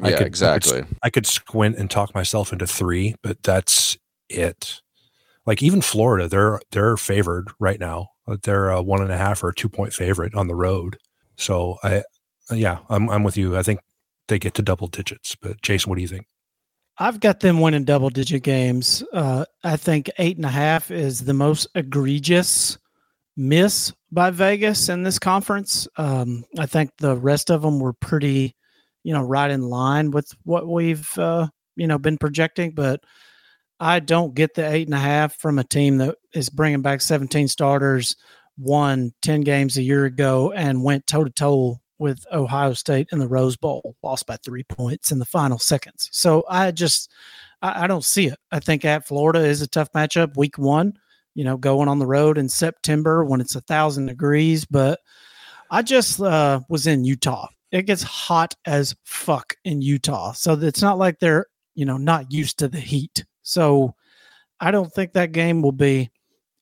I 0.03 0.11
yeah, 0.11 0.19
could, 0.19 0.27
exactly. 0.27 0.79
I 0.79 0.83
could, 0.83 0.97
I 1.05 1.11
could 1.11 1.27
squint 1.27 1.77
and 1.77 1.91
talk 1.91 2.15
myself 2.15 2.53
into 2.53 2.67
three, 2.67 3.15
but 3.23 3.43
that's 3.43 3.99
it. 4.29 4.81
Like 5.47 5.63
even 5.63 5.81
Florida, 5.81 6.29
they're 6.29 6.61
they're 6.73 6.97
favored 6.97 7.49
right 7.59 7.81
now. 7.81 8.11
They're 8.43 8.69
a 8.69 8.83
one 8.83 9.01
and 9.01 9.13
a 9.13 9.17
half 9.17 9.43
or 9.43 9.49
a 9.49 9.55
two 9.55 9.69
point 9.69 9.93
favorite 9.93 10.35
on 10.35 10.47
the 10.47 10.55
road. 10.55 10.99
So 11.37 11.79
I 11.83 12.03
yeah, 12.51 12.79
I'm 12.89 13.09
I'm 13.11 13.23
with 13.23 13.37
you. 13.37 13.57
I 13.57 13.63
think 13.63 13.81
they 14.29 14.39
get 14.39 14.55
to 14.55 14.63
double 14.63 14.87
digits. 14.87 15.35
But 15.35 15.61
Jason, 15.63 15.91
what 15.91 15.97
do 15.97 16.03
you 16.03 16.09
think? 16.09 16.27
I've 16.99 17.21
got 17.21 17.41
them 17.41 17.61
winning 17.61 17.85
double 17.85 18.11
digit 18.11 18.43
games. 18.43 19.05
Uh, 19.13 19.45
I 19.63 19.77
think 19.77 20.11
eight 20.19 20.37
and 20.37 20.47
a 20.47 20.51
half 20.51 20.91
is 20.91 21.25
the 21.25 21.35
most 21.35 21.69
egregious 21.75 22.77
miss 23.37 23.93
by 24.11 24.31
Vegas 24.31 24.89
in 24.89 25.05
this 25.05 25.19
conference. 25.19 25.87
Um, 25.97 26.45
I 26.59 26.67
think 26.67 26.91
the 26.99 27.17
rest 27.17 27.51
of 27.51 27.63
them 27.63 27.79
were 27.79 27.93
pretty, 27.93 28.57
you 29.05 29.13
know, 29.13 29.23
right 29.23 29.51
in 29.51 29.63
line 29.63 30.11
with 30.11 30.29
what 30.43 30.67
we've, 30.67 31.17
uh, 31.19 31.47
you 31.77 31.87
know, 31.87 31.99
been 31.99 32.19
projecting. 32.19 32.73
But 32.73 33.05
I 33.79 34.01
don't 34.01 34.35
get 34.35 34.55
the 34.55 34.69
eight 34.69 34.89
and 34.89 34.95
a 34.95 34.99
half 34.99 35.37
from 35.37 35.61
a 35.61 35.65
team 35.65 35.99
that 35.99 36.17
is 36.35 36.51
bringing 36.51 36.83
back 36.83 37.01
17 37.01 37.47
starters, 37.47 38.17
won 38.59 39.13
10 39.23 39.43
games 39.43 39.77
a 39.77 39.83
year 39.83 40.05
ago, 40.05 40.51
and 40.51 40.83
went 40.83 41.07
toe 41.07 41.23
to 41.23 41.31
toe 41.31 41.79
with 41.99 42.25
Ohio 42.33 42.73
State 42.73 43.09
in 43.13 43.19
the 43.19 43.29
Rose 43.29 43.57
Bowl, 43.57 43.97
lost 44.03 44.27
by 44.27 44.37
three 44.37 44.65
points 44.65 45.11
in 45.11 45.19
the 45.19 45.25
final 45.25 45.59
seconds. 45.59 46.09
So 46.13 46.45
I 46.49 46.71
just 46.71 47.11
I, 47.63 47.85
I, 47.85 47.87
don't 47.87 48.05
see 48.05 48.27
it. 48.27 48.39
I 48.53 48.61
think 48.61 48.85
at 48.85 49.07
Florida 49.07 49.41
is 49.41 49.63
a 49.63 49.67
tough 49.67 49.93
matchup. 49.93 50.37
Week 50.37 50.59
one, 50.59 50.99
you 51.35 51.45
know, 51.45 51.57
going 51.57 51.89
on 51.89 51.99
the 51.99 52.07
road 52.07 52.39
in 52.39 52.49
September 52.49 53.25
when 53.25 53.41
it's 53.41 53.57
a 53.57 53.61
thousand 53.63 54.07
degrees. 54.07 54.65
But 54.65 55.01
I 55.71 55.83
just 55.83 56.21
uh, 56.21 56.61
was 56.69 56.87
in 56.87 57.05
Utah. 57.05 57.49
It 57.71 57.83
gets 57.83 58.03
hot 58.03 58.55
as 58.65 58.95
fuck 59.05 59.55
in 59.65 59.83
Utah, 59.83 60.33
so 60.33 60.55
it's 60.55 60.83
not 60.83 60.99
like 60.99 61.19
they're 61.19 61.47
you 61.75 61.85
know 61.85 61.99
not 61.99 62.33
used 62.33 62.59
to 62.61 62.69
the 62.69 62.81
heat. 62.81 63.25
So 63.43 63.95
I 64.61 64.71
don't 64.71 64.93
think 64.93 65.13
that 65.13 65.33
game 65.33 65.63
will 65.63 65.73
be 65.73 66.11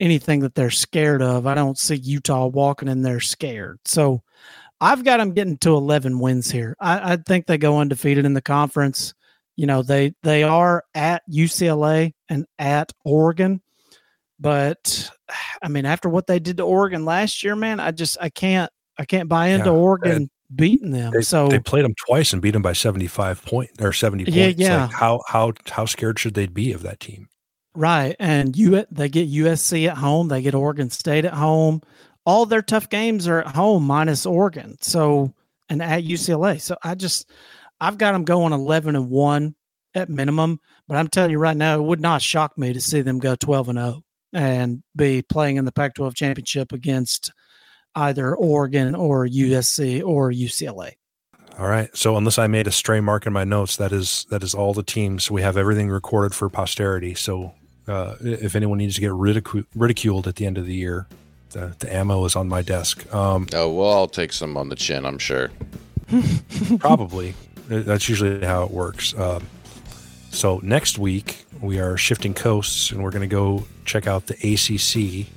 anything 0.00 0.40
that 0.40 0.54
they're 0.54 0.70
scared 0.70 1.22
of. 1.22 1.46
I 1.46 1.54
don't 1.54 1.78
see 1.78 1.96
Utah 1.96 2.46
walking 2.46 2.88
in 2.88 3.02
there 3.02 3.20
scared. 3.20 3.78
So 3.84 4.22
I've 4.80 5.04
got 5.04 5.18
them 5.18 5.32
getting 5.32 5.56
to 5.58 5.70
11 5.70 6.18
wins 6.18 6.50
here. 6.50 6.76
I, 6.78 7.12
I, 7.12 7.16
think 7.16 7.46
they 7.46 7.58
go 7.58 7.78
undefeated 7.78 8.26
in 8.26 8.34
the 8.34 8.42
conference. 8.42 9.14
You 9.56 9.66
know, 9.66 9.82
they 9.82 10.14
they 10.22 10.42
are 10.42 10.84
at 10.94 11.22
UCLA 11.30 12.12
and 12.28 12.44
at 12.58 12.92
Oregon, 13.04 13.62
but 14.38 15.10
I 15.62 15.68
mean, 15.68 15.86
after 15.86 16.08
what 16.08 16.26
they 16.26 16.38
did 16.38 16.58
to 16.58 16.64
Oregon 16.64 17.04
last 17.04 17.42
year, 17.42 17.56
man, 17.56 17.80
I 17.80 17.90
just 17.90 18.18
I 18.20 18.28
can't 18.28 18.70
I 18.98 19.04
can't 19.04 19.28
buy 19.28 19.48
into 19.48 19.66
yeah, 19.66 19.76
Oregon 19.76 20.30
beating 20.54 20.90
them. 20.90 21.12
They, 21.12 21.22
so 21.22 21.48
they 21.48 21.58
played 21.58 21.84
them 21.84 21.94
twice 22.06 22.32
and 22.32 22.42
beat 22.42 22.52
them 22.52 22.62
by 22.62 22.74
75 22.74 23.44
point 23.44 23.70
or 23.80 23.92
70 23.92 24.24
points. 24.24 24.36
Yeah, 24.36 24.52
yeah. 24.56 24.82
Like 24.82 24.92
how 24.92 25.22
how 25.26 25.52
how 25.66 25.86
scared 25.86 26.18
should 26.18 26.34
they 26.34 26.46
be 26.46 26.72
of 26.72 26.82
that 26.82 27.00
team? 27.00 27.28
Right, 27.74 28.16
and 28.18 28.56
you 28.56 28.84
they 28.90 29.08
get 29.08 29.30
USC 29.30 29.88
at 29.88 29.96
home, 29.96 30.28
they 30.28 30.42
get 30.42 30.54
Oregon 30.54 30.90
State 30.90 31.24
at 31.24 31.34
home 31.34 31.82
all 32.26 32.44
their 32.44 32.62
tough 32.62 32.90
games 32.90 33.26
are 33.28 33.40
at 33.40 33.54
home 33.54 33.84
minus 33.84 34.26
Oregon. 34.26 34.76
So 34.82 35.32
and 35.68 35.82
at 35.82 36.04
UCLA. 36.04 36.60
So 36.60 36.76
I 36.82 36.94
just 36.94 37.30
I've 37.80 37.98
got 37.98 38.12
them 38.12 38.24
going 38.24 38.52
11 38.52 38.96
and 38.96 39.10
1 39.10 39.54
at 39.94 40.08
minimum, 40.08 40.60
but 40.88 40.96
I'm 40.96 41.08
telling 41.08 41.30
you 41.30 41.38
right 41.38 41.56
now 41.56 41.78
it 41.78 41.82
would 41.82 42.00
not 42.00 42.22
shock 42.22 42.56
me 42.58 42.72
to 42.72 42.80
see 42.80 43.00
them 43.00 43.18
go 43.18 43.36
12 43.36 43.70
and 43.70 43.78
0 43.78 44.02
and 44.32 44.82
be 44.94 45.22
playing 45.22 45.56
in 45.56 45.64
the 45.64 45.72
Pac-12 45.72 46.14
championship 46.14 46.72
against 46.72 47.32
either 47.94 48.34
Oregon 48.34 48.94
or 48.94 49.26
USC 49.26 50.04
or 50.04 50.30
UCLA. 50.30 50.92
All 51.58 51.68
right. 51.68 51.94
So 51.96 52.16
unless 52.18 52.38
I 52.38 52.46
made 52.48 52.66
a 52.66 52.72
stray 52.72 53.00
mark 53.00 53.26
in 53.26 53.32
my 53.32 53.44
notes, 53.44 53.76
that 53.76 53.90
is 53.92 54.26
that 54.28 54.42
is 54.42 54.52
all 54.52 54.74
the 54.74 54.82
teams. 54.82 55.30
We 55.30 55.40
have 55.40 55.56
everything 55.56 55.88
recorded 55.88 56.34
for 56.34 56.50
posterity. 56.50 57.14
So 57.14 57.54
uh, 57.88 58.16
if 58.20 58.54
anyone 58.54 58.76
needs 58.76 58.96
to 58.96 59.00
get 59.00 59.12
ridicu- 59.12 59.64
ridiculed 59.74 60.28
at 60.28 60.36
the 60.36 60.44
end 60.44 60.58
of 60.58 60.66
the 60.66 60.74
year, 60.74 61.08
the, 61.50 61.74
the 61.78 61.94
ammo 61.94 62.24
is 62.24 62.36
on 62.36 62.48
my 62.48 62.62
desk. 62.62 63.12
Um, 63.14 63.46
oh, 63.54 63.72
well, 63.72 63.92
I'll 63.92 64.08
take 64.08 64.32
some 64.32 64.56
on 64.56 64.68
the 64.68 64.76
chin, 64.76 65.06
I'm 65.06 65.18
sure. 65.18 65.50
probably. 66.78 67.34
That's 67.68 68.08
usually 68.08 68.44
how 68.44 68.64
it 68.64 68.70
works. 68.70 69.14
Um, 69.18 69.46
so 70.30 70.60
next 70.62 70.98
week, 70.98 71.44
we 71.60 71.80
are 71.80 71.96
shifting 71.96 72.34
coasts 72.34 72.90
and 72.90 73.02
we're 73.02 73.10
going 73.10 73.28
to 73.28 73.34
go 73.34 73.66
check 73.84 74.06
out 74.06 74.26
the 74.26 74.34
ACC. 74.34 75.28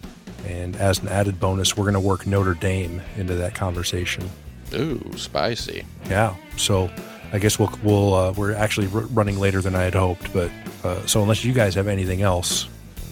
And 0.47 0.75
as 0.75 0.99
an 0.99 1.07
added 1.07 1.39
bonus, 1.39 1.75
we're 1.75 1.85
going 1.85 1.93
to 1.95 1.99
work 1.99 2.27
Notre 2.27 2.53
Dame 2.53 3.01
into 3.17 3.35
that 3.35 3.55
conversation. 3.55 4.29
Ooh, 4.73 5.01
spicy. 5.15 5.85
Yeah. 6.09 6.35
So 6.57 6.89
I 7.31 7.39
guess 7.39 7.59
we'll, 7.59 7.71
we'll 7.83 8.13
uh, 8.13 8.31
we're 8.33 8.53
actually 8.53 8.87
r- 8.87 9.01
running 9.07 9.39
later 9.39 9.61
than 9.61 9.75
I 9.75 9.83
had 9.83 9.95
hoped. 9.95 10.31
But 10.33 10.51
uh, 10.83 11.05
so 11.05 11.21
unless 11.21 11.43
you 11.43 11.53
guys 11.53 11.75
have 11.75 11.87
anything 11.87 12.21
else, 12.21 12.67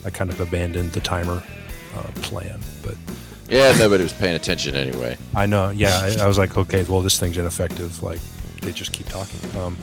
I 0.05 0.09
kind 0.09 0.29
of 0.29 0.39
abandoned 0.39 0.91
the 0.91 1.01
timer 1.01 1.43
uh, 1.97 2.03
plan. 2.21 2.59
But 2.83 2.95
yeah, 3.49 3.75
nobody 3.77 4.03
was 4.03 4.13
paying 4.13 4.35
attention 4.35 4.75
anyway. 4.75 5.17
I 5.35 5.45
know. 5.45 5.69
Yeah, 5.69 5.99
I, 6.01 6.23
I, 6.23 6.27
was 6.27 6.37
like, 6.37 6.57
okay, 6.57 6.83
well, 6.83 7.01
this 7.01 7.19
thing's 7.19 7.37
ineffective. 7.37 8.03
Like 8.03 8.19
they 8.61 8.71
just 8.71 8.93
keep 8.93 9.07
talking. 9.07 9.39
Um, 9.59 9.77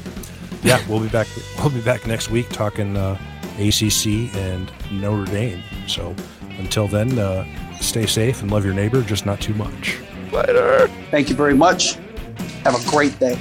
yeah, 0.62 0.82
we'll 0.88 1.00
be 1.00 1.08
back. 1.08 1.26
We'll 1.58 1.70
be 1.70 1.80
back 1.80 2.06
next 2.06 2.30
week 2.30 2.48
talking 2.50 2.96
uh, 2.96 3.18
ACC 3.58 4.34
and 4.36 4.70
Notre 4.90 5.30
Dame. 5.30 5.62
So 5.86 6.14
until 6.58 6.88
then, 6.88 7.18
uh, 7.18 7.44
stay 7.80 8.06
safe 8.06 8.42
and 8.42 8.50
love 8.50 8.64
your 8.64 8.74
neighbor, 8.74 9.02
just 9.02 9.26
not 9.26 9.40
too 9.40 9.54
much. 9.54 9.98
Later. 10.32 10.88
Thank 11.10 11.28
you 11.28 11.36
very 11.36 11.54
much. 11.54 11.94
Have 12.64 12.74
a 12.74 12.90
great 12.90 13.18
day. 13.18 13.38